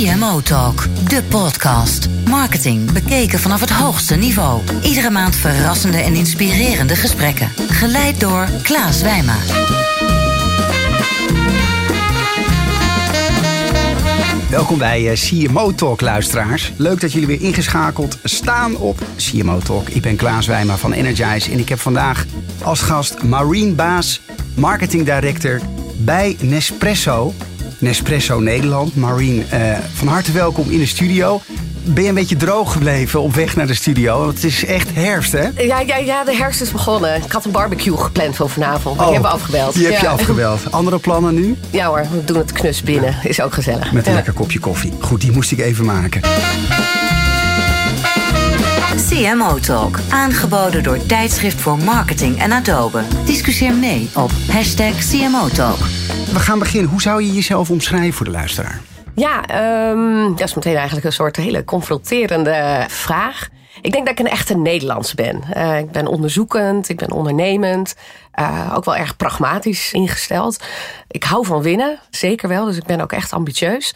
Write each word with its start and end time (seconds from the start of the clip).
CMO 0.00 0.40
Talk, 0.40 0.86
de 1.08 1.22
podcast. 1.22 2.08
Marketing 2.28 2.92
bekeken 2.92 3.38
vanaf 3.38 3.60
het 3.60 3.70
hoogste 3.70 4.14
niveau. 4.14 4.62
Iedere 4.82 5.10
maand 5.10 5.36
verrassende 5.36 5.98
en 5.98 6.14
inspirerende 6.14 6.96
gesprekken. 6.96 7.48
Geleid 7.68 8.20
door 8.20 8.48
Klaas 8.62 9.02
Wijma. 9.02 9.36
Welkom 14.50 14.78
bij 14.78 15.10
eh, 15.10 15.16
CMO 15.16 15.74
Talk, 15.74 16.00
luisteraars. 16.00 16.72
Leuk 16.76 17.00
dat 17.00 17.12
jullie 17.12 17.26
weer 17.28 17.42
ingeschakeld 17.42 18.18
staan 18.24 18.76
op 18.76 18.98
CMO 19.16 19.58
Talk. 19.58 19.88
Ik 19.88 20.02
ben 20.02 20.16
Klaas 20.16 20.46
Wijma 20.46 20.76
van 20.76 20.92
Energize 20.92 21.50
en 21.50 21.58
ik 21.58 21.68
heb 21.68 21.78
vandaag 21.78 22.26
als 22.62 22.80
gast 22.80 23.22
Maureen 23.22 23.74
Baas, 23.74 24.20
Marketing 24.54 25.04
Director 25.04 25.60
bij 25.96 26.36
Nespresso. 26.40 27.34
Nespresso 27.80 28.40
Nederland. 28.40 28.96
Maureen, 28.96 29.44
eh, 29.50 29.60
van 29.94 30.08
harte 30.08 30.32
welkom 30.32 30.70
in 30.70 30.78
de 30.78 30.86
studio. 30.86 31.40
Ben 31.84 32.02
je 32.02 32.08
een 32.08 32.14
beetje 32.14 32.36
droog 32.36 32.72
gebleven 32.72 33.20
op 33.20 33.34
weg 33.34 33.56
naar 33.56 33.66
de 33.66 33.74
studio? 33.74 34.18
Want 34.18 34.34
het 34.34 34.44
is 34.44 34.64
echt 34.64 34.88
herfst, 34.92 35.32
hè? 35.32 35.48
Ja, 35.56 35.80
ja, 35.80 35.96
ja, 35.96 36.24
de 36.24 36.36
herfst 36.36 36.60
is 36.60 36.70
begonnen. 36.72 37.22
Ik 37.24 37.32
had 37.32 37.44
een 37.44 37.50
barbecue 37.50 37.96
gepland 37.96 38.36
voor 38.36 38.50
vanavond. 38.50 38.96
Maar 38.96 39.04
die 39.04 39.14
hebben 39.14 39.30
we 39.32 39.36
afgebeld. 39.36 39.74
Die 39.74 39.84
heb 39.86 39.94
je 40.00 40.06
Ja. 40.06 40.12
afgebeld. 40.12 40.60
Andere 40.72 40.98
plannen 40.98 41.34
nu? 41.34 41.56
Ja 41.70 41.86
hoor, 41.86 42.06
we 42.10 42.24
doen 42.24 42.36
het 42.38 42.52
knus 42.52 42.82
binnen. 42.82 43.14
Is 43.22 43.40
ook 43.40 43.54
gezellig. 43.54 43.92
Met 43.92 44.04
een 44.04 44.10
Ja. 44.10 44.16
lekker 44.16 44.32
kopje 44.34 44.58
koffie. 44.58 44.92
Goed, 45.00 45.20
die 45.20 45.32
moest 45.32 45.52
ik 45.52 45.58
even 45.58 45.84
maken. 45.84 46.20
CMO 49.10 49.58
Talk, 49.58 49.98
aangeboden 50.10 50.82
door 50.82 51.06
Tijdschrift 51.06 51.60
voor 51.60 51.78
Marketing 51.78 52.38
en 52.38 52.52
Adobe. 52.52 53.02
Discussieer 53.24 53.74
mee 53.74 54.10
op 54.14 54.30
hashtag 54.50 54.94
CMO 55.10 55.48
Talk. 55.48 55.76
We 56.32 56.38
gaan 56.38 56.58
beginnen. 56.58 56.90
Hoe 56.90 57.00
zou 57.00 57.22
je 57.22 57.32
jezelf 57.32 57.70
omschrijven 57.70 58.12
voor 58.12 58.26
de 58.26 58.32
luisteraar? 58.32 58.80
Ja, 59.14 59.46
ehm, 59.46 60.28
dat 60.28 60.40
is 60.48 60.54
meteen 60.54 60.74
eigenlijk 60.76 61.06
een 61.06 61.12
soort 61.12 61.36
hele 61.36 61.64
confronterende 61.64 62.84
vraag. 62.88 63.48
Ik 63.80 63.92
denk 63.92 64.06
dat 64.06 64.18
ik 64.18 64.26
een 64.26 64.32
echte 64.32 64.56
Nederlands 64.56 65.14
ben. 65.14 65.42
Eh, 65.52 65.78
ik 65.78 65.90
ben 65.90 66.06
onderzoekend, 66.06 66.88
ik 66.88 66.96
ben 66.96 67.10
ondernemend. 67.10 67.94
eh, 68.32 68.72
ook 68.74 68.84
wel 68.84 68.96
erg 68.96 69.16
pragmatisch 69.16 69.92
ingesteld. 69.92 70.62
Ik 71.08 71.24
hou 71.24 71.46
van 71.46 71.62
winnen, 71.62 71.98
zeker 72.10 72.48
wel. 72.48 72.64
Dus 72.64 72.76
ik 72.76 72.84
ben 72.86 73.00
ook 73.00 73.12
echt 73.12 73.32
ambitieus. 73.32 73.94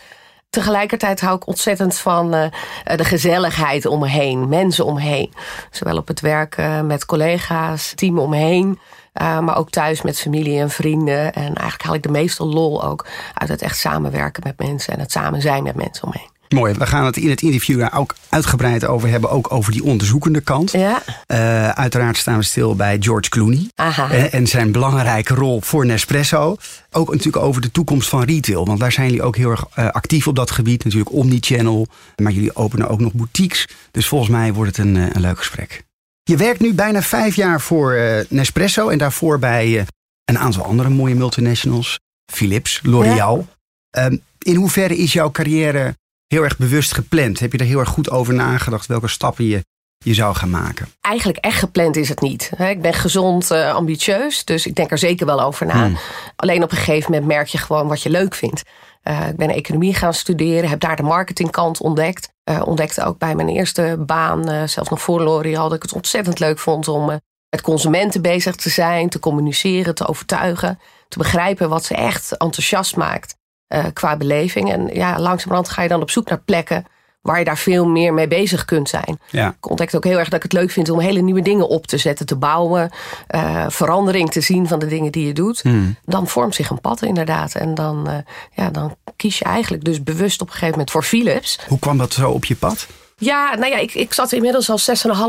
Tegelijkertijd 0.54 1.20
hou 1.20 1.36
ik 1.36 1.46
ontzettend 1.46 1.98
van 1.98 2.34
eh, 2.34 2.50
de 2.96 3.04
gezelligheid 3.04 3.86
om 3.86 4.00
me 4.00 4.08
heen, 4.08 4.48
mensen 4.48 4.84
om 4.84 4.94
me 4.94 5.00
heen. 5.00 5.32
Zowel 5.70 5.96
op 5.96 6.08
het 6.08 6.20
werk 6.20 6.56
eh, 6.56 6.80
met 6.80 7.06
collega's, 7.06 7.92
team 7.94 8.18
om 8.18 8.30
me 8.30 8.36
heen, 8.36 8.78
eh, 9.12 9.38
maar 9.38 9.56
ook 9.56 9.70
thuis 9.70 10.02
met 10.02 10.20
familie 10.20 10.60
en 10.60 10.70
vrienden. 10.70 11.32
En 11.32 11.54
eigenlijk 11.54 11.82
haal 11.82 11.94
ik 11.94 12.02
de 12.02 12.08
meeste 12.08 12.44
lol 12.44 12.84
ook 12.84 13.06
uit 13.34 13.48
het 13.48 13.62
echt 13.62 13.78
samenwerken 13.78 14.42
met 14.46 14.68
mensen 14.68 14.92
en 14.92 15.00
het 15.00 15.12
samen 15.12 15.40
zijn 15.40 15.62
met 15.62 15.76
mensen 15.76 16.04
om 16.04 16.10
me 16.12 16.18
heen. 16.18 16.33
Mooi, 16.54 16.74
we 16.74 16.86
gaan 16.86 17.04
het 17.04 17.16
in 17.16 17.30
het 17.30 17.42
interview 17.42 17.78
daar 17.78 17.98
ook 17.98 18.14
uitgebreid 18.28 18.84
over 18.86 19.08
hebben. 19.08 19.30
Ook 19.30 19.52
over 19.52 19.72
die 19.72 19.84
onderzoekende 19.84 20.40
kant. 20.40 20.72
Ja, 20.72 21.02
Eh, 21.26 21.68
uiteraard 21.68 22.16
staan 22.16 22.38
we 22.38 22.44
stil 22.44 22.76
bij 22.76 22.96
George 23.00 23.28
Clooney. 23.28 23.68
Aha. 23.74 24.10
En 24.10 24.46
zijn 24.46 24.72
belangrijke 24.72 25.34
rol 25.34 25.60
voor 25.60 25.86
Nespresso. 25.86 26.56
Ook 26.90 27.10
natuurlijk 27.10 27.44
over 27.44 27.60
de 27.60 27.70
toekomst 27.70 28.08
van 28.08 28.22
retail. 28.22 28.66
Want 28.66 28.80
daar 28.80 28.92
zijn 28.92 29.06
jullie 29.06 29.22
ook 29.22 29.36
heel 29.36 29.50
erg 29.50 29.64
eh, 29.74 29.88
actief 29.88 30.26
op 30.26 30.36
dat 30.36 30.50
gebied. 30.50 30.84
Natuurlijk 30.84 31.12
omnichannel. 31.12 31.86
Maar 32.22 32.32
jullie 32.32 32.56
openen 32.56 32.88
ook 32.88 33.00
nog 33.00 33.12
boutiques. 33.12 33.68
Dus 33.90 34.06
volgens 34.08 34.30
mij 34.30 34.52
wordt 34.52 34.76
het 34.76 34.86
een, 34.86 34.96
eh, 34.96 35.06
een 35.12 35.20
leuk 35.20 35.38
gesprek. 35.38 35.82
Je 36.22 36.36
werkt 36.36 36.60
nu 36.60 36.74
bijna 36.74 37.02
vijf 37.02 37.36
jaar 37.36 37.60
voor 37.60 37.98
Nespresso. 38.28 38.88
En 38.88 38.98
daarvoor 38.98 39.38
bij 39.38 39.86
een 40.24 40.38
aantal 40.38 40.64
andere 40.64 40.88
mooie 40.88 41.14
multinationals. 41.14 41.98
Philips, 42.32 42.80
L'Oréal. 42.82 43.46
Ehm, 43.90 44.16
in 44.38 44.54
hoeverre 44.54 44.96
is 44.96 45.12
jouw 45.12 45.30
carrière 45.30 45.94
heel 46.26 46.42
erg 46.42 46.56
bewust 46.56 46.94
gepland? 46.94 47.40
Heb 47.40 47.52
je 47.52 47.58
er 47.58 47.64
heel 47.64 47.78
erg 47.78 47.88
goed 47.88 48.10
over 48.10 48.34
nagedacht 48.34 48.86
welke 48.86 49.08
stappen 49.08 49.44
je, 49.44 49.64
je 49.98 50.14
zou 50.14 50.34
gaan 50.34 50.50
maken? 50.50 50.88
eigenlijk 51.00 51.44
echt 51.44 51.58
gepland 51.58 51.96
is 51.96 52.08
het 52.08 52.20
niet. 52.20 52.50
Ik 52.58 52.82
ben 52.82 52.94
gezond, 52.94 53.50
eh, 53.50 53.74
ambitieus, 53.74 54.44
dus 54.44 54.66
ik 54.66 54.74
denk 54.74 54.90
er 54.90 54.98
zeker 54.98 55.26
wel 55.26 55.40
over 55.40 55.66
na. 55.66 55.90
Alleen 56.36 56.62
op 56.62 56.70
een 56.70 56.76
gegeven 56.76 57.10
moment 57.10 57.30
merk 57.30 57.46
je 57.46 57.58
gewoon 57.58 57.88
wat 57.88 58.02
je 58.02 58.10
leuk 58.10 58.34
vindt. 58.34 58.62
Eh, 59.02 59.28
ik 59.28 59.36
ben 59.36 59.50
economie 59.50 59.94
gaan 59.94 60.14
studeren, 60.14 60.68
heb 60.68 60.80
daar 60.80 60.96
de 60.96 61.02
marketingkant 61.02 61.80
ontdekt. 61.80 62.32
Eh, 62.44 62.62
ontdekte 62.64 63.04
ook 63.04 63.18
bij 63.18 63.34
mijn 63.34 63.48
eerste 63.48 63.96
baan, 64.06 64.68
zelfs 64.68 64.90
nog 64.90 65.00
voor 65.00 65.22
L'Oréal, 65.22 65.68
dat 65.68 65.76
ik 65.76 65.82
het 65.82 65.92
ontzettend 65.92 66.38
leuk 66.38 66.58
vond 66.58 66.88
om 66.88 67.06
met 67.50 67.60
consumenten 67.62 68.22
bezig 68.22 68.54
te 68.54 68.70
zijn, 68.70 69.08
te 69.08 69.18
communiceren, 69.18 69.94
te 69.94 70.06
overtuigen, 70.06 70.78
te 71.08 71.18
begrijpen 71.18 71.68
wat 71.68 71.84
ze 71.84 71.94
echt 71.94 72.36
enthousiast 72.36 72.96
maakt 72.96 73.36
eh, 73.68 73.84
qua 73.92 74.16
beleving. 74.16 74.72
En 74.72 74.90
ja, 74.92 75.18
langzamerhand 75.18 75.68
ga 75.68 75.82
je 75.82 75.88
dan 75.88 76.02
op 76.02 76.10
zoek 76.10 76.28
naar 76.28 76.40
plekken 76.44 76.86
waar 77.24 77.38
je 77.38 77.44
daar 77.44 77.58
veel 77.58 77.86
meer 77.86 78.14
mee 78.14 78.28
bezig 78.28 78.64
kunt 78.64 78.88
zijn. 78.88 79.18
Ja. 79.30 79.48
Ik 79.48 79.68
ontdekte 79.70 79.96
ook 79.96 80.04
heel 80.04 80.18
erg 80.18 80.28
dat 80.28 80.36
ik 80.36 80.42
het 80.42 80.52
leuk 80.52 80.70
vind 80.70 80.90
om 80.90 80.98
hele 80.98 81.20
nieuwe 81.20 81.42
dingen 81.42 81.68
op 81.68 81.86
te 81.86 81.98
zetten, 81.98 82.26
te 82.26 82.36
bouwen, 82.36 82.90
eh, 83.26 83.64
verandering 83.68 84.30
te 84.30 84.40
zien 84.40 84.68
van 84.68 84.78
de 84.78 84.86
dingen 84.86 85.12
die 85.12 85.26
je 85.26 85.32
doet. 85.32 85.64
Dan 86.04 86.28
vormt 86.28 86.54
zich 86.54 86.70
een 86.70 86.80
pad 86.80 87.02
inderdaad. 87.02 87.54
En 87.54 87.74
dan, 87.74 88.08
eh, 88.08 88.16
ja, 88.54 88.70
dan 88.70 88.96
kies 89.16 89.38
je 89.38 89.44
eigenlijk 89.44 89.84
dus 89.84 90.02
bewust 90.02 90.40
op 90.40 90.46
een 90.46 90.52
gegeven 90.52 90.72
moment 90.72 90.90
voor 90.90 91.02
Philips. 91.02 91.58
Hoe 91.68 91.78
kwam 91.78 91.98
dat 91.98 92.12
zo 92.12 92.30
op 92.30 92.44
je 92.44 92.56
pad? 92.56 92.86
Ja, 93.24 93.54
nou 93.54 93.70
ja, 93.70 93.78
ik, 93.78 93.94
ik 93.94 94.12
zat 94.12 94.32
inmiddels 94.32 94.70
al 94.70 94.78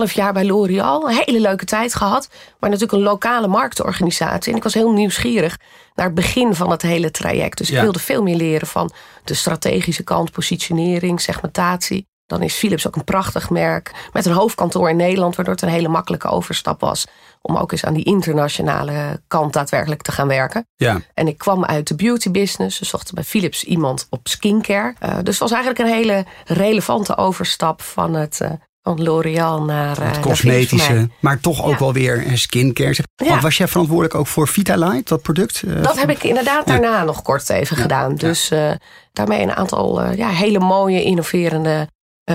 6,5 0.07 0.13
jaar 0.13 0.33
bij 0.33 0.45
L'Oréal. 0.45 1.09
Een 1.09 1.21
hele 1.25 1.39
leuke 1.39 1.65
tijd 1.65 1.95
gehad. 1.95 2.29
Maar 2.59 2.69
natuurlijk 2.69 2.97
een 2.97 3.03
lokale 3.03 3.47
marktorganisatie. 3.47 4.51
En 4.51 4.57
ik 4.57 4.63
was 4.63 4.73
heel 4.73 4.91
nieuwsgierig 4.91 5.57
naar 5.95 6.05
het 6.05 6.15
begin 6.15 6.55
van 6.55 6.71
het 6.71 6.81
hele 6.81 7.11
traject. 7.11 7.57
Dus 7.57 7.71
ik 7.71 7.79
wilde 7.79 7.99
veel 7.99 8.23
meer 8.23 8.35
leren 8.35 8.67
van 8.67 8.91
de 9.23 9.33
strategische 9.33 10.03
kant, 10.03 10.31
positionering, 10.31 11.21
segmentatie. 11.21 12.07
Dan 12.25 12.41
is 12.41 12.53
Philips 12.55 12.87
ook 12.87 12.95
een 12.95 13.03
prachtig 13.03 13.49
merk 13.49 13.91
met 14.13 14.25
een 14.25 14.33
hoofdkantoor 14.33 14.89
in 14.89 14.95
Nederland, 14.95 15.35
waardoor 15.35 15.53
het 15.53 15.63
een 15.63 15.69
hele 15.69 15.87
makkelijke 15.87 16.27
overstap 16.27 16.79
was 16.81 17.05
om 17.41 17.57
ook 17.57 17.71
eens 17.71 17.85
aan 17.85 17.93
die 17.93 18.03
internationale 18.03 19.21
kant 19.27 19.53
daadwerkelijk 19.53 20.01
te 20.01 20.11
gaan 20.11 20.27
werken. 20.27 20.67
Ja. 20.75 21.01
En 21.13 21.27
ik 21.27 21.37
kwam 21.37 21.65
uit 21.65 21.87
de 21.87 21.95
beauty 21.95 22.31
business. 22.31 22.77
Ze 22.77 22.85
zochten 22.85 23.15
bij 23.15 23.23
Philips 23.23 23.63
iemand 23.63 24.07
op 24.09 24.27
skincare. 24.27 24.93
Eh, 24.99 25.09
dus 25.23 25.39
het 25.39 25.49
was 25.49 25.51
eigenlijk 25.51 25.79
een 25.79 25.95
hele 25.95 26.25
relevante 26.45 27.17
overstap 27.17 27.81
van 27.81 28.13
het 28.13 28.39
uh, 28.41 28.49
van 28.81 29.03
L'Oréal 29.03 29.63
naar, 29.63 29.99
uh, 29.99 30.05
Het 30.07 30.19
cosmetische, 30.19 31.09
maar 31.19 31.39
toch 31.39 31.63
ook 31.63 31.71
Ja. 31.71 31.77
wel 31.79 31.93
weer 31.93 32.23
skincare. 32.33 32.95
Want 33.15 33.29
Ja. 33.31 33.39
was 33.39 33.57
jij 33.57 33.67
verantwoordelijk 33.67 34.15
ook 34.15 34.27
voor 34.27 34.47
Vitalite, 34.47 35.03
dat 35.03 35.21
product? 35.21 35.63
eh, 35.67 35.83
Dat 35.83 35.99
heb 35.99 36.09
ik 36.09 36.23
inderdaad 36.23 36.67
daarna 36.67 37.03
nog 37.03 37.21
kort 37.21 37.49
even 37.49 37.77
gedaan. 37.77 38.15
Dus 38.15 38.51
uh, 38.51 38.71
daarmee 39.13 39.41
een 39.41 39.55
aantal 39.55 40.03
uh, 40.03 40.15
ja, 40.17 40.29
hele 40.29 40.59
mooie, 40.59 41.03
innoverende 41.03 41.69
uh, 41.69 41.81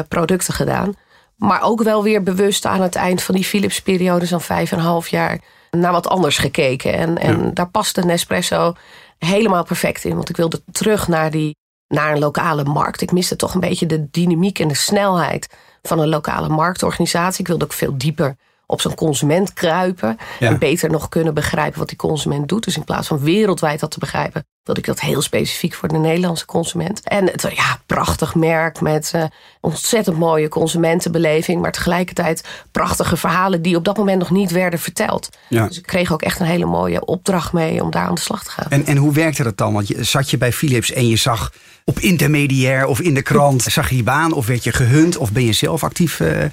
producten 0.09 0.55
gedaan. 0.55 0.95
Maar 1.37 1.63
ook 1.63 1.83
wel 1.83 2.03
weer 2.03 2.23
bewust 2.23 2.67
aan 2.67 2.81
het 2.81 2.95
eind 2.95 3.23
van 3.23 3.35
die 3.35 3.45
Philips-periode, 3.45 4.27
zo'n 4.27 4.41
vijf 4.41 4.73
en 4.73 4.79
een 4.79 4.85
half 4.85 5.09
jaar, 5.09 5.41
naar 5.71 5.93
wat 5.93 6.09
anders 6.09 6.39
gekeken. 6.39 6.93
En, 6.93 7.19
en 7.19 7.43
ja. 7.43 7.51
daar 7.55 7.69
paste 7.69 8.01
Nespresso 8.01 8.75
helemaal 9.19 9.65
perfect 9.65 10.05
in. 10.05 10.15
Want 10.15 10.29
ik 10.29 10.37
wilde 10.37 10.63
terug 10.73 11.09
naar, 11.09 11.31
die, 11.31 11.57
naar 11.89 12.13
een 12.13 12.19
lokale 12.19 12.65
markt. 12.65 13.01
Ik 13.01 13.13
miste 13.13 13.37
toch 13.37 13.55
een 13.55 13.61
beetje 13.61 13.87
de 13.87 14.11
dynamiek 14.11 14.59
en 14.59 14.69
de 14.69 14.75
snelheid 14.75 15.49
van 15.83 15.99
een 15.99 16.09
lokale 16.09 16.49
marktorganisatie. 16.49 17.41
Ik 17.41 17.47
wilde 17.49 17.65
ook 17.65 17.73
veel 17.73 17.99
dieper 17.99 18.37
op 18.71 18.81
zo'n 18.81 18.95
consument 18.95 19.53
kruipen. 19.53 20.19
Ja. 20.39 20.49
En 20.49 20.59
beter 20.59 20.91
nog 20.91 21.09
kunnen 21.09 21.35
begrijpen 21.35 21.79
wat 21.79 21.89
die 21.89 21.97
consument 21.97 22.49
doet. 22.49 22.65
Dus 22.65 22.77
in 22.77 22.85
plaats 22.85 23.09
van 23.09 23.19
wereldwijd 23.19 23.81
dat 23.81 23.91
te 23.91 23.99
begrijpen, 23.99 24.45
wilde 24.63 24.81
ik 24.81 24.87
dat 24.87 25.01
heel 25.01 25.23
specifiek 25.23 25.75
voor 25.75 25.89
de 25.89 25.99
Nederlandse 25.99 26.45
consument. 26.45 27.01
En 27.05 27.27
het 27.27 27.47
ja, 27.55 27.79
prachtig 27.87 28.35
merk 28.35 28.81
met 28.81 29.13
uh, 29.15 29.25
ontzettend 29.61 30.19
mooie 30.19 30.49
consumentenbeleving. 30.49 31.61
Maar 31.61 31.73
tegelijkertijd 31.73 32.49
prachtige 32.71 33.17
verhalen 33.17 33.63
die 33.63 33.77
op 33.77 33.85
dat 33.85 33.97
moment 33.97 34.19
nog 34.19 34.31
niet 34.31 34.51
werden 34.51 34.79
verteld. 34.79 35.29
Ja. 35.49 35.67
Dus 35.67 35.79
ik 35.79 35.87
kreeg 35.87 36.13
ook 36.13 36.23
echt 36.23 36.41
een 36.41 36.47
hele 36.47 36.67
mooie 36.67 37.05
opdracht 37.05 37.53
mee 37.53 37.83
om 37.83 37.91
daar 37.91 38.07
aan 38.07 38.15
de 38.15 38.21
slag 38.21 38.45
te 38.45 38.51
gaan. 38.51 38.71
En, 38.71 38.87
en 38.87 38.97
hoe 38.97 39.13
werkte 39.13 39.43
dat 39.43 39.57
dan? 39.57 39.73
Want 39.73 39.89
je, 39.89 40.05
zat 40.05 40.31
je 40.31 40.39
bij 40.39 40.53
Philips 40.53 40.93
en 40.93 41.09
je 41.09 41.17
zag 41.17 41.53
op 41.85 41.99
intermediair 41.99 42.87
of 42.87 43.01
in 43.01 43.15
de 43.15 43.23
krant, 43.23 43.63
zag 43.63 43.89
je 43.89 43.95
die 43.95 44.05
baan 44.05 44.33
of 44.33 44.47
werd 44.47 44.65
je 44.65 44.73
gehunt 44.73 45.17
of 45.17 45.33
ben 45.33 45.45
je 45.45 45.53
zelf 45.53 45.85
actief? 45.85 46.21
Uh, 46.21 46.45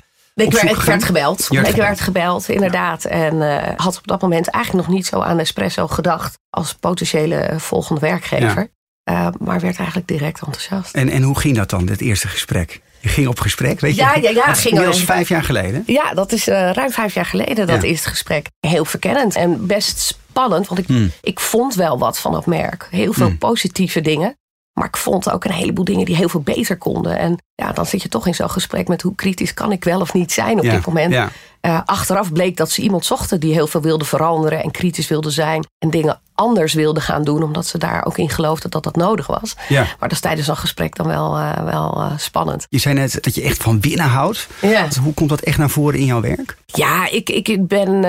ik 0.46 0.52
werd, 0.52 0.70
ik 0.70 0.82
werd, 0.82 1.04
gebeld. 1.04 1.48
ik 1.52 1.76
werd 1.76 2.00
gebeld, 2.00 2.50
inderdaad. 2.50 3.04
Ja. 3.04 3.10
En 3.10 3.36
uh, 3.36 3.58
had 3.76 3.98
op 3.98 4.08
dat 4.08 4.22
moment 4.22 4.48
eigenlijk 4.48 4.88
nog 4.88 4.96
niet 4.96 5.06
zo 5.06 5.22
aan 5.22 5.40
Espresso 5.40 5.88
gedacht 5.88 6.40
als 6.50 6.74
potentiële 6.74 7.54
volgende 7.58 8.02
werkgever. 8.02 8.70
Ja. 9.04 9.28
Uh, 9.28 9.28
maar 9.40 9.60
werd 9.60 9.78
eigenlijk 9.78 10.08
direct 10.08 10.42
enthousiast. 10.42 10.94
En, 10.94 11.10
en 11.10 11.24
hoe 11.24 11.40
ging 11.40 11.56
dat 11.56 11.70
dan, 11.70 11.90
het 11.90 12.02
eerste 12.02 12.28
gesprek? 12.28 12.82
Je 13.00 13.10
ging 13.10 13.28
op 13.28 13.40
gesprek, 13.40 13.80
weet 13.80 13.96
je? 13.96 14.02
Ja, 14.02 14.16
ja, 14.16 14.30
ja. 14.30 14.46
Dat 14.46 14.58
ging 14.58 14.74
inmiddels 14.74 15.04
vijf 15.04 15.30
jaar 15.30 15.44
geleden. 15.44 15.84
Ja, 15.86 16.14
dat 16.14 16.32
is 16.32 16.48
uh, 16.48 16.72
ruim 16.72 16.92
vijf 16.92 17.14
jaar 17.14 17.26
geleden, 17.26 17.68
dat 17.68 17.82
ja. 17.82 17.88
eerste 17.88 18.10
gesprek. 18.10 18.48
Heel 18.60 18.86
verkennend 18.86 19.36
en 19.36 19.68
best 19.68 20.00
spannend. 20.00 20.68
Want 20.68 20.80
ik, 20.80 20.88
hmm. 20.88 21.12
ik 21.22 21.40
vond 21.40 21.76
wel 21.76 22.00
wat 22.00 22.20
van 22.20 22.32
dat 22.32 22.46
merk. 22.46 22.88
Heel 22.92 23.14
veel 23.14 23.28
hmm. 23.28 23.38
positieve 23.38 24.02
dingen. 24.02 24.38
Maar 24.74 24.88
ik 24.88 24.98
vond 24.98 25.32
ook 25.32 25.46
een 25.46 25.52
heleboel 25.52 25.86
dingen 25.86 26.06
die 26.06 26.16
heel 26.16 26.30
veel 26.30 26.42
beter 26.42 26.78
konden. 26.78 27.18
En 27.18 27.38
Ja, 27.64 27.72
dan 27.72 27.86
zit 27.86 28.02
je 28.02 28.10
toch 28.10 28.28
in 28.28 28.36
zo'n 28.36 28.50
gesprek 28.50 28.88
met 28.88 29.02
hoe 29.02 29.16
kritisch 29.16 29.54
kan 29.54 29.72
ik 29.72 29.84
wel 29.84 30.02
of 30.02 30.14
niet 30.14 30.32
zijn 30.32 30.58
op 30.58 30.64
dit 30.64 30.86
moment. 30.86 31.14
Ja. 31.14 31.30
Uh, 31.62 31.82
achteraf 31.86 32.32
bleek 32.32 32.58
dat 32.58 32.72
ze 32.72 32.82
iemand 32.82 33.06
zochten 33.06 33.40
die 33.40 33.54
heel 33.54 33.68
veel 33.68 33.82
wilde 33.82 34.06
veranderen 34.06 34.64
en 34.64 34.72
kritisch 34.72 35.08
wilde 35.08 35.30
zijn. 35.30 35.66
En 35.78 35.90
dingen 35.90 36.20
anders 36.34 36.74
wilde 36.74 37.02
gaan 37.02 37.24
doen, 37.24 37.44
omdat 37.44 37.66
ze 37.66 37.78
daar 37.78 38.06
ook 38.06 38.18
in 38.18 38.30
geloofde 38.30 38.70
dat 38.70 38.84
dat 38.84 38.96
nodig 38.96 39.28
was. 39.28 39.56
Ja. 39.70 39.82
Maar 39.82 39.96
dat 40.00 40.12
is 40.12 40.20
tijdens 40.20 40.48
zo'n 40.48 40.58
gesprek 40.58 40.96
dan 40.96 41.08
wel, 41.08 41.38
uh, 41.38 41.64
wel 41.64 42.02
uh, 42.02 42.18
spannend. 42.18 42.66
Je 42.70 42.78
zei 42.78 42.96
net 42.96 43.24
dat 43.24 43.36
je 43.36 43.42
echt 43.42 43.64
van 43.64 43.82
winnen 43.82 44.06
houdt. 44.06 44.48
Ja. 44.62 44.86
Dus 44.86 44.96
hoe 44.96 45.14
komt 45.14 45.30
dat 45.30 45.42
echt 45.42 45.58
naar 45.58 45.70
voren 45.70 46.00
in 46.00 46.06
jouw 46.06 46.22
werk? 46.22 46.58
Ja, 46.66 47.10
ik, 47.10 47.30
ik, 47.30 47.48
ik, 47.48 47.68
ben, 47.68 48.02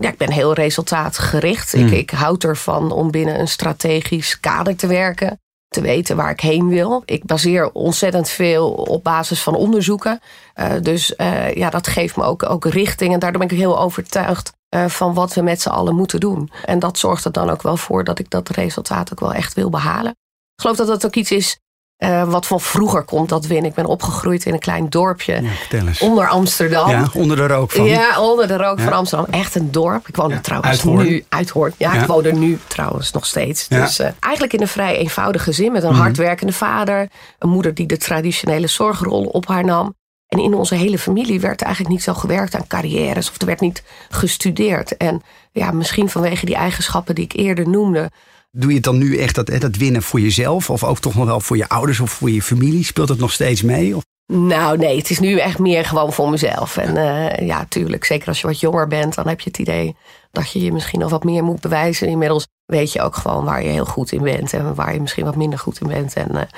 ja, 0.00 0.08
ik 0.08 0.18
ben 0.18 0.32
heel 0.32 0.52
resultaatgericht. 0.52 1.76
Mm. 1.76 1.86
Ik, 1.86 1.92
ik 1.92 2.10
houd 2.10 2.44
ervan 2.44 2.92
om 2.92 3.10
binnen 3.10 3.40
een 3.40 3.48
strategisch 3.48 4.40
kader 4.40 4.76
te 4.76 4.86
werken 4.86 5.38
te 5.68 5.80
weten 5.80 6.16
waar 6.16 6.30
ik 6.30 6.40
heen 6.40 6.68
wil. 6.68 7.02
Ik 7.04 7.24
baseer 7.24 7.72
ontzettend 7.72 8.28
veel 8.28 8.72
op 8.72 9.04
basis 9.04 9.42
van 9.42 9.54
onderzoeken. 9.54 10.20
Uh, 10.56 10.72
dus 10.82 11.14
uh, 11.16 11.54
ja, 11.54 11.70
dat 11.70 11.86
geeft 11.86 12.16
me 12.16 12.22
ook, 12.22 12.50
ook 12.50 12.64
richting. 12.64 13.12
En 13.12 13.18
daardoor 13.18 13.40
ben 13.40 13.50
ik 13.50 13.56
heel 13.56 13.80
overtuigd 13.80 14.52
uh, 14.74 14.86
van 14.86 15.14
wat 15.14 15.34
we 15.34 15.42
met 15.42 15.60
z'n 15.60 15.68
allen 15.68 15.94
moeten 15.94 16.20
doen. 16.20 16.50
En 16.64 16.78
dat 16.78 16.98
zorgt 16.98 17.24
er 17.24 17.32
dan 17.32 17.50
ook 17.50 17.62
wel 17.62 17.76
voor 17.76 18.04
dat 18.04 18.18
ik 18.18 18.30
dat 18.30 18.48
resultaat 18.48 19.12
ook 19.12 19.20
wel 19.20 19.32
echt 19.32 19.54
wil 19.54 19.70
behalen. 19.70 20.10
Ik 20.10 20.60
geloof 20.60 20.76
dat 20.76 20.86
dat 20.86 21.06
ook 21.06 21.14
iets 21.14 21.30
is 21.30 21.58
uh, 21.98 22.24
wat 22.30 22.46
van 22.46 22.60
vroeger 22.60 23.02
komt, 23.02 23.28
dat 23.28 23.46
win. 23.46 23.64
Ik 23.64 23.74
ben 23.74 23.84
opgegroeid 23.86 24.44
in 24.44 24.52
een 24.52 24.58
klein 24.58 24.88
dorpje 24.88 25.42
ja, 25.70 25.80
onder 26.00 26.28
Amsterdam. 26.28 26.90
Ja, 26.90 27.06
onder 27.14 27.36
de 27.36 27.46
rook 27.46 27.70
van. 27.70 27.84
Ja, 27.84 28.20
onder 28.20 28.46
de 28.48 28.56
rook 28.56 28.78
ja. 28.78 28.84
van 28.84 28.92
Amsterdam. 28.92 29.26
Echt 29.32 29.54
een 29.54 29.70
dorp. 29.70 30.08
Ik 30.08 30.16
woon 30.16 30.30
er 30.30 30.40
trouwens 30.40 30.70
Uithoorn. 30.72 31.06
nu. 31.06 31.24
Uithoorn. 31.28 31.72
Ja, 31.76 31.94
Ja. 31.94 32.00
ik 32.00 32.06
woon 32.06 32.24
er 32.24 32.34
nu 32.34 32.58
trouwens 32.66 33.12
nog 33.12 33.26
steeds. 33.26 33.68
Dus 33.68 34.00
uh, 34.00 34.06
eigenlijk 34.20 34.52
in 34.52 34.60
een 34.60 34.68
vrij 34.68 34.96
eenvoudig 34.96 35.42
gezin 35.42 35.72
met 35.72 35.82
een 35.82 35.90
Mhm. 35.92 36.00
hardwerkende 36.00 36.52
vader. 36.52 37.08
Een 37.38 37.48
moeder 37.48 37.74
die 37.74 37.86
de 37.86 37.96
traditionele 37.96 38.66
zorgrol 38.66 39.24
op 39.24 39.46
haar 39.46 39.64
nam. 39.64 39.94
En 40.28 40.38
in 40.38 40.54
onze 40.54 40.74
hele 40.74 40.98
familie 40.98 41.40
werd 41.40 41.62
eigenlijk 41.62 41.94
niet 41.94 42.02
zo 42.02 42.14
gewerkt 42.14 42.54
aan 42.54 42.66
carrières. 42.66 43.30
Of 43.30 43.40
er 43.40 43.46
werd 43.46 43.60
niet 43.60 43.82
gestudeerd. 44.08 44.96
En 44.96 45.22
ja, 45.52 45.70
misschien 45.70 46.08
vanwege 46.10 46.46
die 46.46 46.54
eigenschappen 46.54 47.14
die 47.14 47.24
ik 47.24 47.32
eerder 47.32 47.68
noemde. 47.68 48.10
Doe 48.58 48.68
je 48.68 48.74
het 48.74 48.84
dan 48.84 48.98
nu 48.98 49.16
echt 49.16 49.34
dat, 49.34 49.60
dat 49.60 49.76
winnen 49.76 50.02
voor 50.02 50.20
jezelf? 50.20 50.70
Of 50.70 50.84
ook 50.84 50.98
toch 50.98 51.14
nog 51.14 51.24
wel 51.24 51.40
voor 51.40 51.56
je 51.56 51.68
ouders 51.68 52.00
of 52.00 52.10
voor 52.10 52.30
je 52.30 52.42
familie? 52.42 52.84
Speelt 52.84 53.08
het 53.08 53.18
nog 53.18 53.32
steeds 53.32 53.62
mee? 53.62 53.96
Of? 53.96 54.02
Nou, 54.32 54.78
nee, 54.78 54.96
het 54.96 55.10
is 55.10 55.18
nu 55.18 55.38
echt 55.38 55.58
meer 55.58 55.84
gewoon 55.84 56.12
voor 56.12 56.30
mezelf. 56.30 56.76
En 56.76 56.96
uh, 56.96 57.46
ja, 57.46 57.66
tuurlijk, 57.68 58.04
zeker 58.04 58.28
als 58.28 58.40
je 58.40 58.46
wat 58.46 58.60
jonger 58.60 58.88
bent, 58.88 59.14
dan 59.14 59.28
heb 59.28 59.40
je 59.40 59.48
het 59.48 59.58
idee 59.58 59.96
dat 60.32 60.52
je 60.52 60.60
je 60.60 60.72
misschien 60.72 61.00
nog 61.00 61.10
wat 61.10 61.24
meer 61.24 61.44
moet 61.44 61.60
bewijzen. 61.60 62.08
Inmiddels 62.08 62.46
weet 62.64 62.92
je 62.92 63.02
ook 63.02 63.16
gewoon 63.16 63.44
waar 63.44 63.62
je 63.62 63.68
heel 63.68 63.84
goed 63.84 64.12
in 64.12 64.22
bent 64.22 64.52
en 64.52 64.74
waar 64.74 64.94
je 64.94 65.00
misschien 65.00 65.24
wat 65.24 65.36
minder 65.36 65.58
goed 65.58 65.80
in 65.80 65.88
bent. 65.88 66.14
En 66.14 66.48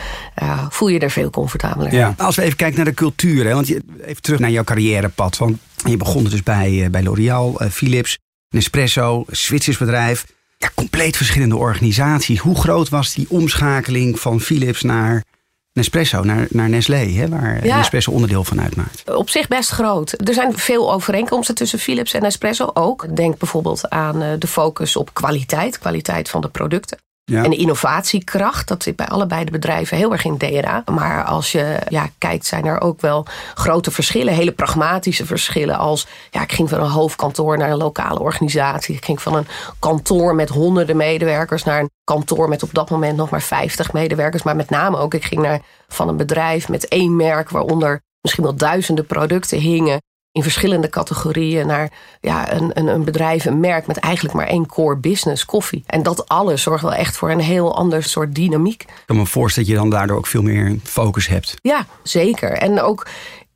uh, 0.43 0.67
voel 0.69 0.89
je 0.89 0.99
er 0.99 1.11
veel 1.11 1.31
comfortabeler. 1.31 1.93
Ja. 1.93 2.15
Als 2.17 2.37
we 2.37 2.43
even 2.43 2.57
kijken 2.57 2.77
naar 2.77 2.85
de 2.85 2.95
cultuur, 2.95 3.47
hè, 3.47 3.55
want 3.55 3.67
je, 3.67 3.83
even 4.05 4.23
terug 4.23 4.39
naar 4.39 4.51
jouw 4.51 4.65
carrièrepad. 4.65 5.37
Want 5.37 5.59
je 5.85 5.97
begon 5.97 6.25
dus 6.25 6.43
bij, 6.43 6.89
bij 6.91 7.03
L'Oréal, 7.03 7.61
Philips, 7.71 8.19
Nespresso, 8.49 9.25
Zwitsers 9.29 9.79
bedrijf. 9.79 10.27
Ja, 10.63 10.71
compleet 10.75 11.17
verschillende 11.17 11.57
organisaties. 11.57 12.39
Hoe 12.39 12.61
groot 12.61 12.89
was 12.89 13.15
die 13.15 13.27
omschakeling 13.29 14.21
van 14.21 14.41
Philips 14.41 14.83
naar 14.83 15.25
Nespresso, 15.73 16.23
naar, 16.23 16.47
naar 16.51 16.69
Nestlé, 16.69 16.97
hè, 17.13 17.29
waar 17.29 17.67
ja. 17.67 17.77
Nespresso 17.77 18.11
onderdeel 18.11 18.45
van 18.45 18.61
uitmaakt? 18.61 19.11
Op 19.11 19.31
zich 19.31 19.49
best 19.49 19.71
groot. 19.71 20.29
Er 20.29 20.35
zijn 20.35 20.59
veel 20.59 20.93
overeenkomsten 20.93 21.55
tussen 21.55 21.79
Philips 21.79 22.13
en 22.13 22.23
Nespresso 22.23 22.71
ook. 22.75 23.17
Denk 23.17 23.39
bijvoorbeeld 23.39 23.89
aan 23.89 24.39
de 24.39 24.47
focus 24.47 24.97
op 24.97 25.15
kwaliteit, 25.15 25.79
kwaliteit 25.79 26.29
van 26.29 26.41
de 26.41 26.49
producten. 26.49 26.99
En 27.31 27.59
innovatiekracht, 27.59 28.69
dat 28.69 28.83
zit 28.83 28.97
bij 28.97 29.07
allebei 29.07 29.45
de 29.45 29.51
bedrijven 29.51 29.97
heel 29.97 30.13
erg 30.13 30.25
in 30.25 30.39
DNA. 30.39 30.85
Maar 30.93 31.25
als 31.25 31.53
je 31.53 31.79
ja, 31.89 32.09
kijkt, 32.19 32.47
zijn 32.47 32.65
er 32.65 32.81
ook 32.81 33.01
wel 33.01 33.27
grote 33.55 33.91
verschillen. 33.91 34.35
Hele 34.35 34.53
pragmatische 34.53 35.27
verschillen. 35.27 35.79
Als 35.79 36.07
ja, 36.31 36.43
ik 36.43 36.53
ging 36.53 36.69
van 36.69 36.81
een 36.81 36.91
hoofdkantoor 36.91 37.59
naar 37.59 37.71
een 37.71 37.77
lokale 37.77 38.21
organisatie. 38.21 38.97
Ik 38.97 39.05
ging 39.05 39.23
van 39.23 39.35
een 39.35 39.47
kantoor 39.79 40.35
met 40.35 40.49
honderden 40.49 40.97
medewerkers 40.97 41.65
naar 41.65 41.81
een 41.81 41.91
kantoor 42.05 42.49
met 42.49 42.63
op 42.63 42.75
dat 42.75 42.91
moment 42.91 43.17
nog 43.17 43.31
maar 43.31 43.43
50 43.43 43.93
medewerkers. 43.93 44.43
Maar 44.43 44.57
met 44.57 44.71
name 44.71 44.97
ook, 44.97 45.15
ik 45.15 45.25
ging 45.25 45.43
naar, 45.43 45.61
van 45.89 46.09
een 46.09 46.17
bedrijf 46.17 46.69
met 46.69 46.89
één 46.89 47.17
merk 47.17 47.51
waaronder 47.51 48.03
misschien 48.21 48.45
wel 48.45 48.55
duizenden 48.55 49.07
producten 49.07 49.59
hingen 49.59 50.01
in 50.33 50.43
verschillende 50.43 50.89
categorieën 50.89 51.67
naar 51.67 51.91
ja, 52.21 52.53
een, 52.53 52.71
een, 52.75 52.87
een 52.87 53.05
bedrijf, 53.05 53.45
een 53.45 53.61
merk 53.61 53.87
met 53.87 53.97
eigenlijk 53.97 54.35
maar 54.35 54.47
één 54.47 54.67
core 54.67 54.97
business, 54.97 55.45
koffie. 55.45 55.83
En 55.87 56.03
dat 56.03 56.29
alles 56.29 56.63
zorgt 56.63 56.83
wel 56.83 56.95
echt 56.95 57.17
voor 57.17 57.31
een 57.31 57.41
heel 57.41 57.77
ander 57.77 58.03
soort 58.03 58.35
dynamiek. 58.35 58.83
Ik 58.83 59.03
kan 59.07 59.17
me 59.17 59.27
voorstellen 59.27 59.69
dat 59.69 59.79
je 59.79 59.83
dan 59.83 59.99
daardoor 59.99 60.17
ook 60.17 60.27
veel 60.27 60.43
meer 60.43 60.79
focus 60.83 61.27
hebt. 61.27 61.55
Ja, 61.63 61.87
zeker. 62.03 62.53
En 62.53 62.81
ook 62.81 63.07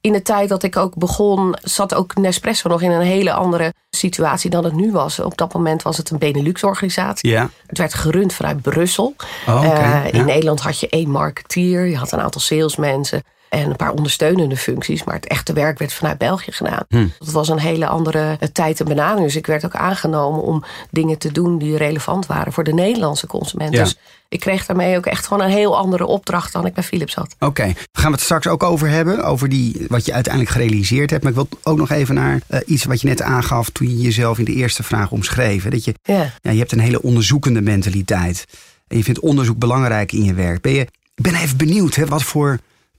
in 0.00 0.12
de 0.12 0.22
tijd 0.22 0.48
dat 0.48 0.62
ik 0.62 0.76
ook 0.76 0.94
begon, 0.94 1.56
zat 1.62 1.94
ook 1.94 2.14
Nespresso 2.14 2.68
nog 2.68 2.82
in 2.82 2.90
een 2.90 3.06
hele 3.06 3.32
andere 3.32 3.72
situatie 3.90 4.50
dan 4.50 4.64
het 4.64 4.74
nu 4.74 4.92
was. 4.92 5.18
Op 5.18 5.36
dat 5.36 5.54
moment 5.54 5.82
was 5.82 5.96
het 5.96 6.10
een 6.10 6.18
Benelux-organisatie. 6.18 7.30
Ja. 7.30 7.50
Het 7.66 7.78
werd 7.78 7.94
gerund 7.94 8.32
vanuit 8.32 8.62
Brussel. 8.62 9.14
Oh, 9.46 9.64
okay. 9.66 10.06
uh, 10.06 10.12
in 10.12 10.18
ja. 10.18 10.24
Nederland 10.24 10.60
had 10.60 10.80
je 10.80 10.88
één 10.88 11.10
marketeer, 11.10 11.86
je 11.86 11.96
had 11.96 12.12
een 12.12 12.20
aantal 12.20 12.40
salesmensen 12.40 13.22
en 13.54 13.70
een 13.70 13.76
paar 13.76 13.92
ondersteunende 13.92 14.56
functies. 14.56 15.04
Maar 15.04 15.14
het 15.14 15.26
echte 15.26 15.52
werk 15.52 15.78
werd 15.78 15.92
vanuit 15.92 16.18
België 16.18 16.52
gedaan. 16.52 16.84
Hm. 16.88 17.06
Dat 17.18 17.30
was 17.30 17.48
een 17.48 17.58
hele 17.58 17.86
andere 17.86 18.38
tijd 18.52 18.80
en 18.80 18.86
benadering. 18.86 19.26
Dus 19.26 19.36
ik 19.36 19.46
werd 19.46 19.64
ook 19.64 19.74
aangenomen 19.74 20.42
om 20.42 20.64
dingen 20.90 21.18
te 21.18 21.32
doen 21.32 21.58
die 21.58 21.76
relevant 21.76 22.26
waren 22.26 22.52
voor 22.52 22.64
de 22.64 22.72
Nederlandse 22.72 23.26
consument. 23.26 23.72
Ja. 23.72 23.82
Dus 23.82 23.96
ik 24.28 24.40
kreeg 24.40 24.66
daarmee 24.66 24.96
ook 24.96 25.06
echt 25.06 25.26
gewoon 25.26 25.42
een 25.42 25.50
heel 25.50 25.76
andere 25.76 26.06
opdracht 26.06 26.52
dan 26.52 26.66
ik 26.66 26.74
bij 26.74 26.82
Philips 26.82 27.14
had. 27.14 27.34
Oké, 27.34 27.44
okay. 27.44 27.76
we 27.92 28.00
gaan 28.00 28.12
het 28.12 28.20
straks 28.20 28.46
ook 28.46 28.62
over 28.62 28.88
hebben. 28.88 29.24
Over 29.24 29.48
die, 29.48 29.86
wat 29.88 30.06
je 30.06 30.12
uiteindelijk 30.12 30.54
gerealiseerd 30.54 31.10
hebt. 31.10 31.22
Maar 31.22 31.32
ik 31.32 31.38
wil 31.38 31.48
ook 31.62 31.78
nog 31.78 31.90
even 31.90 32.14
naar 32.14 32.40
uh, 32.50 32.58
iets 32.66 32.84
wat 32.84 33.00
je 33.00 33.08
net 33.08 33.22
aangaf 33.22 33.70
toen 33.70 33.88
je 33.88 34.00
jezelf 34.00 34.38
in 34.38 34.44
de 34.44 34.54
eerste 34.54 34.82
vraag 34.82 35.10
omschreef. 35.10 35.68
Dat 35.68 35.84
je, 35.84 35.94
ja. 36.02 36.32
Ja, 36.42 36.50
je 36.50 36.58
hebt 36.58 36.72
een 36.72 36.78
hele 36.78 37.02
onderzoekende 37.02 37.60
mentaliteit. 37.60 38.44
En 38.88 38.96
je 38.96 39.04
vindt 39.04 39.20
onderzoek 39.20 39.58
belangrijk 39.58 40.12
in 40.12 40.24
je 40.24 40.34
werk. 40.34 40.60
Ben 40.60 40.72
je, 40.72 40.80
ik 41.14 41.22
ben 41.22 41.34
even 41.34 41.56
benieuwd, 41.56 41.94
hè, 41.94 42.06
wat 42.06 42.22
voor 42.22 42.58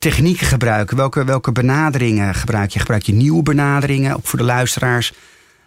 technieken 0.10 0.48
gebruiken? 0.48 0.98
Welke, 0.98 1.24
welke 1.24 1.52
benaderingen 1.52 2.36
gebruik 2.36 2.70
je? 2.70 2.80
Gebruik 2.80 3.04
je 3.04 3.14
nieuwe 3.14 3.44
benaderingen, 3.44 4.16
ook 4.16 4.26
voor 4.26 4.40
de 4.40 4.46
luisteraars, 4.46 5.14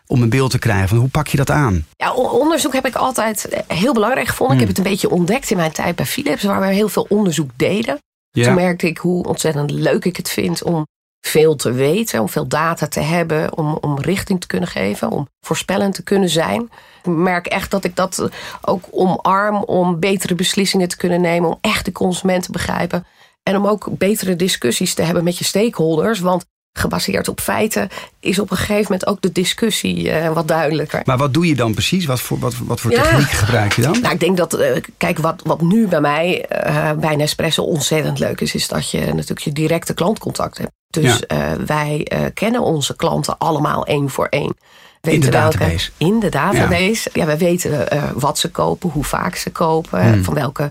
om 0.06 0.22
een 0.22 0.28
beeld 0.28 0.50
te 0.50 0.58
krijgen? 0.58 0.88
Van 0.88 0.98
hoe 0.98 1.08
pak 1.08 1.26
je 1.26 1.36
dat 1.36 1.50
aan? 1.50 1.86
Ja, 1.96 2.12
onderzoek 2.12 2.72
heb 2.72 2.86
ik 2.86 2.94
altijd 2.94 3.62
heel 3.66 3.92
belangrijk 3.92 4.26
gevonden. 4.26 4.56
Hmm. 4.56 4.64
Ik 4.64 4.68
heb 4.68 4.76
het 4.76 4.86
een 4.86 4.92
beetje 4.92 5.16
ontdekt 5.16 5.50
in 5.50 5.56
mijn 5.56 5.72
tijd 5.72 5.96
bij 5.96 6.06
Philips, 6.06 6.42
waar 6.42 6.60
we 6.60 6.66
heel 6.66 6.88
veel 6.88 7.06
onderzoek 7.08 7.50
deden. 7.56 7.98
Ja. 8.30 8.44
Toen 8.44 8.54
merkte 8.54 8.86
ik 8.86 8.98
hoe 8.98 9.24
ontzettend 9.24 9.70
leuk 9.70 10.04
ik 10.04 10.16
het 10.16 10.30
vind 10.30 10.62
om 10.62 10.86
veel 11.20 11.56
te 11.56 11.72
weten, 11.72 12.20
om 12.20 12.28
veel 12.28 12.48
data 12.48 12.86
te 12.86 13.00
hebben, 13.00 13.56
om, 13.56 13.78
om 13.80 14.00
richting 14.00 14.40
te 14.40 14.46
kunnen 14.46 14.68
geven, 14.68 15.10
om 15.10 15.28
voorspellend 15.40 15.94
te 15.94 16.02
kunnen 16.02 16.28
zijn. 16.28 16.70
Ik 17.02 17.12
merk 17.12 17.46
echt 17.46 17.70
dat 17.70 17.84
ik 17.84 17.96
dat 17.96 18.28
ook 18.60 18.84
omarm 18.90 19.56
om 19.56 20.00
betere 20.00 20.34
beslissingen 20.34 20.88
te 20.88 20.96
kunnen 20.96 21.20
nemen, 21.20 21.48
om 21.48 21.58
echt 21.60 21.84
de 21.84 21.92
consument 21.92 22.42
te 22.42 22.52
begrijpen. 22.52 23.06
En 23.48 23.56
om 23.56 23.66
ook 23.66 23.88
betere 23.90 24.36
discussies 24.36 24.94
te 24.94 25.02
hebben 25.02 25.24
met 25.24 25.38
je 25.38 25.44
stakeholders. 25.44 26.20
Want 26.20 26.44
gebaseerd 26.72 27.28
op 27.28 27.40
feiten 27.40 27.88
is 28.20 28.38
op 28.38 28.50
een 28.50 28.56
gegeven 28.56 28.82
moment 28.82 29.06
ook 29.06 29.20
de 29.20 29.32
discussie 29.32 30.02
uh, 30.02 30.32
wat 30.32 30.48
duidelijker. 30.48 31.02
Maar 31.04 31.18
wat 31.18 31.34
doe 31.34 31.46
je 31.46 31.54
dan 31.54 31.74
precies? 31.74 32.04
Wat 32.04 32.20
voor, 32.20 32.38
wat, 32.38 32.54
wat 32.58 32.80
voor 32.80 32.90
ja. 32.90 33.02
techniek 33.02 33.30
gebruik 33.30 33.72
je 33.72 33.82
dan? 33.82 34.00
Nou, 34.00 34.14
ik 34.14 34.20
denk 34.20 34.36
dat, 34.36 34.60
uh, 34.60 34.76
kijk, 34.96 35.18
wat, 35.18 35.40
wat 35.44 35.60
nu 35.60 35.86
bij 35.86 36.00
mij 36.00 36.46
uh, 36.66 36.92
bij 36.92 37.16
Nespresso 37.16 37.62
ontzettend 37.62 38.18
leuk 38.18 38.40
is, 38.40 38.54
is 38.54 38.68
dat 38.68 38.90
je 38.90 39.00
natuurlijk 39.00 39.40
je 39.40 39.52
directe 39.52 39.94
klantcontact 39.94 40.58
hebt. 40.58 40.70
Dus 40.90 41.22
ja. 41.28 41.56
wij 41.66 42.06
kennen 42.34 42.62
onze 42.62 42.96
klanten 42.96 43.38
allemaal 43.38 43.86
één 43.86 44.10
voor 44.10 44.26
één. 44.26 44.56
In 45.00 45.20
de 45.20 45.28
database. 45.30 45.90
In 45.96 46.20
de 46.20 46.28
database. 46.28 47.10
Ja, 47.12 47.22
ja 47.22 47.26
we 47.26 47.36
weten 47.38 47.94
uh, 47.94 48.02
wat 48.14 48.38
ze 48.38 48.50
kopen, 48.50 48.90
hoe 48.90 49.04
vaak 49.04 49.34
ze 49.36 49.50
kopen, 49.50 50.02
Hmm. 50.12 50.24
van 50.24 50.34
welke 50.34 50.70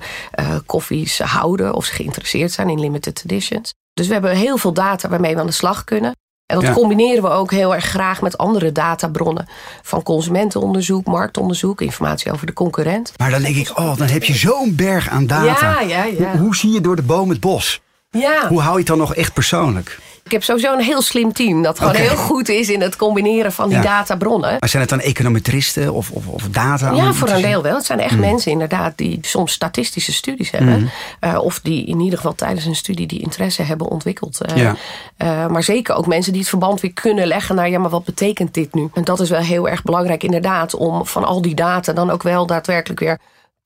koffies 0.65 1.15
ze 1.15 1.23
houden, 1.23 1.73
of 1.73 1.85
ze 1.85 1.93
geïnteresseerd 1.93 2.51
zijn 2.51 2.69
in 2.69 2.79
limited 2.79 3.21
editions. 3.25 3.73
Dus 3.93 4.07
we 4.07 4.13
hebben 4.13 4.35
heel 4.35 4.57
veel 4.57 4.73
data 4.73 5.09
waarmee 5.09 5.33
we 5.33 5.39
aan 5.39 5.45
de 5.45 5.51
slag 5.51 5.83
kunnen. 5.83 6.11
En 6.45 6.55
dat 6.55 6.65
Ja. 6.65 6.73
combineren 6.73 7.23
we 7.23 7.29
ook 7.29 7.51
heel 7.51 7.75
erg 7.75 7.85
graag 7.85 8.21
met 8.21 8.37
andere 8.37 8.71
databronnen. 8.71 9.47
Van 9.81 10.03
consumentenonderzoek, 10.03 11.05
marktonderzoek, 11.05 11.81
informatie 11.81 12.31
over 12.31 12.45
de 12.45 12.53
concurrent. 12.53 13.13
Maar 13.17 13.31
dan 13.31 13.41
denk 13.41 13.55
ik, 13.55 13.77
oh, 13.77 13.97
dan 13.97 14.07
heb 14.07 14.23
je 14.23 14.33
zo'n 14.33 14.75
berg 14.75 15.09
aan 15.09 15.27
data. 15.27 15.81
Ja, 15.81 15.81
ja, 15.81 16.03
ja. 16.03 16.31
Hoe, 16.31 16.39
hoe 16.39 16.55
zie 16.55 16.71
je 16.71 16.81
door 16.81 16.95
de 16.95 17.01
boom 17.01 17.29
het 17.29 17.39
bos? 17.39 17.81
Ja. 18.09 18.47
Hoe 18.47 18.59
hou 18.61 18.71
je 18.73 18.77
het 18.77 18.87
dan 18.87 18.97
nog 18.97 19.15
echt 19.15 19.33
persoonlijk? 19.33 19.99
Ik 20.27 20.33
heb 20.33 20.43
sowieso 20.43 20.73
een 20.73 20.83
heel 20.83 21.01
slim 21.01 21.33
team 21.33 21.61
dat 21.61 21.79
gewoon 21.79 21.95
heel 21.95 22.15
goed 22.15 22.49
is 22.49 22.69
in 22.69 22.81
het 22.81 22.95
combineren 22.95 23.51
van 23.51 23.67
die 23.69 23.77
Ja. 23.77 23.83
databronnen. 23.83 24.55
Maar 24.59 24.69
zijn 24.69 24.81
het 24.81 24.91
dan 24.91 24.99
econometristen 24.99 25.93
of, 25.93 26.11
of, 26.11 26.27
of 26.27 26.43
data? 26.51 26.91
Ja, 26.91 27.13
voor 27.13 27.29
een 27.29 27.41
deel 27.41 27.61
wel. 27.61 27.75
Het 27.75 27.85
zijn 27.85 27.99
echt 27.99 28.13
Mm. 28.13 28.19
mensen 28.19 28.51
inderdaad 28.51 28.93
die 28.95 29.19
soms 29.21 29.51
statistische 29.51 30.13
studies 30.13 30.51
hebben. 30.51 30.89
Eh, 31.19 31.37
of 31.41 31.59
die 31.59 31.85
in 31.85 31.99
ieder 31.99 32.17
geval 32.17 32.35
tijdens 32.35 32.65
een 32.65 32.75
studie 32.75 33.07
die 33.07 33.21
interesse 33.21 33.61
hebben 33.61 33.87
ontwikkeld. 33.87 34.41
Eh, 34.41 34.57
Ja. 34.57 34.75
eh, 35.17 35.47
maar 35.47 35.63
zeker 35.63 35.95
ook 35.95 36.07
mensen 36.07 36.31
die 36.31 36.41
het 36.41 36.49
verband 36.49 36.81
weer 36.81 36.93
kunnen 36.93 37.27
leggen 37.27 37.55
naar... 37.55 37.69
ja, 37.69 37.79
maar 37.79 37.89
wat 37.89 38.05
betekent 38.05 38.53
dit 38.53 38.73
nu? 38.73 38.89
En 38.93 39.03
dat 39.03 39.19
is 39.19 39.29
wel 39.29 39.39
heel 39.39 39.69
erg 39.69 39.83
belangrijk 39.83 40.23
inderdaad... 40.23 40.75
om 40.75 41.05
van 41.05 41.23
al 41.23 41.41
die 41.41 41.55
data 41.55 41.93
dan 41.93 42.09
ook 42.09 42.23
wel 42.23 42.45
daadwerkelijk 42.45 42.99
weer 42.99 43.17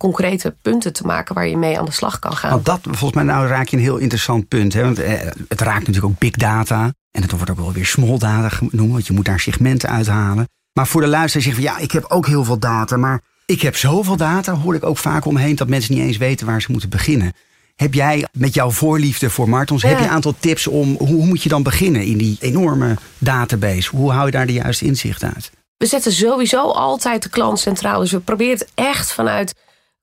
concrete 0.02 0.56
punten 0.62 0.94
te 0.94 1.06
maken 1.06 1.36
waar 1.36 1.48
je 1.48 1.58
mee 1.58 1.80
aan 1.80 1.86
de 1.86 1.92
slag 1.92 2.20
kan 2.20 2.36
gaan. 2.36 2.50
Want 2.50 2.66
dat, 2.66 2.80
volgens 2.84 3.14
mij, 3.14 3.24
nou 3.24 3.48
raak 3.48 3.68
je 3.68 3.78
een 3.78 3.84
heel 3.84 3.98
interessant 3.98 4.48
punt. 4.48 4.74
Hè? 4.74 4.84
Want 4.84 5.00
eh, 5.00 5.14
het 5.48 5.62
raakt 5.62 5.80
natuurlijk 5.80 6.06
ook 6.06 6.20
big 6.20 6.32
data. 6.32 6.94
En 7.12 7.22
het 7.22 7.32
wordt 7.32 7.50
ook 7.50 7.58
wel 7.58 7.72
weer 7.72 7.86
small 7.86 8.18
data 8.18 8.50
genoemd, 8.50 8.92
want 8.92 9.08
je 9.08 9.14
moet 9.14 9.26
daar 9.26 9.40
segmenten 9.40 9.90
uithalen. 9.90 10.48
Maar 10.74 10.88
voor 10.88 11.02
de 11.02 11.08
luisteraar 11.08 11.44
zeggen 11.44 11.64
van 11.64 11.74
ja, 11.74 11.80
ik 11.80 11.92
heb 11.92 12.06
ook 12.08 12.28
heel 12.28 12.44
veel 12.44 12.60
data, 12.60 12.98
maar 12.98 13.22
ik 13.46 13.62
heb 13.62 13.76
zoveel 13.76 14.18
data, 14.18 14.54
hoor 14.54 14.76
ik 14.76 14.86
ook 14.86 14.98
vaak 14.98 15.26
omheen 15.26 15.56
dat 15.56 15.68
mensen 15.68 15.94
niet 15.94 16.04
eens 16.04 16.18
weten 16.18 16.46
waar 16.46 16.62
ze 16.62 16.72
moeten 16.72 16.90
beginnen. 16.90 17.34
Heb 17.76 17.94
jij 17.94 18.28
met 18.32 18.54
jouw 18.54 18.72
voorliefde 18.72 19.30
voor 19.30 19.50
Martons, 19.50 19.84
heb 19.84 19.98
je 19.98 20.04
een 20.04 20.10
aantal 20.10 20.36
tips 20.40 20.68
om 20.68 20.96
hoe, 20.98 21.08
hoe 21.08 21.26
moet 21.26 21.44
je 21.44 21.50
dan 21.50 21.64
beginnen 21.64 22.04
in 22.04 22.18
die 22.18 22.38
enorme 22.40 22.96
database? 23.18 23.90
Hoe 23.90 24.12
hou 24.12 24.26
je 24.26 24.32
daar 24.32 24.48
de 24.48 24.54
juiste 24.54 24.86
inzicht 24.86 25.24
uit? 25.24 25.52
We 25.78 25.86
zetten 25.86 26.12
sowieso 26.12 26.72
altijd 26.72 27.24
de 27.24 27.30
klant 27.30 27.60
centraal. 27.60 28.00
Dus 28.00 28.12
we 28.12 28.20
proberen 28.20 28.58
het 28.58 28.72
echt 28.76 29.12
vanuit 29.12 29.54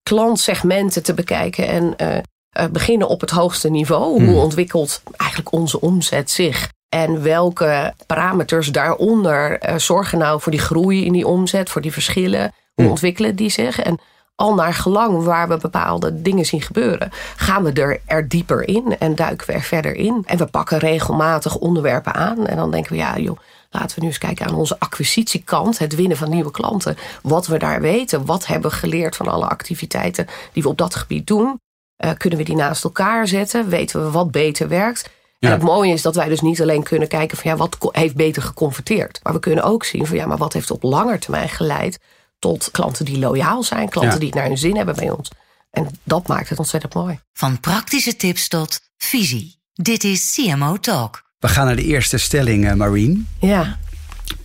klantsegmenten 0.09 1.03
te 1.03 1.15
bekijken. 1.15 1.69
En 1.69 1.95
uh, 2.03 2.65
beginnen 2.71 3.09
op 3.09 3.21
het 3.21 3.31
hoogste 3.31 3.71
niveau. 3.71 4.05
Hoe 4.05 4.21
hmm. 4.21 4.35
ontwikkelt 4.35 5.03
eigenlijk 5.17 5.53
onze 5.53 5.81
omzet 5.81 6.31
zich? 6.31 6.69
En 6.89 7.23
welke 7.23 7.95
parameters 8.07 8.69
daaronder 8.69 9.69
uh, 9.69 9.77
zorgen 9.77 10.19
nou 10.19 10.41
voor 10.41 10.53
die 10.53 10.61
groei 10.61 11.05
in 11.05 11.13
die 11.13 11.27
omzet, 11.27 11.71
voor 11.71 11.81
die 11.81 11.93
verschillen? 11.93 12.41
Hoe 12.41 12.51
hmm. 12.75 12.89
ontwikkelen 12.89 13.37
die 13.37 13.51
zich? 13.51 13.81
En 13.81 13.99
al 14.35 14.55
naar 14.55 14.75
gelang 14.75 15.25
waar 15.25 15.49
we 15.49 15.57
bepaalde 15.57 16.23
dingen 16.23 16.47
zien 16.47 16.63
gebeuren, 16.63 17.11
gaan 17.37 17.65
we 17.65 17.73
er, 17.73 18.01
er 18.07 18.29
dieper 18.29 18.69
in 18.69 18.99
en 18.99 19.15
duiken 19.15 19.47
we 19.47 19.53
er 19.53 19.63
verder 19.63 19.95
in. 19.95 20.23
En 20.27 20.39
we 20.39 20.47
pakken 20.47 20.79
regelmatig 20.79 21.57
onderwerpen 21.57 22.15
aan. 22.15 22.47
En 22.47 22.57
dan 22.57 22.71
denken 22.71 22.93
we, 22.93 22.99
ja, 22.99 23.19
joh, 23.19 23.39
laten 23.71 23.95
we 23.95 24.01
nu 24.01 24.07
eens 24.07 24.19
kijken 24.19 24.47
aan 24.47 24.55
onze 24.55 24.79
acquisitiekant, 24.79 25.79
het 25.79 25.95
winnen 25.95 26.17
van 26.17 26.31
nieuwe 26.31 26.51
klanten. 26.51 26.97
Wat 27.23 27.47
we 27.47 27.59
daar 27.59 27.81
weten, 27.81 28.25
wat 28.25 28.47
hebben 28.47 28.71
we 28.71 28.77
geleerd 28.77 29.17
van 29.17 29.29
alle 29.29 29.47
activiteiten 29.47 30.27
die 30.53 30.63
we 30.63 30.69
op 30.69 30.79
dat 30.79 30.95
gebied 30.95 31.27
doen. 31.27 31.61
Uh, 32.05 32.11
kunnen 32.17 32.39
we 32.39 32.45
die 32.45 32.57
naast 32.57 32.85
elkaar 32.85 33.29
zetten? 33.29 33.69
Weten 33.69 34.05
we 34.05 34.11
wat 34.11 34.31
beter 34.31 34.69
werkt? 34.69 35.11
En 35.39 35.51
het 35.51 35.63
mooie 35.63 35.93
is 35.93 36.03
dat 36.03 36.15
wij 36.15 36.29
dus 36.29 36.41
niet 36.41 36.63
alleen 36.63 36.83
kunnen 36.83 37.09
kijken 37.09 37.39
van 37.39 37.51
ja, 37.51 37.57
wat 37.57 37.77
heeft 37.93 38.17
beter 38.17 38.43
geconverteerd. 38.43 39.21
Maar 39.23 39.33
we 39.33 39.39
kunnen 39.39 39.65
ook 39.65 39.85
zien 39.85 40.07
van 40.07 40.17
ja, 40.17 40.27
maar 40.27 40.37
wat 40.37 40.53
heeft 40.53 40.71
op 40.71 40.83
lange 40.83 41.19
termijn 41.19 41.49
geleid 41.49 41.99
tot 42.39 42.71
klanten 42.71 43.05
die 43.05 43.19
loyaal 43.19 43.63
zijn, 43.63 43.89
klanten 43.89 44.19
die 44.19 44.29
het 44.29 44.39
naar 44.39 44.47
hun 44.47 44.59
zin 44.59 44.77
hebben 44.77 44.95
bij 44.95 45.11
ons. 45.11 45.31
En 45.71 45.89
dat 46.03 46.27
maakt 46.27 46.49
het 46.49 46.59
ontzettend 46.59 46.95
mooi. 46.95 47.21
Van 47.33 47.61
praktische 47.61 48.17
tips 48.17 48.49
tot 48.49 48.81
visie. 48.97 49.61
Dit 49.73 50.05
is 50.05 50.35
CMO 50.35 50.77
Talk. 50.77 51.28
We 51.39 51.49
gaan 51.49 51.67
naar 51.67 51.77
de 51.77 51.85
eerste 51.85 52.19
stelling, 52.19 52.65
uh, 52.65 52.73
Marine. 52.73 53.23
Ja. 53.41 53.79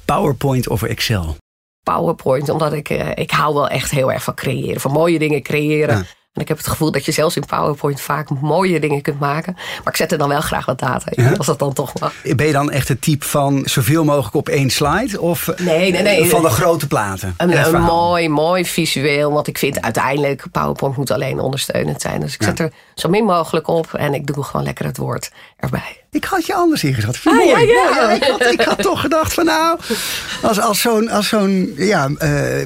PowerPoint 0.05 0.67
of 0.67 0.83
Excel? 0.83 1.35
PowerPoint, 1.83 2.49
omdat 2.49 2.73
ik, 2.73 2.89
uh, 2.89 3.09
ik 3.13 3.31
hou 3.31 3.53
wel 3.53 3.67
echt 3.67 3.91
heel 3.91 4.11
erg 4.11 4.23
van 4.23 4.33
creëren. 4.33 4.81
Van 4.81 4.91
mooie 4.91 5.19
dingen 5.19 5.41
creëren. 5.41 6.05
En 6.33 6.41
ik 6.41 6.47
heb 6.47 6.57
het 6.57 6.67
gevoel 6.67 6.91
dat 6.91 7.05
je 7.05 7.11
zelfs 7.11 7.35
in 7.35 7.45
PowerPoint 7.45 8.01
vaak 8.01 8.29
mooie 8.29 8.79
dingen 8.79 9.01
kunt 9.01 9.19
maken. 9.19 9.53
Maar 9.53 9.93
ik 9.93 9.95
zet 9.95 10.11
er 10.11 10.17
dan 10.17 10.29
wel 10.29 10.41
graag 10.41 10.65
wat 10.65 10.79
data 10.79 11.11
in, 11.11 11.37
als 11.37 11.45
dat 11.45 11.59
dan 11.59 11.73
toch 11.73 11.99
mag. 11.99 12.13
Ben 12.35 12.45
je 12.45 12.51
dan 12.51 12.71
echt 12.71 12.87
het 12.87 13.01
type 13.01 13.25
van 13.25 13.61
zoveel 13.65 14.03
mogelijk 14.03 14.35
op 14.35 14.49
één 14.49 14.69
slide? 14.69 15.21
Of 15.21 15.49
nee, 15.57 15.91
nee, 15.91 16.01
nee, 16.01 16.29
van 16.29 16.41
de 16.41 16.49
grote 16.49 16.87
platen? 16.87 17.33
Een, 17.37 17.73
een 17.75 17.81
mooi, 17.81 18.29
mooi 18.29 18.65
visueel. 18.65 19.31
Want 19.31 19.47
ik 19.47 19.57
vind 19.57 19.81
uiteindelijk, 19.81 20.45
PowerPoint 20.51 20.97
moet 20.97 21.11
alleen 21.11 21.39
ondersteunend 21.39 22.01
zijn. 22.01 22.19
Dus 22.19 22.33
ik 22.33 22.43
zet 22.43 22.59
er 22.59 22.71
zo 22.95 23.09
min 23.09 23.25
mogelijk 23.25 23.67
op. 23.67 23.93
En 23.93 24.13
ik 24.13 24.25
doe 24.25 24.43
gewoon 24.43 24.65
lekker 24.65 24.85
het 24.85 24.97
woord 24.97 25.31
erbij. 25.57 26.02
Ik 26.13 26.23
had 26.23 26.45
je 26.45 26.53
anders 26.53 26.83
ingeschat. 26.83 27.19
Ah, 27.23 27.33
mooi. 27.33 27.47
Ja, 27.47 27.59
ja. 27.59 28.11
ik, 28.11 28.23
had, 28.23 28.45
ik, 28.51 28.61
had, 28.61 28.81
toch 28.81 29.01
gedacht 29.01 29.33
van 29.33 29.45
nou, 29.45 29.79
als, 30.41 30.59
als 30.59 30.81
zo'n, 30.81 31.09
als 31.09 31.27
zo'n 31.27 31.73
ja, 31.77 32.07
uh, 32.07 32.17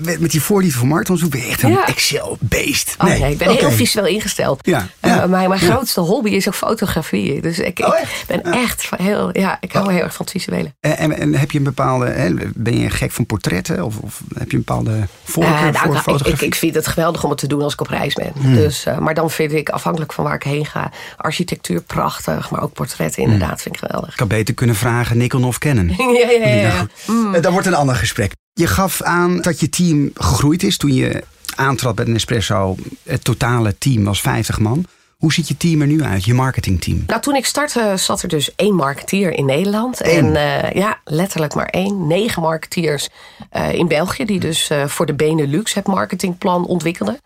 met, 0.01 0.19
met, 0.19 0.31
die 0.31 0.41
voorliefde 0.41 0.79
van 0.79 0.87
Martin, 0.87 1.29
ben 1.29 1.39
je 1.39 1.47
echt 1.47 1.63
een 1.63 1.77
Excel-beest. 1.85 2.95
Oh, 2.97 3.07
nee. 3.07 3.31
ik 3.31 3.37
ben 3.37 3.49
heel 3.49 3.71
visueel 3.71 4.05
ingesteld. 4.05 4.59
Ja. 4.61 4.87
Uh, 5.01 5.25
mijn, 5.25 5.49
mijn 5.49 5.61
grootste 5.61 5.99
hobby 5.99 6.29
is 6.29 6.47
ook 6.47 6.55
fotografie. 6.55 7.41
Dus 7.41 7.59
ik, 7.59 7.79
oh, 7.79 7.99
ik 7.99 8.23
ben 8.27 8.41
echt 8.41 8.89
heel, 8.97 9.29
ja, 9.39 9.57
ik 9.61 9.71
hou 9.71 9.85
oh. 9.85 9.91
heel 9.91 10.03
erg 10.03 10.13
van 10.13 10.25
het 10.25 10.33
visuele. 10.33 10.73
En, 10.79 10.97
en, 10.97 11.17
en, 11.17 11.35
heb 11.35 11.51
je 11.51 11.57
een 11.57 11.63
bepaalde, 11.63 12.05
hè, 12.05 12.33
ben 12.55 12.79
je 12.79 12.89
gek 12.89 13.11
van 13.11 13.25
portretten? 13.25 13.85
Of, 13.85 13.97
of 13.97 14.21
heb 14.37 14.51
je 14.51 14.57
een 14.57 14.63
bepaalde 14.65 15.07
voorkeur 15.23 15.53
uh, 15.53 15.61
nou, 15.61 15.85
voor 15.85 15.95
fotografie? 15.95 16.33
Ik, 16.33 16.41
ik, 16.41 16.55
vind 16.55 16.75
het 16.75 16.87
geweldig 16.87 17.23
om 17.23 17.29
het 17.29 17.39
te 17.39 17.47
doen 17.47 17.61
als 17.61 17.73
ik 17.73 17.81
op 17.81 17.87
reis 17.87 18.13
ben. 18.13 18.31
Hmm. 18.39 18.55
Dus, 18.55 18.85
maar 18.99 19.13
dan 19.13 19.31
vind 19.31 19.51
ik, 19.53 19.69
afhankelijk 19.69 20.13
van 20.13 20.23
waar 20.23 20.35
ik 20.35 20.43
heen 20.43 20.65
ga, 20.65 20.91
architectuur 21.17 21.81
prachtig, 21.81 22.49
maar 22.49 22.61
ook 22.61 22.73
portretten 22.73 23.23
in 23.23 23.36
inderdaad, 23.41 23.61
vind 23.61 23.75
ik 23.75 23.81
geweldig. 23.81 24.09
Ik 24.09 24.17
kan 24.17 24.27
beter 24.27 24.53
kunnen 24.53 24.75
vragen 24.75 25.17
Nikon 25.17 25.43
of 25.43 25.57
Canon. 25.57 25.87
ja, 26.19 26.29
ja, 26.29 26.47
ja. 26.47 26.87
Mm. 27.05 27.41
Dat 27.41 27.51
wordt 27.51 27.67
een 27.67 27.73
ander 27.73 27.95
gesprek. 27.95 28.31
Je 28.53 28.67
gaf 28.67 29.01
aan 29.01 29.41
dat 29.41 29.59
je 29.59 29.69
team 29.69 30.11
gegroeid 30.13 30.63
is 30.63 30.77
toen 30.77 30.93
je 30.93 31.23
aantrad 31.55 31.95
bij 31.95 32.05
Nespresso. 32.05 32.75
Het 33.03 33.23
totale 33.23 33.77
team 33.77 34.03
was 34.03 34.21
50 34.21 34.59
man. 34.59 34.85
Hoe 35.17 35.33
ziet 35.33 35.47
je 35.47 35.57
team 35.57 35.81
er 35.81 35.87
nu 35.87 36.03
uit, 36.03 36.25
je 36.25 36.33
marketingteam? 36.33 37.03
Nou, 37.07 37.21
toen 37.21 37.35
ik 37.35 37.45
startte 37.45 37.93
zat 37.95 38.21
er 38.21 38.29
dus 38.29 38.55
één 38.55 38.75
marketeer 38.75 39.31
in 39.31 39.45
Nederland. 39.45 40.01
En 40.01 40.25
uh, 40.25 40.71
ja, 40.71 40.99
letterlijk 41.03 41.55
maar 41.55 41.65
één. 41.65 42.07
Negen 42.07 42.41
marketeers 42.41 43.09
uh, 43.57 43.73
in 43.73 43.87
België, 43.87 44.25
die 44.25 44.39
dus 44.39 44.69
uh, 44.71 44.85
voor 44.85 45.05
de 45.05 45.13
Benelux 45.13 45.73
het 45.73 45.87
marketingplan 45.87 46.65
ontwikkelden. 46.65 47.19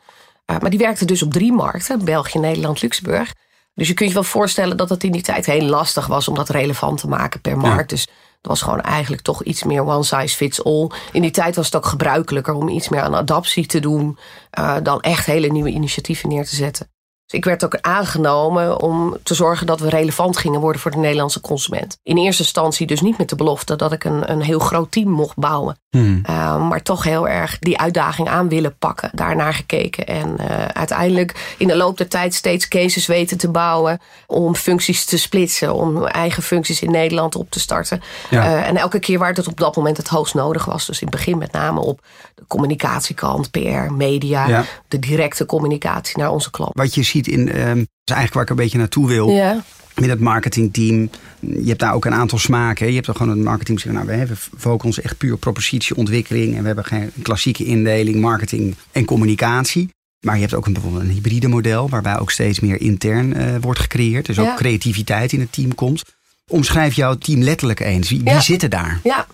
maar 0.45 0.69
die 0.69 0.79
werkten 0.79 1.07
dus 1.07 1.23
op 1.23 1.33
drie 1.33 1.51
markten: 1.51 2.05
België, 2.05 2.39
Nederland, 2.39 2.81
Luxemburg. 2.81 3.33
Dus 3.73 3.87
je 3.87 3.93
kunt 3.93 4.09
je 4.09 4.15
wel 4.15 4.23
voorstellen 4.23 4.77
dat 4.77 4.89
het 4.89 5.03
in 5.03 5.11
die 5.11 5.21
tijd 5.21 5.45
heel 5.45 5.65
lastig 5.65 6.07
was 6.07 6.27
om 6.27 6.35
dat 6.35 6.49
relevant 6.49 6.99
te 6.99 7.07
maken 7.07 7.41
per 7.41 7.57
markt. 7.57 7.89
Dus 7.89 8.01
het 8.01 8.47
was 8.47 8.61
gewoon 8.61 8.81
eigenlijk 8.81 9.21
toch 9.21 9.43
iets 9.43 9.63
meer 9.63 9.85
one 9.85 10.03
size 10.03 10.35
fits 10.35 10.63
all. 10.63 10.89
In 11.11 11.21
die 11.21 11.31
tijd 11.31 11.55
was 11.55 11.65
het 11.65 11.75
ook 11.75 11.85
gebruikelijker 11.85 12.53
om 12.53 12.67
iets 12.67 12.89
meer 12.89 13.01
aan 13.01 13.15
adaptie 13.15 13.65
te 13.65 13.79
doen. 13.79 14.17
Uh, 14.59 14.75
dan 14.83 15.01
echt 15.01 15.25
hele 15.25 15.47
nieuwe 15.47 15.69
initiatieven 15.69 16.29
neer 16.29 16.45
te 16.45 16.55
zetten. 16.55 16.89
Dus 17.31 17.39
ik 17.39 17.45
werd 17.45 17.65
ook 17.65 17.77
aangenomen 17.81 18.81
om 18.81 19.17
te 19.23 19.33
zorgen 19.33 19.67
dat 19.67 19.79
we 19.79 19.89
relevant 19.89 20.38
gingen 20.38 20.59
worden 20.59 20.81
voor 20.81 20.91
de 20.91 20.97
Nederlandse 20.97 21.41
consument. 21.41 21.97
In 22.03 22.17
eerste 22.17 22.43
instantie 22.43 22.88
dus 22.88 23.01
niet 23.01 23.17
met 23.17 23.29
de 23.29 23.35
belofte 23.35 23.75
dat 23.75 23.91
ik 23.91 24.03
een, 24.03 24.31
een 24.31 24.41
heel 24.41 24.59
groot 24.59 24.91
team 24.91 25.09
mocht 25.09 25.35
bouwen. 25.35 25.79
Hmm. 25.89 26.23
Uh, 26.29 26.67
maar 26.67 26.81
toch 26.81 27.03
heel 27.03 27.27
erg 27.27 27.59
die 27.59 27.79
uitdaging 27.79 28.29
aan 28.29 28.50
willen 28.50 28.77
pakken. 28.77 29.09
Daarnaar 29.13 29.53
gekeken. 29.53 30.07
En 30.07 30.35
uh, 30.39 30.65
uiteindelijk 30.65 31.55
in 31.57 31.67
de 31.67 31.75
loop 31.75 31.97
der 31.97 32.07
tijd 32.07 32.33
steeds 32.33 32.67
cases 32.67 33.05
weten 33.05 33.38
te 33.38 33.50
bouwen. 33.50 34.01
Om 34.27 34.55
functies 34.55 35.05
te 35.05 35.17
splitsen. 35.17 35.73
Om 35.73 36.05
eigen 36.05 36.43
functies 36.43 36.81
in 36.81 36.91
Nederland 36.91 37.35
op 37.35 37.51
te 37.51 37.59
starten. 37.59 38.01
Ja. 38.29 38.45
Uh, 38.45 38.67
en 38.67 38.77
elke 38.77 39.00
keer 39.00 39.19
waar 39.19 39.33
het 39.33 39.47
op 39.47 39.59
dat 39.59 39.75
moment 39.75 39.97
het 39.97 40.07
hoogst 40.07 40.33
nodig 40.33 40.65
was. 40.65 40.85
Dus 40.85 41.01
in 41.01 41.07
het 41.07 41.15
begin 41.15 41.38
met 41.38 41.51
name 41.51 41.79
op 41.79 42.01
communicatiekant, 42.48 43.51
PR, 43.51 43.93
media. 43.93 44.48
Ja. 44.48 44.65
De 44.88 45.00
directe 45.00 45.45
communicatie 45.45 46.17
naar 46.17 46.31
onze 46.31 46.51
klant. 46.51 46.71
Wat 46.74 46.93
je 46.93 47.03
ziet 47.03 47.27
in, 47.27 47.39
um, 47.39 47.79
is 47.79 48.13
eigenlijk 48.13 48.33
waar 48.33 48.43
ik 48.43 48.50
een 48.50 48.55
beetje 48.55 48.77
naartoe 48.77 49.07
wil. 49.07 49.29
Ja 49.29 49.63
met 50.01 50.10
het 50.10 50.19
marketingteam. 50.19 51.10
Je 51.39 51.67
hebt 51.67 51.79
daar 51.79 51.93
ook 51.93 52.05
een 52.05 52.13
aantal 52.13 52.38
smaken. 52.38 52.88
Je 52.88 52.95
hebt 52.95 53.07
er 53.07 53.15
gewoon 53.15 53.31
een 53.31 53.43
marketingteam 53.43 53.93
zeggen, 53.93 54.17
nou, 54.17 54.27
we 54.27 54.36
focussen 54.57 54.86
ons 54.86 55.01
echt 55.01 55.17
puur 55.17 55.33
op 55.33 55.39
propositieontwikkeling. 55.39 56.55
En 56.55 56.62
we 56.62 56.67
hebben 56.67 56.86
geen 56.86 57.12
klassieke 57.21 57.65
indeling, 57.65 58.21
marketing 58.21 58.75
en 58.91 59.05
communicatie. 59.05 59.89
Maar 60.25 60.36
je 60.36 60.41
hebt 60.41 60.53
ook 60.53 60.65
een, 60.65 60.74
bijvoorbeeld 60.74 61.03
een 61.03 61.10
hybride 61.10 61.48
model, 61.48 61.89
waarbij 61.89 62.19
ook 62.19 62.31
steeds 62.31 62.60
meer 62.60 62.81
intern 62.81 63.38
uh, 63.38 63.55
wordt 63.62 63.79
gecreëerd. 63.79 64.25
Dus 64.25 64.39
ook 64.39 64.55
creativiteit 64.55 65.33
in 65.33 65.39
het 65.39 65.51
team 65.51 65.75
komt. 65.75 66.03
Omschrijf 66.51 66.93
jouw 66.93 67.15
team 67.15 67.41
letterlijk 67.41 67.79
eens. 67.79 68.10
Wie, 68.10 68.22
wie 68.24 68.41
zitten 68.41 68.70
daar? 68.70 69.00
Ja, 69.03 69.25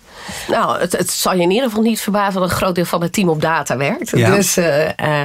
nou, 0.48 0.80
het, 0.80 0.92
het, 0.92 1.10
zal 1.10 1.34
je 1.34 1.42
in 1.42 1.50
ieder 1.50 1.68
geval 1.68 1.82
niet 1.82 2.00
verbazen 2.00 2.40
dat 2.40 2.50
een 2.50 2.56
groot 2.56 2.74
deel 2.74 2.84
van 2.84 3.02
het 3.02 3.12
team 3.12 3.28
op 3.28 3.40
data 3.40 3.76
werkt. 3.76 4.10
Ja. 4.10 4.34
Dus 4.34 4.58
uh, 4.58 4.84
uh, 4.84 5.20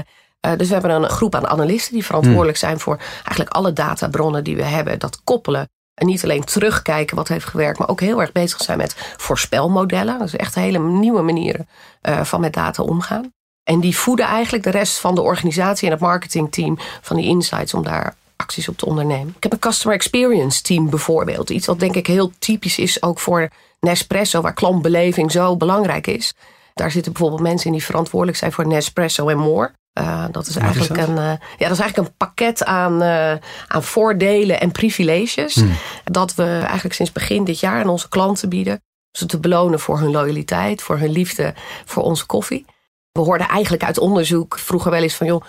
uh, 0.45 0.51
dus 0.57 0.67
we 0.67 0.73
hebben 0.73 0.91
een 0.91 1.09
groep 1.09 1.35
aan 1.35 1.47
analisten 1.47 1.93
die 1.93 2.05
verantwoordelijk 2.05 2.57
zijn 2.57 2.79
voor 2.79 2.97
eigenlijk 3.15 3.49
alle 3.49 3.73
databronnen 3.73 4.43
die 4.43 4.55
we 4.55 4.63
hebben. 4.63 4.99
Dat 4.99 5.21
koppelen. 5.23 5.69
En 5.93 6.07
niet 6.07 6.23
alleen 6.23 6.43
terugkijken 6.43 7.15
wat 7.15 7.27
heeft 7.27 7.45
gewerkt, 7.45 7.79
maar 7.79 7.87
ook 7.87 7.99
heel 7.99 8.21
erg 8.21 8.31
bezig 8.31 8.61
zijn 8.61 8.77
met 8.77 8.95
voorspelmodellen. 9.17 10.19
Dat 10.19 10.27
is 10.27 10.35
echt 10.35 10.55
hele 10.55 10.79
nieuwe 10.79 11.21
manieren 11.21 11.67
uh, 12.09 12.23
van 12.23 12.41
met 12.41 12.53
data 12.53 12.83
omgaan. 12.83 13.31
En 13.63 13.79
die 13.79 13.97
voeden 13.97 14.25
eigenlijk 14.25 14.63
de 14.63 14.69
rest 14.69 14.99
van 14.99 15.15
de 15.15 15.21
organisatie 15.21 15.85
en 15.85 15.93
het 15.93 16.01
marketingteam 16.01 16.77
van 17.01 17.15
die 17.15 17.25
insights 17.25 17.73
om 17.73 17.83
daar 17.83 18.15
acties 18.43 18.69
op 18.69 18.77
te 18.77 18.85
ondernemen. 18.85 19.33
Ik 19.37 19.43
heb 19.43 19.51
een 19.51 19.59
customer 19.59 19.97
experience 19.97 20.61
team 20.61 20.89
bijvoorbeeld. 20.89 21.49
Iets 21.49 21.65
wat 21.65 21.79
denk 21.79 21.95
ik 21.95 22.07
heel 22.07 22.31
typisch 22.39 22.77
is 22.77 23.03
ook 23.03 23.19
voor 23.19 23.49
Nespresso, 23.79 24.41
waar 24.41 24.53
klantbeleving 24.53 25.31
zo 25.31 25.57
belangrijk 25.57 26.07
is. 26.07 26.33
Daar 26.73 26.91
zitten 26.91 27.11
bijvoorbeeld 27.11 27.41
mensen 27.41 27.65
in 27.65 27.71
die 27.71 27.85
verantwoordelijk 27.85 28.37
zijn 28.37 28.51
voor 28.51 28.67
Nespresso 28.67 29.27
en 29.27 29.37
more. 29.37 29.71
Uh, 29.99 30.25
dat 30.31 30.47
is 30.47 30.55
eigenlijk 30.55 31.01
een, 31.01 31.15
uh, 31.15 31.33
ja, 31.57 31.67
dat 31.67 31.71
is 31.71 31.79
eigenlijk 31.79 31.97
een 31.97 32.15
pakket 32.17 32.63
aan, 32.65 33.03
uh, 33.03 33.33
aan 33.67 33.83
voordelen 33.83 34.59
en 34.59 34.71
privileges. 34.71 35.55
Hmm. 35.55 35.71
Dat 36.03 36.35
we 36.35 36.43
eigenlijk 36.43 36.93
sinds 36.93 37.11
begin 37.11 37.43
dit 37.43 37.59
jaar 37.59 37.81
aan 37.81 37.89
onze 37.89 38.09
klanten 38.09 38.49
bieden. 38.49 38.81
Ze 39.11 39.25
te 39.25 39.39
belonen 39.39 39.79
voor 39.79 39.99
hun 39.99 40.11
loyaliteit, 40.11 40.81
voor 40.81 40.97
hun 40.97 41.11
liefde 41.11 41.53
voor 41.85 42.03
onze 42.03 42.25
koffie. 42.25 42.65
We 43.11 43.21
hoorden 43.21 43.47
eigenlijk 43.47 43.83
uit 43.83 43.97
onderzoek 43.97 44.59
vroeger 44.59 44.91
wel 44.91 45.01
eens 45.01 45.15
van 45.15 45.27
joh, 45.27 45.43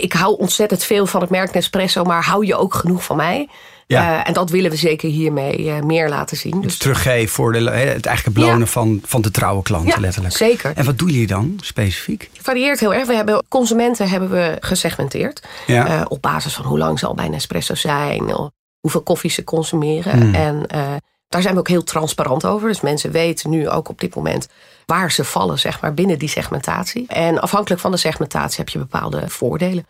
ik 0.00 0.12
hou 0.12 0.36
ontzettend 0.38 0.84
veel 0.84 1.06
van 1.06 1.20
het 1.20 1.30
merk 1.30 1.52
Nespresso, 1.54 2.04
maar 2.04 2.24
hou 2.24 2.46
je 2.46 2.56
ook 2.56 2.74
genoeg 2.74 3.04
van 3.04 3.16
mij? 3.16 3.48
Ja. 3.86 4.24
en 4.24 4.32
dat 4.32 4.50
willen 4.50 4.70
we 4.70 4.76
zeker 4.76 5.08
hiermee 5.08 5.72
meer 5.82 6.08
laten 6.08 6.36
zien. 6.36 6.60
Dus 6.60 6.76
teruggeven 6.76 7.28
voor 7.34 7.52
de, 7.52 7.58
het 7.70 8.06
eigenlijk 8.06 8.36
belonen 8.36 8.58
Ja. 8.58 8.66
van, 8.66 9.00
van 9.04 9.22
de 9.22 9.30
trouwe 9.30 9.62
klanten, 9.62 9.88
Ja, 9.94 10.00
letterlijk. 10.00 10.36
zeker. 10.36 10.72
En 10.74 10.84
wat 10.84 10.98
doen 10.98 11.08
jullie 11.08 11.26
dan 11.26 11.58
specifiek? 11.62 12.30
Het 12.32 12.42
varieert 12.46 12.80
heel 12.80 12.94
erg. 12.94 13.06
We 13.06 13.14
hebben 13.14 13.44
consumenten 13.48 14.08
hebben 14.08 14.30
we 14.30 14.56
gesegmenteerd. 14.60 15.42
Ja. 15.66 15.86
Eh, 15.86 16.04
op 16.08 16.22
basis 16.22 16.54
van 16.54 16.64
hoe 16.64 16.78
lang 16.78 16.98
ze 16.98 17.06
al 17.06 17.14
bij 17.14 17.28
Nespresso 17.28 17.74
zijn. 17.74 18.34
of 18.34 18.50
Hoeveel 18.80 19.02
koffie 19.02 19.30
ze 19.30 19.44
consumeren. 19.44 20.20
Hmm. 20.22 20.34
En 20.34 20.66
eh, 20.66 20.82
daar 21.28 21.42
zijn 21.42 21.54
we 21.54 21.60
ook 21.60 21.68
heel 21.68 21.84
transparant 21.84 22.44
over. 22.44 22.68
Dus 22.68 22.80
mensen 22.80 23.10
weten 23.10 23.50
nu 23.50 23.68
ook 23.68 23.88
op 23.88 24.00
dit 24.00 24.14
moment 24.14 24.48
waar 24.86 25.12
ze 25.12 25.24
vallen 25.24 25.58
zeg 25.58 25.80
maar, 25.80 25.94
binnen 25.94 26.18
die 26.18 26.28
segmentatie. 26.28 27.06
En 27.06 27.40
afhankelijk 27.40 27.80
van 27.80 27.90
de 27.90 27.96
segmentatie 27.96 28.58
heb 28.58 28.68
je 28.68 28.78
bepaalde 28.78 29.28
voordelen. 29.28 29.86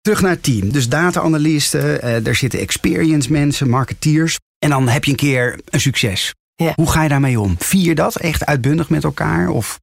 Terug 0.00 0.20
naar 0.20 0.30
het 0.30 0.42
team. 0.42 0.72
Dus 0.72 0.88
data-analysten, 0.88 2.02
eh, 2.02 2.26
er 2.26 2.34
zitten 2.34 2.60
experience 2.60 3.32
mensen, 3.32 3.68
marketeers. 3.68 4.38
En 4.58 4.70
dan 4.70 4.88
heb 4.88 5.04
je 5.04 5.10
een 5.10 5.16
keer 5.16 5.60
een 5.64 5.80
succes. 5.80 6.34
Ja. 6.54 6.72
Hoe 6.74 6.90
ga 6.90 7.02
je 7.02 7.08
daarmee 7.08 7.40
om? 7.40 7.56
Vier 7.58 7.84
je 7.84 7.94
dat 7.94 8.16
echt 8.16 8.46
uitbundig 8.46 8.88
met 8.88 9.04
elkaar? 9.04 9.48
Of 9.48 9.80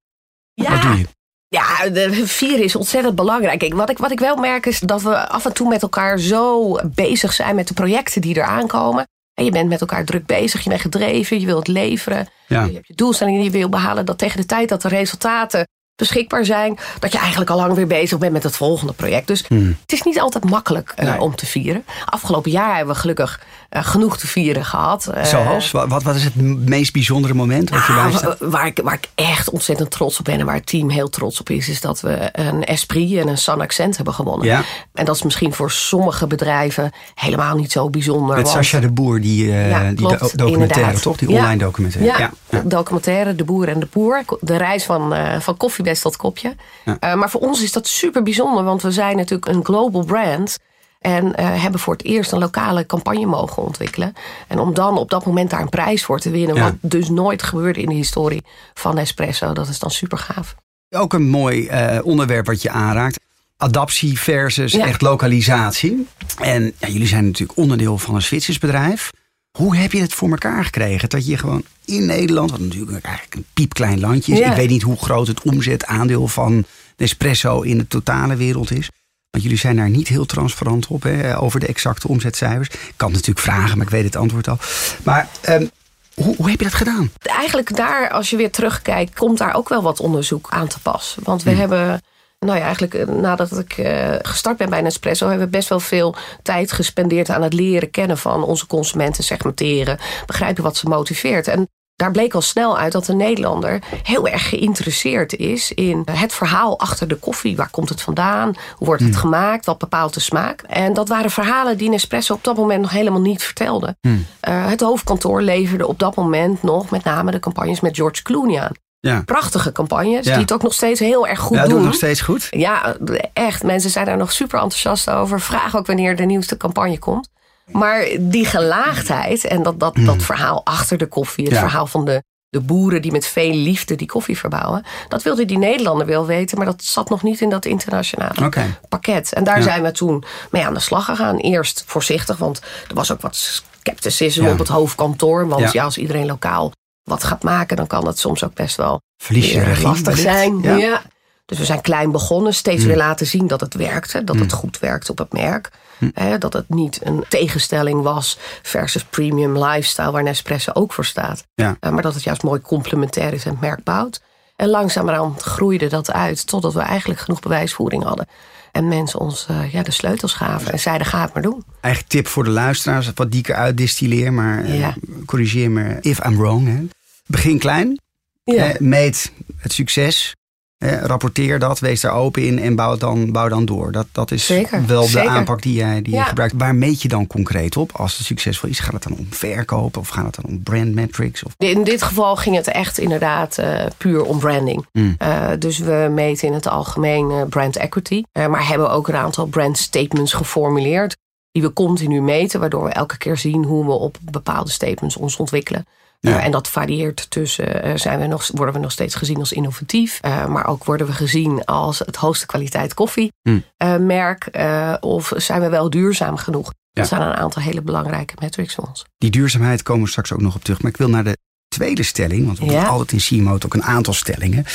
wat 0.54 0.82
doe 0.82 0.98
je? 0.98 1.08
Ja, 1.48 1.90
de 1.90 2.28
vieren 2.28 2.64
is 2.64 2.76
ontzettend 2.76 3.16
belangrijk. 3.16 3.60
Kijk, 3.60 3.74
wat, 3.74 3.90
ik, 3.90 3.98
wat 3.98 4.12
ik 4.12 4.20
wel 4.20 4.36
merk 4.36 4.66
is 4.66 4.80
dat 4.80 5.02
we 5.02 5.28
af 5.28 5.46
en 5.46 5.54
toe 5.54 5.70
met 5.70 5.82
elkaar 5.82 6.20
zo 6.20 6.76
bezig 6.86 7.34
zijn 7.34 7.56
met 7.56 7.68
de 7.68 7.74
projecten 7.74 8.22
die 8.22 8.36
eraan 8.36 8.68
komen. 8.68 9.08
En 9.40 9.46
je 9.46 9.52
bent 9.52 9.70
met 9.70 9.82
elkaar 9.82 10.04
druk 10.06 10.26
bezig, 10.26 10.64
je 10.64 10.70
bent 10.70 10.82
gedreven, 10.82 11.40
je 11.40 11.46
wilt 11.46 11.68
leveren. 11.68 12.28
Ja. 12.48 12.64
Je 12.64 12.74
hebt 12.74 12.88
je 12.88 12.96
doelstellingen 12.96 13.42
die 13.42 13.52
je 13.52 13.58
wil 13.58 13.70
behalen. 13.70 14.06
Dat 14.06 14.18
tegen 14.18 14.38
de 14.38 14.46
tijd 14.46 14.70
dat 14.70 14.82
de 14.82 14.88
resultaten 14.88 15.68
beschikbaar 15.96 16.46
zijn, 16.46 16.78
dat 17.00 17.12
je 17.12 17.18
eigenlijk 17.18 17.50
al 17.50 17.58
lang 17.58 17.74
weer 17.74 17.88
bezig 17.88 18.18
bent 18.18 18.32
met 18.34 18.44
het 18.44 18.56
volgende 18.56 18.94
project. 18.94 19.28
Dus 19.28 19.44
Hmm. 19.48 19.78
het 19.82 19.92
is 19.92 20.02
niet 20.02 20.20
altijd 20.20 20.44
makkelijk 20.44 20.94
eh, 20.96 21.06
Nee. 21.10 21.22
om 21.22 21.36
te 21.36 21.46
vieren. 21.46 21.86
Afgelopen 22.06 22.52
jaar 22.52 22.76
hebben 22.76 22.94
we 22.94 23.00
gelukkig 23.00 23.42
genoeg 23.70 24.18
te 24.18 24.28
vieren 24.28 24.66
gehad. 24.66 25.08
Eh, 25.08 25.24
Zoals? 25.24 25.72
Wat, 25.72 26.04
wat 26.04 26.16
is 26.16 26.24
het 26.24 26.36
meest 26.70 26.94
bijzondere 26.94 27.34
moment 27.34 27.70
wat 27.70 27.86
je 27.86 27.94
Ah, 27.94 28.04
bijstaat? 28.04 28.40
wa- 28.40 28.48
waar, 28.50 28.66
ik, 28.66 28.80
waar 28.84 28.94
ik 28.94 29.10
echt 29.16 29.50
ontzettend 29.50 29.92
trots 29.92 30.20
op 30.20 30.26
ben 30.26 30.40
en 30.40 30.46
waar 30.46 30.56
het 30.56 30.66
team 30.66 30.90
heel 30.90 31.10
trots 31.10 31.40
op 31.40 31.50
is, 31.50 31.70
is 31.70 31.82
dat 31.82 32.02
we 32.02 32.30
een 32.32 32.64
Esprit 32.66 33.18
en 33.18 33.28
een 33.28 33.38
San 33.38 33.62
Accent 33.62 33.96
hebben 33.96 34.14
gewonnen. 34.14 34.48
Ja. 34.48 34.64
En 34.94 35.06
dat 35.06 35.16
is 35.16 35.24
misschien 35.24 35.54
voor 35.54 35.72
sommige 35.72 36.28
bedrijven 36.28 36.92
helemaal 37.16 37.56
niet 37.56 37.72
zo 37.72 37.90
bijzonder. 37.90 38.36
Met 38.36 38.46
want- 38.46 38.56
Sascha 38.56 38.80
de 38.80 38.92
Boer, 38.92 39.22
die, 39.22 39.52
eh, 39.52 39.70
Ja, 39.70 39.88
die 39.88 39.96
klopt, 39.96 40.20
do- 40.20 40.28
documentaire, 40.36 40.80
inderdaad. 40.80 41.02
toch? 41.02 41.18
Die 41.18 41.30
Ja. 41.30 41.38
online 41.38 41.58
documentaire. 41.58 42.18
Ja, 42.20 42.32
ja. 42.50 42.62
documentaire 42.66 43.36
De 43.36 43.44
Boer 43.44 43.68
en 43.68 43.80
de 43.80 43.88
Boer. 43.92 44.24
De 44.42 44.58
reis 44.58 44.84
van, 44.86 45.14
eh 45.14 45.40
van 45.40 45.58
koffiebest 45.58 46.02
tot 46.02 46.16
kopje. 46.18 46.56
Eh, 47.00 47.14
maar 47.14 47.30
voor 47.30 47.42
ons 47.42 47.64
is 47.64 47.72
dat 47.72 47.88
super 47.88 48.24
bijzonder, 48.24 48.64
want 48.64 48.82
we 48.82 48.92
zijn 48.92 49.16
natuurlijk 49.16 49.48
een 49.52 49.66
global 49.66 50.04
brand. 50.04 50.58
En 51.00 51.36
eh, 51.36 51.62
hebben 51.62 51.80
voor 51.80 51.94
het 51.94 52.04
eerst 52.04 52.32
een 52.32 52.40
lokale 52.40 52.86
campagne 52.86 53.26
mogen 53.26 53.64
ontwikkelen. 53.64 54.14
En 54.48 54.60
om 54.60 54.74
dan 54.74 54.98
op 54.98 55.10
dat 55.10 55.26
moment 55.26 55.50
daar 55.50 55.62
een 55.62 55.70
prijs 55.70 56.04
voor 56.04 56.20
te 56.20 56.30
winnen, 56.30 56.56
Ja. 56.56 56.64
wat 56.64 56.74
dus 56.82 57.10
nooit 57.10 57.44
gebeurde 57.44 57.82
in 57.82 57.90
de 57.90 57.96
historie 57.96 58.44
van 58.74 58.98
Espresso, 58.98 59.54
dat 59.54 59.68
is 59.68 59.80
dan 59.80 59.92
super 59.92 60.18
gaaf. 60.18 60.56
Ook 60.90 61.14
een 61.14 61.30
mooi 61.30 61.68
eh, 61.68 62.00
onderwerp 62.06 62.46
wat 62.46 62.62
je 62.62 62.70
aanraakt. 62.70 63.20
Adaptie 63.58 64.20
versus 64.20 64.72
Ja. 64.72 64.86
echt 64.86 65.02
lokalisatie. 65.02 66.08
En 66.42 66.74
ja, 66.78 66.88
jullie 66.88 67.08
zijn 67.08 67.26
natuurlijk 67.26 67.60
onderdeel 67.60 67.98
van 67.98 68.16
een 68.16 68.22
Zwitsers 68.22 68.58
bedrijf. 68.60 69.12
Hoe 69.58 69.76
heb 69.76 69.92
je 69.92 70.02
het 70.02 70.14
voor 70.14 70.30
elkaar 70.30 70.64
gekregen? 70.64 71.10
Dat 71.10 71.26
je 71.28 71.38
gewoon 71.38 71.64
in 71.86 72.06
Nederland, 72.06 72.52
wat 72.52 72.60
natuurlijk 72.60 73.06
eigenlijk 73.06 73.36
een 73.36 73.46
piepklein 73.54 74.00
landje 74.00 74.34
is. 74.34 74.40
Ja. 74.40 74.50
Ik 74.50 74.56
weet 74.56 74.70
niet 74.70 74.82
hoe 74.82 74.98
groot 74.98 75.28
het 75.28 75.42
omzetaandeel 75.42 76.28
van 76.28 76.66
Nespresso 76.98 77.62
in 77.62 77.78
de 77.78 77.88
totale 77.88 78.36
wereld 78.36 78.72
is. 78.72 78.90
Want 79.30 79.44
jullie 79.44 79.58
zijn 79.58 79.76
daar 79.76 79.90
niet 79.90 80.08
heel 80.08 80.26
transparant 80.26 80.88
op 80.88 81.04
hè, 81.04 81.40
over 81.40 81.60
de 81.60 81.68
exacte 81.68 82.08
omzetcijfers. 82.08 82.68
Ik 82.70 82.94
kan 82.96 83.08
het 83.08 83.18
natuurlijk 83.18 83.46
vragen, 83.46 83.78
maar 83.78 83.86
ik 83.86 83.92
weet 83.92 84.04
het 84.04 84.16
antwoord 84.16 84.48
al. 84.48 84.58
Maar 85.04 85.28
ehm, 85.42 85.66
hoe, 86.14 86.36
hoe 86.36 86.50
heb 86.50 86.60
je 86.60 86.66
dat 86.66 86.74
gedaan? 86.74 87.12
Eigenlijk 87.22 87.76
daar, 87.76 88.10
als 88.10 88.30
je 88.30 88.38
weer 88.38 88.52
terugkijkt, 88.52 89.16
komt 89.16 89.38
daar 89.38 89.56
ook 89.56 89.70
wel 89.70 89.82
wat 89.82 90.00
onderzoek 90.00 90.48
aan 90.50 90.68
te 90.68 90.80
pas. 90.80 91.18
Want 91.24 91.44
we 91.44 91.52
hebben, 91.52 92.02
nou 92.40 92.58
ja, 92.58 92.64
eigenlijk 92.64 92.94
eh, 92.94 93.08
nadat 93.08 93.60
ik 93.60 93.78
eh, 93.78 94.16
gestart 94.22 94.58
ben 94.58 94.70
bij 94.70 94.82
Nespresso, 94.82 95.28
hebben 95.28 95.46
we 95.46 95.52
best 95.52 95.70
wel 95.70 95.80
veel 95.80 96.16
tijd 96.44 96.72
gespendeerd 96.72 97.30
aan 97.30 97.42
het 97.42 97.54
leren 97.54 97.92
kennen 97.92 98.18
van 98.18 98.44
onze 98.44 98.68
consumenten, 98.68 99.24
segmenteren, 99.24 100.00
begrijpen 100.26 100.64
wat 100.64 100.78
ze 100.78 100.88
motiveert. 100.88 101.48
En 101.48 101.68
daar 102.00 102.12
bleek 102.12 102.34
al 102.34 102.42
snel 102.42 102.78
uit 102.78 102.92
dat 102.92 103.06
de 103.06 103.14
Nederlander 103.14 103.80
heel 104.04 104.28
erg 104.28 104.50
geïnteresseerd 104.50 105.36
is 105.36 105.72
in 105.72 106.08
het 106.12 106.34
verhaal 106.34 106.80
achter 106.80 107.08
de 107.08 107.16
koffie. 107.16 107.56
Waar 107.56 107.70
komt 107.70 107.90
het 107.90 108.02
vandaan? 108.02 108.54
Hoe 108.76 108.88
wordt 108.88 109.04
het 109.04 109.16
gemaakt? 109.16 109.66
Wat 109.66 109.78
bepaalt 109.78 110.14
de 110.14 110.20
smaak? 110.20 110.62
En 110.62 110.94
dat 110.94 111.08
waren 111.10 111.32
verhalen 111.32 111.78
die 111.78 111.90
Nespresso 111.90 112.34
op 112.34 112.44
dat 112.44 112.56
moment 112.58 112.82
nog 112.82 112.92
helemaal 112.92 113.22
niet 113.22 113.44
vertelde. 113.44 113.96
Eh, 114.02 114.66
het 114.68 114.82
hoofdkantoor 114.82 115.42
leverde 115.42 115.88
op 115.88 116.00
dat 116.00 116.16
moment 116.16 116.64
nog 116.64 116.90
met 116.90 117.04
name 117.04 117.32
de 117.32 117.40
campagnes 117.40 117.80
met 117.80 117.96
George 117.96 118.22
Clooney 118.24 118.62
aan. 118.62 118.72
Ja, 119.00 119.22
Prachtige 119.26 119.72
campagnes, 119.72 120.26
Ja. 120.26 120.32
die 120.32 120.42
het 120.42 120.54
ook 120.54 120.64
nog 120.64 120.74
steeds 120.74 121.00
heel 121.00 121.28
erg 121.28 121.40
goed 121.40 121.56
ja 121.56 121.62
dat 121.62 121.70
doen. 121.70 121.78
doe 121.80 121.88
nog 121.88 121.96
steeds 121.98 122.22
goed. 122.22 122.48
Ja, 122.50 122.96
echt. 123.34 123.64
Mensen 123.64 123.90
zijn 123.90 124.06
daar 124.06 124.18
nog 124.18 124.32
super 124.32 124.60
enthousiast 124.60 125.10
over. 125.10 125.42
Vraag 125.42 125.76
ook 125.76 125.88
wanneer 125.88 126.16
de 126.16 126.24
nieuwste 126.26 126.58
campagne 126.58 127.00
komt. 127.00 127.30
Maar 127.72 128.08
die 128.20 128.46
gelaagdheid 128.46 129.44
en 129.46 129.64
dat, 129.64 129.80
dat, 129.80 129.96
dat 130.00 130.24
verhaal 130.24 130.62
achter 130.66 130.98
de 130.98 131.08
koffie, 131.08 131.46
het 131.46 131.54
Ja. 131.54 131.60
verhaal 131.60 131.88
van 131.88 132.06
de, 132.06 132.24
de 132.50 132.60
boeren 132.62 133.02
die 133.02 133.12
met 133.12 133.26
veel 133.26 133.54
liefde 133.54 133.96
die 133.96 134.08
koffie 134.08 134.38
verbouwen, 134.38 134.84
dat 135.08 135.24
wilde 135.24 135.46
die 135.46 135.58
Nederlander 135.58 136.06
wel 136.08 136.26
weten, 136.26 136.58
maar 136.58 136.66
dat 136.66 136.84
zat 136.84 137.10
nog 137.10 137.24
niet 137.24 137.42
in 137.42 137.50
dat 137.50 137.66
internationale 137.66 138.70
pakket. 138.90 139.34
En 139.34 139.44
daar 139.44 139.58
Ja. 139.58 139.64
zijn 139.64 139.84
we 139.84 139.92
toen 139.92 140.24
mee 140.52 140.66
aan 140.66 140.74
de 140.74 140.80
slag 140.80 141.06
gegaan. 141.06 141.38
Eerst 141.38 141.84
voorzichtig, 141.86 142.38
want 142.38 142.62
er 142.88 142.96
was 142.96 143.12
ook 143.12 143.22
wat 143.22 143.36
scepticisme 143.36 144.46
Ja. 144.46 144.52
op 144.52 144.60
het 144.60 144.68
hoofdkantoor. 144.68 145.48
Want 145.48 145.72
Ja. 145.72 145.84
als 145.84 145.98
iedereen 145.98 146.26
lokaal 146.26 146.72
wat 147.04 147.24
gaat 147.24 147.44
maken, 147.44 147.78
dan 147.78 147.88
kan 147.88 148.08
het 148.08 148.20
soms 148.20 148.44
ook 148.44 148.54
best 148.54 148.76
wel 148.76 149.00
Verlies 149.24 149.52
je 149.52 149.80
lastig 149.82 150.18
zijn. 150.18 150.60
Ja. 150.62 150.76
Ja. 150.76 151.02
Dus 151.50 151.58
we 151.58 151.66
zijn 151.66 151.82
klein 151.82 152.12
begonnen, 152.12 152.54
steeds 152.54 152.84
weer 152.84 152.98
laten 152.98 153.28
zien 153.28 153.48
dat 153.48 153.60
het 153.62 153.74
werkte, 153.74 154.24
dat 154.24 154.40
het 154.40 154.52
goed 154.52 154.80
werkte 154.80 155.12
op 155.12 155.18
het 155.18 155.34
merk. 155.34 155.70
Hè, 156.14 156.38
dat 156.38 156.54
het 156.54 156.70
niet 156.70 157.00
een 157.04 157.24
tegenstelling 157.30 158.02
was 158.02 158.38
versus 158.62 159.04
premium 159.04 159.64
lifestyle, 159.64 160.12
waar 160.12 160.24
Nespresso 160.24 160.72
ook 160.74 160.94
voor 160.94 161.06
staat. 161.06 161.44
Ja. 161.56 161.78
Eh, 161.80 161.92
maar 161.92 162.02
dat 162.02 162.14
het 162.14 162.24
juist 162.24 162.44
mooi 162.44 162.62
complementair 162.62 163.34
is 163.34 163.46
en 163.46 163.52
het 163.52 163.62
merk 163.62 163.84
bouwt. 163.84 164.22
En 164.56 164.68
langzamerhand 164.70 165.42
groeide 165.42 165.88
dat 165.88 166.12
uit 166.12 166.48
totdat 166.48 166.74
we 166.74 166.80
eigenlijk 166.80 167.20
genoeg 167.20 167.40
bewijsvoering 167.40 168.04
hadden. 168.04 168.28
En 168.72 168.88
mensen 168.88 169.20
ons 169.20 169.46
eh, 169.50 169.74
ja, 169.74 169.84
de 169.84 169.92
sleutels 169.92 170.34
gaven 170.34 170.72
en 170.72 170.80
zeiden: 170.80 171.08
ga 171.08 171.22
het 171.22 171.34
maar 171.34 171.44
doen. 171.44 171.64
Eigenlijk 171.82 172.14
tip 172.14 172.28
voor 172.28 172.44
de 172.44 172.50
luisteraars, 172.50 173.12
wat 173.16 173.32
die 173.32 173.40
ik 173.40 173.50
eruit 173.50 173.78
distilleer, 173.78 174.34
maar 174.34 174.64
eh, 174.64 174.80
Ja. 174.80 174.96
corrigeer 175.26 175.72
me 175.72 175.98
if 176.02 176.26
I'm 176.26 176.38
wrong. 176.38 176.68
Hè. 176.68 176.88
Begin 177.26 177.60
klein, 177.60 178.00
Ja. 178.44 178.74
meet 178.80 179.32
het 179.58 179.74
succes, 179.74 180.36
hè, 180.80 181.00
rapporteer 181.00 181.60
dat, 181.60 181.80
wees 181.80 182.02
daar 182.02 182.14
open 182.14 182.46
in 182.46 182.60
en 182.60 182.76
bouw 182.76 182.98
dan, 182.98 183.32
bouw 183.32 183.48
dan 183.48 183.66
door. 183.66 183.92
Dat, 183.92 184.08
dat 184.12 184.32
is 184.32 184.46
Zeker, 184.46 184.86
wel 184.86 185.10
de 185.10 185.28
aanpak 185.28 185.62
die 185.62 185.74
jij 185.74 186.02
die 186.02 186.16
je 186.16 186.22
gebruikt. 186.22 186.54
Waar 186.58 186.76
meet 186.76 187.02
je 187.02 187.08
dan 187.08 187.28
concreet 187.28 187.78
op 187.78 187.92
als 187.92 188.18
het 188.18 188.26
succesvol 188.26 188.70
is? 188.70 188.80
Gaat 188.80 188.94
het 188.94 189.04
dan 189.04 189.18
om 189.18 189.28
verkopen 189.30 190.02
of 190.02 190.08
gaat 190.08 190.26
het 190.26 190.36
dan 190.36 190.46
om 190.46 190.64
brand 190.64 190.94
metrics? 190.94 191.44
Of... 191.44 191.54
In 191.58 191.84
dit 191.84 192.02
geval 192.02 192.36
ging 192.36 192.56
het 192.56 192.68
echt 192.68 192.98
inderdaad 192.98 193.58
eh, 193.58 193.86
puur 193.98 194.24
om 194.24 194.40
branding. 194.40 194.86
Mm. 194.92 195.16
Eh, 195.18 195.50
dus 195.60 195.78
we 195.78 196.10
meten 196.12 196.48
in 196.48 196.54
het 196.54 196.68
algemeen 196.68 197.32
eh, 197.32 197.44
brand 197.50 197.76
equity. 197.76 198.24
Eh, 198.32 198.48
maar 198.48 198.68
hebben 198.68 198.92
ook 198.92 199.08
een 199.08 199.16
aantal 199.16 199.46
brand 199.46 199.78
statements 199.78 200.34
geformuleerd. 200.34 201.18
Die 201.52 201.62
we 201.62 201.74
continu 201.74 202.22
meten, 202.22 202.60
waardoor 202.60 202.84
we 202.84 202.90
elke 202.90 203.18
keer 203.18 203.38
zien 203.38 203.64
hoe 203.64 203.86
we 203.86 203.92
op 203.92 204.18
bepaalde 204.22 204.72
statements 204.72 205.18
ons 205.18 205.38
ontwikkelen. 205.38 205.86
Ja. 206.20 206.38
Eh, 206.40 206.46
en 206.46 206.52
dat 206.52 206.68
varieert 206.68 207.30
tussen, 207.30 207.84
eh, 207.84 207.96
zijn 207.96 208.20
we 208.20 208.28
nog, 208.28 208.48
worden 208.54 208.74
we 208.76 208.80
nog 208.82 208.92
steeds 208.92 209.16
gezien 209.16 209.38
als 209.40 209.52
innovatief. 209.52 210.20
eh, 210.22 210.46
maar 210.46 210.68
ook 210.68 210.84
worden 210.84 211.08
we 211.08 211.14
gezien 211.14 211.66
als 211.66 212.00
het 212.00 212.16
hoogste 212.16 212.46
kwaliteit 212.46 212.94
koffie 212.94 213.32
Hmm. 213.42 213.64
merk. 214.06 214.46
eh, 214.46 214.94
of 215.00 215.32
zijn 215.36 215.62
we 215.62 215.70
wel 215.70 215.90
duurzaam 215.90 216.38
genoeg? 216.38 216.66
Ja. 216.66 217.02
Dat 217.02 217.08
zijn 217.08 217.22
een 217.22 217.34
aantal 217.36 217.62
hele 217.62 217.82
belangrijke 217.82 218.34
metrics 218.40 218.76
voor 218.76 218.84
ons. 218.88 219.06
Die 219.18 219.30
duurzaamheid 219.30 219.84
komen 219.84 220.04
we 220.04 220.10
straks 220.10 220.32
ook 220.32 220.42
nog 220.42 220.56
op 220.56 220.64
terug. 220.64 220.82
Maar 220.82 220.92
ik 220.92 220.98
wil 220.98 221.10
naar 221.10 221.24
de 221.24 221.38
tweede 221.68 222.04
stelling, 222.04 222.46
want 222.46 222.60
we 222.60 222.66
Ja. 222.66 222.72
doen 222.80 222.90
altijd 222.90 223.12
in 223.32 223.40
C-Mode 223.40 223.66
ook 223.66 223.74
een 223.74 223.84
aantal 223.84 224.14
stellingen. 224.14 224.66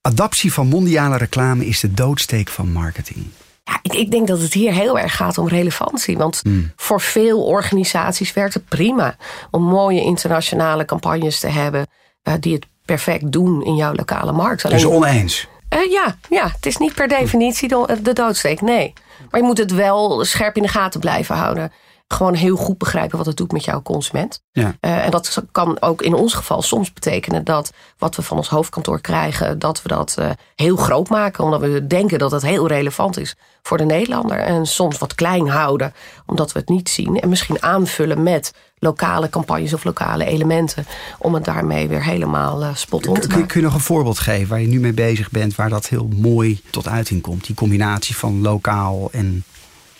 Adaptie 0.00 0.52
van 0.52 0.66
mondiale 0.66 1.16
reclame 1.16 1.66
is 1.66 1.80
de 1.80 1.94
doodsteek 1.94 2.48
van 2.48 2.72
marketing. 2.72 3.26
Ja, 3.64 3.78
ik, 3.82 3.92
ik 3.94 4.10
denk 4.10 4.26
dat 4.26 4.40
het 4.40 4.52
hier 4.52 4.72
heel 4.72 4.98
erg 4.98 5.16
gaat 5.16 5.38
om 5.38 5.48
relevantie. 5.48 6.16
Want 6.16 6.42
voor 6.76 7.00
veel 7.00 7.44
organisaties 7.44 8.32
werkt 8.32 8.54
het 8.54 8.68
prima 8.68 9.16
om 9.50 9.62
mooie 9.62 10.00
internationale 10.00 10.84
campagnes 10.84 11.40
te 11.40 11.48
hebben 11.48 11.86
eh, 12.22 12.34
die 12.40 12.54
het 12.54 12.66
perfect 12.84 13.32
doen 13.32 13.64
in 13.64 13.74
jouw 13.74 13.94
lokale 13.94 14.32
markt. 14.32 14.70
Dus 14.70 14.84
oneens. 14.84 15.48
Eh, 15.68 15.90
ja, 15.90 16.16
ja, 16.28 16.46
het 16.46 16.66
is 16.66 16.76
niet 16.76 16.94
per 16.94 17.08
definitie 17.08 17.68
de, 17.68 17.98
de 18.02 18.12
doodsteek, 18.12 18.60
nee. 18.60 18.92
Maar 19.30 19.40
je 19.40 19.46
moet 19.46 19.58
het 19.58 19.72
wel 19.72 20.24
scherp 20.24 20.56
in 20.56 20.62
de 20.62 20.68
gaten 20.68 21.00
blijven 21.00 21.36
houden. 21.36 21.72
Gewoon 22.14 22.34
heel 22.34 22.56
goed 22.56 22.78
begrijpen 22.78 23.16
wat 23.16 23.26
het 23.26 23.36
doet 23.36 23.52
met 23.52 23.64
jouw 23.64 23.82
consument. 23.82 24.42
Ja. 24.52 24.76
Uh, 24.80 25.04
en 25.04 25.10
dat 25.10 25.42
kan 25.52 25.80
ook 25.80 26.02
in 26.02 26.14
ons 26.14 26.34
geval 26.34 26.62
soms 26.62 26.92
betekenen 26.92 27.44
dat 27.44 27.72
wat 27.98 28.16
we 28.16 28.22
van 28.22 28.36
ons 28.36 28.48
hoofdkantoor 28.48 29.00
krijgen, 29.00 29.58
dat 29.58 29.82
we 29.82 29.88
dat 29.88 30.16
uh, 30.18 30.30
heel 30.54 30.76
groot 30.76 31.08
maken, 31.08 31.44
omdat 31.44 31.60
we 31.60 31.86
denken 31.86 32.18
dat 32.18 32.30
het 32.30 32.42
heel 32.42 32.66
relevant 32.66 33.18
is 33.18 33.36
voor 33.62 33.78
de 33.78 33.84
Nederlander. 33.84 34.38
En 34.38 34.66
soms 34.66 34.98
wat 34.98 35.14
klein 35.14 35.48
houden, 35.48 35.94
omdat 36.26 36.52
we 36.52 36.58
het 36.58 36.68
niet 36.68 36.88
zien. 36.88 37.20
En 37.20 37.28
misschien 37.28 37.62
aanvullen 37.62 38.22
met 38.22 38.54
lokale 38.78 39.28
campagnes 39.28 39.74
of 39.74 39.84
lokale 39.84 40.24
elementen. 40.24 40.86
Om 41.18 41.34
het 41.34 41.44
daarmee 41.44 41.88
weer 41.88 42.04
helemaal 42.04 42.62
uh, 42.62 42.74
spot 42.74 43.06
on 43.06 43.20
te 43.20 43.28
maken. 43.28 43.46
Kun 43.46 43.60
je 43.60 43.66
nog 43.66 43.74
een 43.74 43.80
voorbeeld 43.80 44.18
geven 44.18 44.48
waar 44.48 44.60
je 44.60 44.66
nu 44.66 44.80
mee 44.80 44.92
bezig 44.92 45.30
bent, 45.30 45.54
waar 45.54 45.68
dat 45.68 45.88
heel 45.88 46.08
mooi 46.16 46.60
tot 46.70 46.88
uiting 46.88 47.22
komt? 47.22 47.46
Die 47.46 47.54
combinatie 47.54 48.16
van 48.16 48.42
lokaal 48.42 49.08
en 49.12 49.44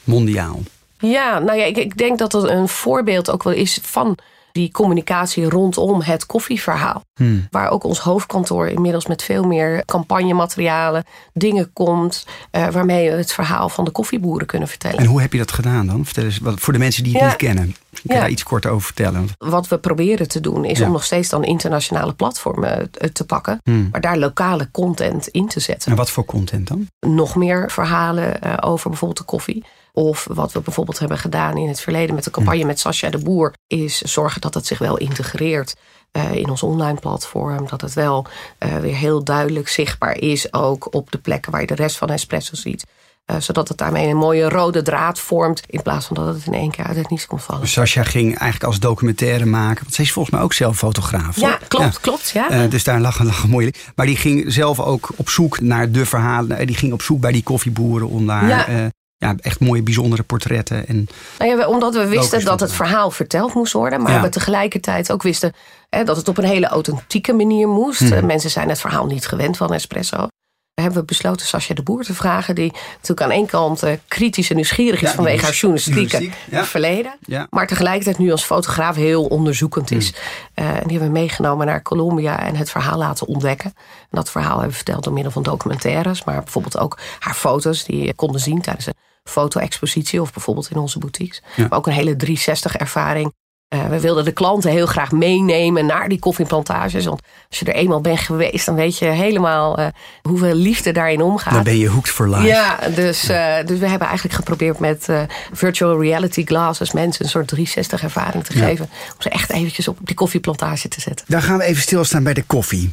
mondiaal. 0.05 0.62
Ja, 1.10 1.38
nou 1.38 1.58
ja, 1.58 1.64
ik, 1.64 1.76
ik 1.76 1.96
denk 1.98 2.18
dat 2.18 2.30
dat 2.30 2.48
een 2.48 2.68
voorbeeld 2.68 3.30
ook 3.30 3.42
wel 3.42 3.52
is 3.52 3.78
van 3.82 4.18
die 4.52 4.70
communicatie 4.70 5.48
rondom 5.48 6.00
het 6.02 6.26
koffieverhaal. 6.26 7.02
Hmm. 7.14 7.46
Waar 7.50 7.70
ook 7.70 7.84
ons 7.84 7.98
hoofdkantoor 7.98 8.66
inmiddels 8.68 9.06
met 9.06 9.22
veel 9.22 9.44
meer 9.44 9.84
campagnematerialen, 9.84 11.04
dingen 11.32 11.72
komt, 11.72 12.26
uh, 12.52 12.68
waarmee 12.68 13.10
we 13.10 13.16
het 13.16 13.32
verhaal 13.32 13.68
van 13.68 13.84
de 13.84 13.90
koffieboeren 13.90 14.46
kunnen 14.46 14.68
vertellen. 14.68 14.98
En 14.98 15.04
hoe 15.06 15.20
heb 15.20 15.32
je 15.32 15.38
dat 15.38 15.52
gedaan 15.52 15.86
dan? 15.86 16.04
Vertel 16.04 16.24
eens, 16.24 16.38
wat, 16.38 16.60
voor 16.60 16.72
de 16.72 16.78
mensen 16.78 17.02
die 17.04 17.12
het 17.12 17.20
Ja. 17.22 17.26
niet 17.28 17.36
kennen. 17.36 17.64
Ik 17.68 18.00
kan 18.06 18.16
Ja. 18.16 18.20
daar 18.22 18.30
iets 18.30 18.42
kort 18.42 18.66
over 18.66 18.82
vertellen. 18.86 19.28
Wat 19.38 19.68
we 19.68 19.78
proberen 19.78 20.28
te 20.28 20.40
doen 20.40 20.64
is 20.64 20.78
Ja. 20.78 20.86
om 20.86 20.92
nog 20.92 21.04
steeds 21.04 21.28
dan 21.28 21.44
internationale 21.44 22.12
platformen 22.12 22.90
eh, 22.92 23.08
te 23.08 23.24
pakken, 23.26 23.60
Hmm. 23.64 23.88
maar 23.90 24.00
daar 24.00 24.18
lokale 24.18 24.68
content 24.70 25.28
in 25.28 25.48
te 25.48 25.60
zetten. 25.60 25.90
En 25.90 25.96
wat 25.96 26.10
voor 26.10 26.24
content 26.24 26.68
dan? 26.68 26.86
nog 27.06 27.34
meer 27.36 27.70
verhalen 27.70 28.40
eh, 28.42 28.52
over 28.60 28.88
bijvoorbeeld 28.90 29.20
de 29.20 29.26
koffie. 29.26 29.64
Of 29.96 30.26
wat 30.30 30.52
we 30.52 30.61
bijvoorbeeld 30.61 30.98
hebben 30.98 31.18
gedaan 31.18 31.57
in 31.57 31.68
het 31.68 31.80
verleden 31.80 32.14
met 32.14 32.24
de 32.24 32.30
campagne 32.30 32.64
met 32.64 32.78
Sascha 32.80 33.11
de 33.11 33.18
Boer, 33.18 33.52
is 33.66 34.00
zorgen 34.00 34.40
dat 34.40 34.54
het 34.54 34.66
zich 34.66 34.78
wel 34.78 34.96
integreert 34.96 35.74
eh, 36.11 36.35
in 36.35 36.50
ons 36.50 36.62
online 36.62 36.98
platform. 37.00 37.66
Dat 37.68 37.80
het 37.80 37.92
wel 37.94 38.26
eh, 38.59 38.76
weer 38.76 38.94
heel 38.94 39.24
duidelijk 39.24 39.68
zichtbaar 39.68 40.18
is, 40.18 40.52
ook 40.52 40.94
op 40.94 41.11
de 41.12 41.18
plekken 41.18 41.52
waar 41.52 41.61
je 41.61 41.66
de 41.66 41.74
rest 41.74 41.96
van 41.96 42.09
Espresso 42.09 42.54
ziet. 42.54 42.85
Eh, 43.24 43.37
zodat 43.40 43.68
het 43.68 43.78
daarmee 43.78 44.09
een 44.09 44.16
mooie 44.16 44.48
rode 44.48 44.83
draad 44.83 45.18
vormt, 45.18 45.62
in 45.66 45.83
plaats 45.83 46.07
van 46.07 46.16
dat 46.16 46.35
het 46.35 46.46
in 46.46 46.54
één 46.54 46.70
keer 46.70 46.85
uit 46.85 46.96
het 46.96 47.11
niets 47.11 47.26
komt 47.26 47.42
vallen. 47.42 47.61
Dus 47.62 47.72
Sascha 47.72 48.02
ging 48.02 48.26
eigenlijk 48.26 48.64
als 48.64 48.78
documentaire 48.80 49.44
maken. 49.46 49.83
Want 49.83 49.94
zij 49.94 50.04
is 50.04 50.12
volgens 50.12 50.35
mij 50.35 50.44
ook 50.44 50.52
zelf 50.52 50.76
fotograaf. 50.76 51.37
Ja, 51.40 51.57
toch? 51.59 51.68
klopt, 51.68 52.00
klopt. 52.00 52.30
Ja. 52.30 52.66
Dus 52.66 52.85
daar 52.85 53.00
lag 53.00 53.18
een, 53.18 53.26
lag 53.26 53.44
li- 53.44 53.70
Maar 53.94 54.07
die 54.07 54.16
ging 54.16 54.44
zelf 54.52 54.80
ook 54.80 55.09
op 55.16 55.28
zoek 55.28 55.61
naar 55.61 55.90
de 55.90 56.07
verhalen. 56.07 56.66
Die 56.66 56.76
ging 56.76 56.92
op 56.92 57.02
zoek 57.02 57.20
bij 57.20 57.33
die 57.33 57.42
koffieboeren 57.42 58.09
om 58.09 58.26
daar 58.26 58.48
Ja. 58.48 58.90
Ja, 59.24 59.34
echt 59.40 59.60
mooie, 59.60 59.82
bijzondere 59.82 60.22
portretten. 60.22 60.87
En 60.87 61.08
Nou 61.38 61.50
ja, 61.50 61.56
we- 61.56 61.68
omdat 61.68 61.94
we 61.94 62.06
wisten 62.06 62.44
dat 62.44 62.60
het 62.60 62.72
verhaal 62.72 63.10
verteld 63.10 63.54
moest 63.54 63.72
worden. 63.72 64.02
Maar 64.02 64.12
Ja. 64.12 64.20
we 64.22 64.28
tegelijkertijd 64.28 65.12
ook 65.12 65.22
wisten 65.22 65.52
hè, 65.90 66.04
dat 66.04 66.16
het 66.16 66.28
op 66.28 66.38
een 66.38 66.44
hele 66.44 66.66
authentieke 66.66 67.32
manier 67.32 67.68
moest. 67.68 68.00
Mhm. 68.00 68.12
Eh, 68.12 68.22
Mensen 68.22 68.50
zijn 68.50 68.68
het 68.68 68.80
verhaal 68.80 69.06
niet 69.06 69.26
gewend 69.26 69.56
van 69.56 69.72
espresso. 69.74 70.26
We 70.74 70.82
hebben 70.82 71.06
besloten 71.06 71.46
Sascha 71.46 71.74
de 71.74 71.82
Boer 71.82 72.04
te 72.04 72.14
vragen. 72.14 72.54
Die 72.54 72.72
natuurlijk 72.92 73.20
aan 73.20 73.30
één 73.30 73.46
kant 73.46 73.82
eh, 73.82 73.92
kritisch 74.08 74.48
en 74.50 74.56
nieuwsgierig 74.56 75.02
is 75.02 75.08
Ja, 75.08 75.14
vanwege 75.14 75.44
haar 75.44 75.52
journalistieke 75.54 76.00
journalistiek, 76.00 76.50
ja. 76.50 76.64
verleden. 76.64 77.16
ja. 77.20 77.46
Maar 77.50 77.66
tegelijkertijd 77.66 78.18
nu 78.18 78.30
als 78.30 78.44
fotograaf 78.44 78.96
heel 78.96 79.24
onderzoekend 79.24 79.90
is. 79.90 80.12
Hmm. 80.54 80.64
Eh, 80.64 80.68
en 80.70 80.82
die 80.82 80.90
hebben 80.98 81.12
we 81.12 81.18
meegenomen 81.18 81.66
naar 81.66 81.82
Colombia 81.82 82.40
en 82.42 82.56
het 82.56 82.70
verhaal 82.70 82.98
laten 82.98 83.26
ontdekken. 83.26 83.72
En 84.00 84.08
dat 84.10 84.30
verhaal 84.30 84.50
hebben 84.52 84.68
we 84.68 84.74
verteld 84.76 85.04
door 85.04 85.12
middel 85.12 85.32
van 85.32 85.42
documentaires. 85.42 86.24
Maar 86.24 86.42
bijvoorbeeld 86.42 86.78
ook 86.78 86.98
haar 87.18 87.34
foto's 87.34 87.84
die 87.84 88.04
je 88.06 88.14
konden 88.14 88.40
zien 88.40 88.60
tijdens 88.60 88.87
een 88.87 88.94
foto-expositie. 89.24 90.20
Of 90.20 90.32
bijvoorbeeld 90.32 90.70
in 90.70 90.76
onze 90.76 90.98
boutiques. 90.98 91.42
Ja. 91.56 91.66
Maar 91.68 91.78
ook 91.78 91.87
een 91.87 91.92
hele 91.92 92.16
360 92.16 92.76
ervaring. 92.76 93.32
Eh, 93.68 93.87
we 93.87 94.00
wilden 94.00 94.24
de 94.24 94.32
klanten 94.32 94.70
heel 94.70 94.87
graag 94.87 95.10
meenemen 95.12 95.87
naar 95.87 96.08
die 96.08 96.18
koffieplantages. 96.18 97.04
Want 97.04 97.20
als 97.48 97.58
je 97.58 97.64
er 97.64 97.74
eenmaal 97.74 98.00
bent 98.00 98.18
geweest, 98.18 98.66
dan 98.66 98.74
weet 98.74 98.98
je 98.98 99.04
helemaal 99.04 99.78
eh, 99.78 99.87
hoeveel 100.22 100.54
liefde 100.54 100.92
daarin 100.92 101.22
omgaat. 101.22 101.54
dan 101.54 101.62
ben 101.62 101.78
je 101.78 101.88
hooked 101.88 102.10
for 102.10 102.28
life. 102.28 102.46
Ja, 102.46 102.78
dus, 102.94 103.28
eh, 103.28 103.54
dus 103.64 103.78
we 103.78 103.88
hebben 103.88 104.06
eigenlijk 104.08 104.37
geprobeerd 104.37 104.78
met 104.78 105.08
virtual 105.52 106.00
reality 106.00 106.44
glasses 106.44 106.92
mensen 106.92 107.24
een 107.24 107.30
soort 107.30 107.48
360 107.48 108.02
ervaring 108.02 108.44
te 108.44 108.58
Ja. 108.58 108.64
geven. 108.64 108.84
Om 109.14 109.22
ze 109.22 109.28
echt 109.28 109.50
eventjes 109.50 109.88
op 109.88 109.98
die 110.02 110.14
koffieplantage 110.14 110.88
te 110.88 111.00
zetten. 111.00 111.26
Dan 111.28 111.42
gaan 111.42 111.58
we 111.58 111.64
even 111.64 111.82
stilstaan 111.82 112.22
bij 112.22 112.34
de 112.34 112.42
koffie. 112.42 112.90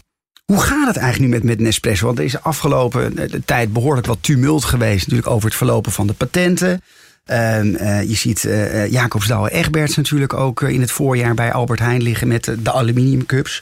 Hoe 0.52 0.62
gaat 0.62 0.88
het 0.88 0.98
eigenlijk 0.98 1.32
nu 1.32 1.38
met, 1.38 1.44
met 1.44 1.60
Nespresso? 1.60 2.06
Want 2.06 2.18
er 2.18 2.24
is 2.24 2.32
de 2.32 2.42
afgelopen 2.42 3.18
eh, 3.18 3.32
de 3.32 3.46
tijd 3.46 3.74
behoorlijk 3.74 4.08
wat 4.08 4.18
tumult 4.22 4.64
geweest. 4.64 5.00
Natuurlijk 5.00 5.34
over 5.34 5.48
het 5.48 5.58
verlopen 5.58 5.92
van 5.92 6.08
de 6.08 6.14
patenten. 6.14 6.82
Ehm, 7.26 7.76
eh, 7.76 8.10
je 8.10 8.16
ziet 8.16 8.46
eh 8.46 8.84
eh, 8.84 8.92
Jacobs 8.92 9.28
Douwe 9.28 9.52
Egberts 9.52 9.96
natuurlijk 9.96 10.34
ook 10.34 10.62
in 10.62 10.82
het 10.82 10.92
voorjaar 10.92 11.34
bij 11.34 11.54
Albert 11.54 11.80
Heijn 11.80 12.02
liggen 12.02 12.28
met 12.28 12.44
de, 12.44 12.62
de 12.62 12.72
aluminiumcups. 12.72 13.62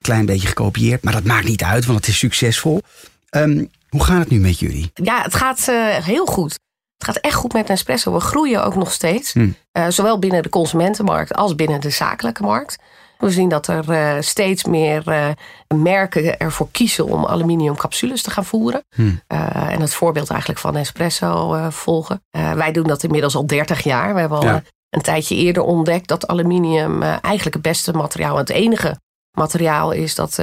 Klein 0.00 0.26
beetje 0.26 0.48
gekopieerd, 0.48 1.04
maar 1.04 1.12
dat 1.12 1.24
maakt 1.24 1.48
niet 1.48 1.62
uit, 1.62 1.86
want 1.86 1.98
het 1.98 2.08
is 2.08 2.18
succesvol. 2.18 2.82
Ehm, 3.28 3.64
hoe 3.88 4.04
gaat 4.04 4.18
het 4.18 4.30
nu 4.30 4.38
met 4.38 4.58
jullie? 4.58 4.90
Ja, 4.94 5.22
het 5.22 5.34
gaat 5.34 5.70
heel 6.04 6.26
goed. 6.26 6.52
Het 6.96 7.06
gaat 7.06 7.16
echt 7.16 7.34
goed 7.34 7.52
met 7.52 7.68
Nespresso. 7.68 8.12
We 8.12 8.20
groeien 8.20 8.64
ook 8.64 8.74
nog 8.74 8.92
steeds. 8.92 9.32
Hmm. 9.32 9.54
Zowel 9.88 10.18
binnen 10.18 10.42
de 10.42 10.48
consumentenmarkt 10.48 11.34
als 11.34 11.54
binnen 11.54 11.80
de 11.80 11.90
zakelijke 11.90 12.42
markt. 12.42 12.76
We 13.18 13.30
zien 13.30 13.48
dat 13.48 13.66
er 13.66 13.90
eh, 13.90 14.20
steeds 14.20 14.64
meer 14.64 15.08
eh, 15.08 15.28
merken 15.74 16.38
ervoor 16.38 16.68
kiezen 16.70 17.06
om 17.06 17.24
aluminium 17.26 17.76
capsules 17.76 18.22
te 18.22 18.30
gaan 18.30 18.44
voeren. 18.44 18.84
Hmm. 18.94 19.20
Eh, 19.26 19.70
en 19.72 19.80
het 19.80 19.94
voorbeeld 19.94 20.30
eigenlijk 20.30 20.60
van 20.60 20.72
Nespresso 20.72 21.54
eh, 21.54 21.70
volgen. 21.70 22.22
Wij 22.30 22.72
doen 22.72 22.86
dat 22.86 23.02
inmiddels 23.02 23.34
al 23.36 23.46
30 23.46 23.82
jaar. 23.82 24.14
We 24.14 24.20
hebben 24.20 24.38
al 24.38 24.44
Ja. 24.44 24.62
een 24.90 25.02
tijdje 25.02 25.34
eerder 25.34 25.62
ontdekt 25.62 26.08
dat 26.08 26.26
aluminium 26.26 27.02
eigenlijk 27.02 27.54
het 27.54 27.62
beste 27.62 27.92
materiaal, 27.92 28.36
het 28.36 28.50
enige 28.50 29.00
materiaal 29.38 29.92
is 29.92 30.14
dat 30.14 30.34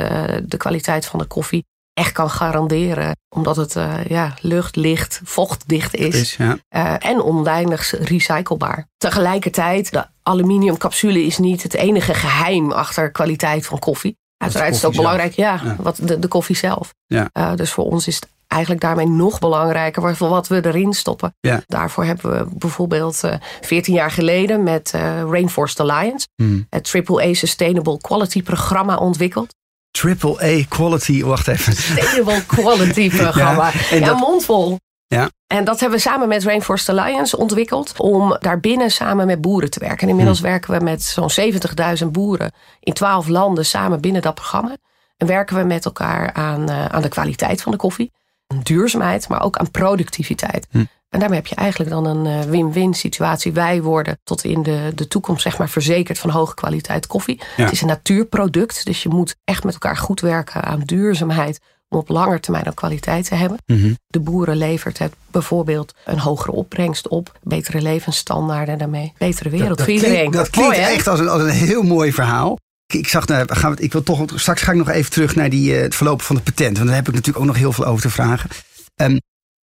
de 0.44 0.58
kwaliteit 0.58 1.06
van 1.06 1.20
de 1.20 1.26
koffie 1.26 1.66
echt 1.94 2.12
kan 2.12 2.30
garanderen. 2.30 3.12
Omdat 3.36 3.56
het 3.56 3.76
eh, 3.76 4.06
ja, 4.06 4.34
lucht, 4.42 4.76
licht, 4.76 5.22
vochtdicht 5.24 5.96
is. 5.96 6.16
Is, 6.22 6.36
ja. 6.36 6.58
Eh, 6.70 7.10
en 7.12 7.24
oneindig 7.24 7.92
recyclebaar. 8.00 8.88
Tegelijkertijd, 8.98 9.92
de 9.92 10.06
aluminiumcapsule 10.24 11.24
is 11.26 11.38
niet 11.38 11.64
het 11.64 11.74
enige 11.74 12.14
geheim 12.14 12.72
achter 12.72 13.12
kwaliteit 13.12 13.66
van 13.66 13.80
koffie. 13.80 14.18
Uiteraard 14.38 14.70
is 14.70 14.76
het 14.82 14.86
ook 14.86 14.96
belangrijk, 14.96 15.34
ja, 15.34 15.60
Ja. 15.64 15.76
Wat 15.80 16.00
de, 16.02 16.20
de 16.20 16.28
koffie 16.28 16.56
zelf. 16.56 16.94
Ja. 17.06 17.30
Eh, 17.34 17.56
dus 17.56 17.72
voor 17.72 17.86
ons 17.86 18.08
is 18.08 18.16
het 18.16 18.28
eigenlijk 18.48 18.82
daarmee 18.82 19.08
nog 19.08 19.40
belangrijker 19.40 20.02
wat- 20.02 20.18
wat 20.18 20.48
we 20.48 20.66
erin 20.66 20.94
stoppen. 20.94 21.36
Ja. 21.40 21.62
Daarvoor 21.68 22.04
hebben 22.06 22.32
we 22.38 22.56
bijvoorbeeld 22.58 23.24
eh 23.24 23.34
14 23.62 23.94
jaar 23.94 24.12
geleden 24.12 24.64
met 24.64 24.92
eh, 24.94 25.02
Rainforest 25.22 25.80
Alliance 25.80 26.28
Hmm. 26.36 26.68
het 26.70 26.92
AAA 27.08 27.34
Sustainable 27.34 27.98
Quality 27.98 28.44
programma 28.44 28.96
ontwikkeld. 28.96 29.54
Triple 29.98 30.44
A 30.62 30.66
quality, 30.70 31.24
wacht 31.24 31.48
even. 31.48 31.74
Sustainable 31.74 32.46
Quality 32.46 33.10
programma. 33.18 33.66
Ja, 33.74 33.80
Ja, 33.90 33.96
en 33.96 34.04
dat- 34.04 34.18
mondvol. 34.20 34.80
Ja. 35.08 35.30
En 35.48 35.64
dat 35.64 35.80
hebben 35.80 35.98
we 35.98 36.04
samen 36.04 36.28
met 36.28 36.44
Rainforest 36.44 36.90
Alliance 36.90 37.38
ontwikkeld 37.38 37.94
om 37.98 38.38
daarbinnen 38.40 38.92
samen 38.92 39.26
met 39.28 39.42
boeren 39.42 39.70
te 39.70 39.80
werken. 39.80 40.02
En 40.02 40.10
inmiddels 40.10 40.38
Hm. 40.40 40.44
werken 40.46 40.78
we 40.78 40.84
met 40.84 41.04
zo'n 41.04 41.30
70.000 41.30 42.12
boeren 42.12 42.52
in 42.80 42.94
12 42.94 43.28
landen 43.28 43.66
samen 43.66 44.02
binnen 44.02 44.22
dat 44.22 44.36
programma. 44.36 44.76
En 45.18 45.28
werken 45.28 45.56
we 45.58 45.64
met 45.64 45.86
elkaar 45.86 46.34
aan, 46.34 46.70
eh, 46.70 46.86
aan 46.86 47.02
de 47.02 47.08
kwaliteit 47.10 47.62
van 47.62 47.72
de 47.72 47.78
koffie, 47.78 48.12
aan 48.48 48.60
duurzaamheid, 48.64 49.28
maar 49.30 49.42
ook 49.44 49.58
aan 49.58 49.72
productiviteit. 49.72 50.68
Hm. 50.72 50.84
En 51.14 51.20
daarmee 51.20 51.38
heb 51.38 51.48
je 51.48 51.56
eigenlijk 51.56 51.90
dan 51.90 52.06
een 52.06 52.26
eh, 52.26 52.50
win-win 52.50 52.94
situatie. 52.94 53.52
Wij 53.52 53.82
worden 53.82 54.20
tot 54.24 54.44
in 54.44 54.64
de, 54.64 54.92
de 54.96 55.08
toekomst 55.08 55.42
zeg 55.42 55.58
maar 55.58 55.70
verzekerd 55.70 56.20
van 56.20 56.30
hoge 56.30 56.56
kwaliteit 56.56 57.08
koffie. 57.08 57.42
Ja. 57.58 57.64
Het 57.64 57.72
is 57.72 57.82
een 57.82 57.88
natuurproduct, 57.88 58.86
dus 58.86 59.04
je 59.04 59.10
moet 59.10 59.36
echt 59.44 59.64
met 59.64 59.74
elkaar 59.74 59.98
goed 59.98 60.22
werken 60.22 60.64
aan 60.64 60.82
duurzaamheid 60.86 61.60
om 61.90 61.98
op 61.98 62.10
lange 62.10 62.40
termijn 62.40 62.68
ook 62.68 62.76
kwaliteit 62.76 63.28
te 63.28 63.36
hebben. 63.36 63.58
Mhm. 63.66 63.94
De 64.08 64.20
boeren 64.20 64.58
levert 64.58 64.98
het 64.98 65.14
bijvoorbeeld 65.32 65.94
een 66.06 66.20
hogere 66.20 66.52
opbrengst 66.52 67.08
op, 67.08 67.40
betere 67.42 67.82
levensstandaarden 67.82 68.78
daarmee, 68.78 69.14
betere 69.18 69.50
wereld 69.50 69.70
dat, 69.70 69.78
voor 69.78 69.88
klinkt, 69.88 70.06
iedereen. 70.06 70.32
dat 70.32 70.50
klinkt 70.50 70.72
Mooi, 70.72 70.84
hè? 70.84 70.94
echt 70.94 71.08
als 71.08 71.20
een, 71.20 71.30
als 71.30 71.42
een 71.42 71.50
heel 71.50 71.84
mooi 71.84 72.14
verhaal. 72.14 72.58
Ik, 72.86 73.08
zag, 73.08 73.28
nou, 73.28 73.46
gaan 73.48 73.76
we, 73.76 73.82
ik 73.82 73.92
wil 73.92 74.04
toch, 74.04 74.26
straks 74.36 74.62
ga 74.62 74.72
ik 74.72 74.78
nog 74.78 74.90
even 74.90 75.12
terug 75.12 75.36
naar 75.36 75.50
die, 75.50 75.76
eh, 75.76 75.82
het 75.82 75.96
verlopen 75.96 76.26
van 76.26 76.36
de 76.36 76.42
patent. 76.42 76.76
Want 76.76 76.88
daar 76.88 76.98
heb 76.98 77.08
ik 77.08 77.14
natuurlijk 77.14 77.40
ook 77.40 77.52
nog 77.52 77.58
heel 77.58 77.72
veel 77.72 77.86
over 77.86 78.02
te 78.02 78.10
vragen. 78.10 78.50
Ehm, 78.96 79.18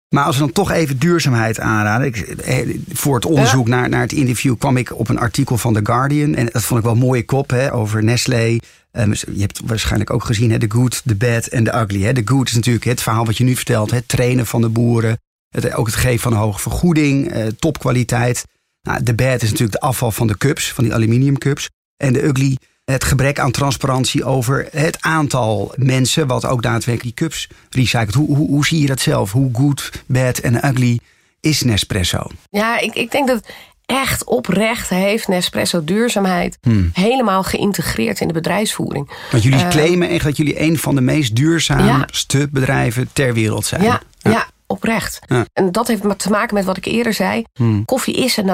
maar 0.10 0.24
als 0.24 0.36
we 0.36 0.42
dan 0.42 0.52
toch 0.52 0.72
even 0.72 1.00
duurzaamheid 1.00 1.60
aanraden. 1.60 2.08
Ik, 2.08 2.18
eh, 2.18 2.78
voor 2.92 3.16
het 3.16 3.26
onderzoek 3.26 3.68
naar, 3.68 3.90
naar 3.90 4.02
het 4.02 4.12
interview 4.12 4.58
kwam 4.58 4.78
ik 4.78 5.00
op 5.00 5.10
een 5.10 5.20
artikel 5.20 5.58
van 5.58 5.74
The 5.74 5.80
Guardian. 5.84 6.36
En 6.36 6.46
dat 6.46 6.64
vond 6.64 6.80
ik 6.80 6.86
wel 6.86 6.96
een 6.96 7.02
mooie 7.02 7.26
kop 7.26 7.50
hè, 7.50 7.74
over 7.74 8.04
Nestlé. 8.04 8.58
Ehm, 8.92 9.12
je 9.12 9.42
hebt 9.42 9.62
waarschijnlijk 9.66 10.14
ook 10.14 10.24
gezien, 10.24 10.52
hè, 10.52 10.58
de 10.58 10.72
good, 10.72 11.02
de 11.06 11.16
bad 11.16 11.46
en 11.46 11.64
de 11.64 11.76
ugly. 11.76 12.02
Hè. 12.02 12.14
De 12.14 12.22
good 12.26 12.48
is 12.48 12.56
natuurlijk 12.56 12.86
het 12.86 13.02
verhaal 13.02 13.26
wat 13.26 13.38
je 13.38 13.44
nu 13.44 13.56
vertelt. 13.56 13.92
Het 13.92 14.08
trainen 14.08 14.46
van 14.46 14.62
de 14.62 14.70
boeren. 14.70 15.20
Het, 15.50 15.74
ook 15.74 15.86
het 15.86 15.96
geven 15.96 16.20
van 16.20 16.32
een 16.32 16.38
hoge 16.38 16.60
vergoeding. 16.60 17.32
eh, 17.32 17.48
topkwaliteit. 17.48 18.46
Nou, 18.82 19.04
de 19.04 19.14
bad 19.14 19.42
is 19.42 19.50
natuurlijk 19.50 19.82
de 19.82 19.88
afval 19.88 20.12
van 20.12 20.28
de 20.28 20.38
cups, 20.38 20.72
van 20.74 20.84
die 20.84 20.94
aluminiumcups. 20.94 21.70
En 21.98 22.14
de 22.14 22.24
ugly, 22.24 22.58
het 22.92 23.04
gebrek 23.04 23.40
aan 23.40 23.52
transparantie 23.52 24.24
over 24.24 24.68
het 24.72 24.98
aantal 25.02 25.74
mensen... 25.76 26.28
wat 26.28 26.46
ook 26.46 26.62
daadwerkelijk 26.62 27.18
die 27.18 27.28
cups 27.28 27.48
recycelt. 27.70 28.14
Hoe, 28.14 28.36
hoe, 28.36 28.48
hoe 28.48 28.66
zie 28.66 28.82
je 28.82 28.88
dat 28.88 29.00
zelf? 29.00 29.32
Hoe 29.32 29.50
good, 29.54 29.92
bad 30.06 30.38
en 30.38 30.66
ugly 30.66 31.00
is 31.40 31.62
Nespresso? 31.62 32.28
Ja, 32.50 32.80
ik, 32.80 32.94
ik 32.96 33.12
denk 33.12 33.28
dat 33.28 33.42
echt 33.86 34.24
oprecht 34.24 34.90
heeft 34.90 35.28
Nespresso 35.28 35.84
duurzaamheid 35.84 36.58
Hmm. 36.62 36.90
helemaal 36.94 37.44
geïntegreerd 37.44 38.20
in 38.20 38.28
de 38.28 38.34
bedrijfsvoering. 38.34 39.10
Want 39.32 39.44
jullie 39.44 39.60
Eh, 39.60 39.70
claimen 39.70 40.10
echt 40.10 40.24
dat 40.24 40.38
jullie 40.38 40.62
een 40.62 40.78
van 40.78 40.96
de 40.96 41.02
meest 41.02 41.36
duurzaamste 41.36 42.48
bedrijven 42.52 43.10
ter 43.14 43.34
wereld 43.34 43.66
zijn. 43.66 43.84
Ja, 43.84 44.02
ja. 44.18 44.48
oprecht. 44.68 45.20
Ja. 45.28 45.46
En 45.54 45.72
dat 45.72 45.88
heeft 45.88 46.20
te 46.20 46.30
maken 46.30 46.56
met 46.56 46.66
wat 46.66 46.78
ik 46.78 46.86
eerder 46.86 47.14
zei. 47.14 47.44
Hmm. 47.54 47.86
Koffie 47.86 48.16
is 48.16 48.38
een 48.38 48.46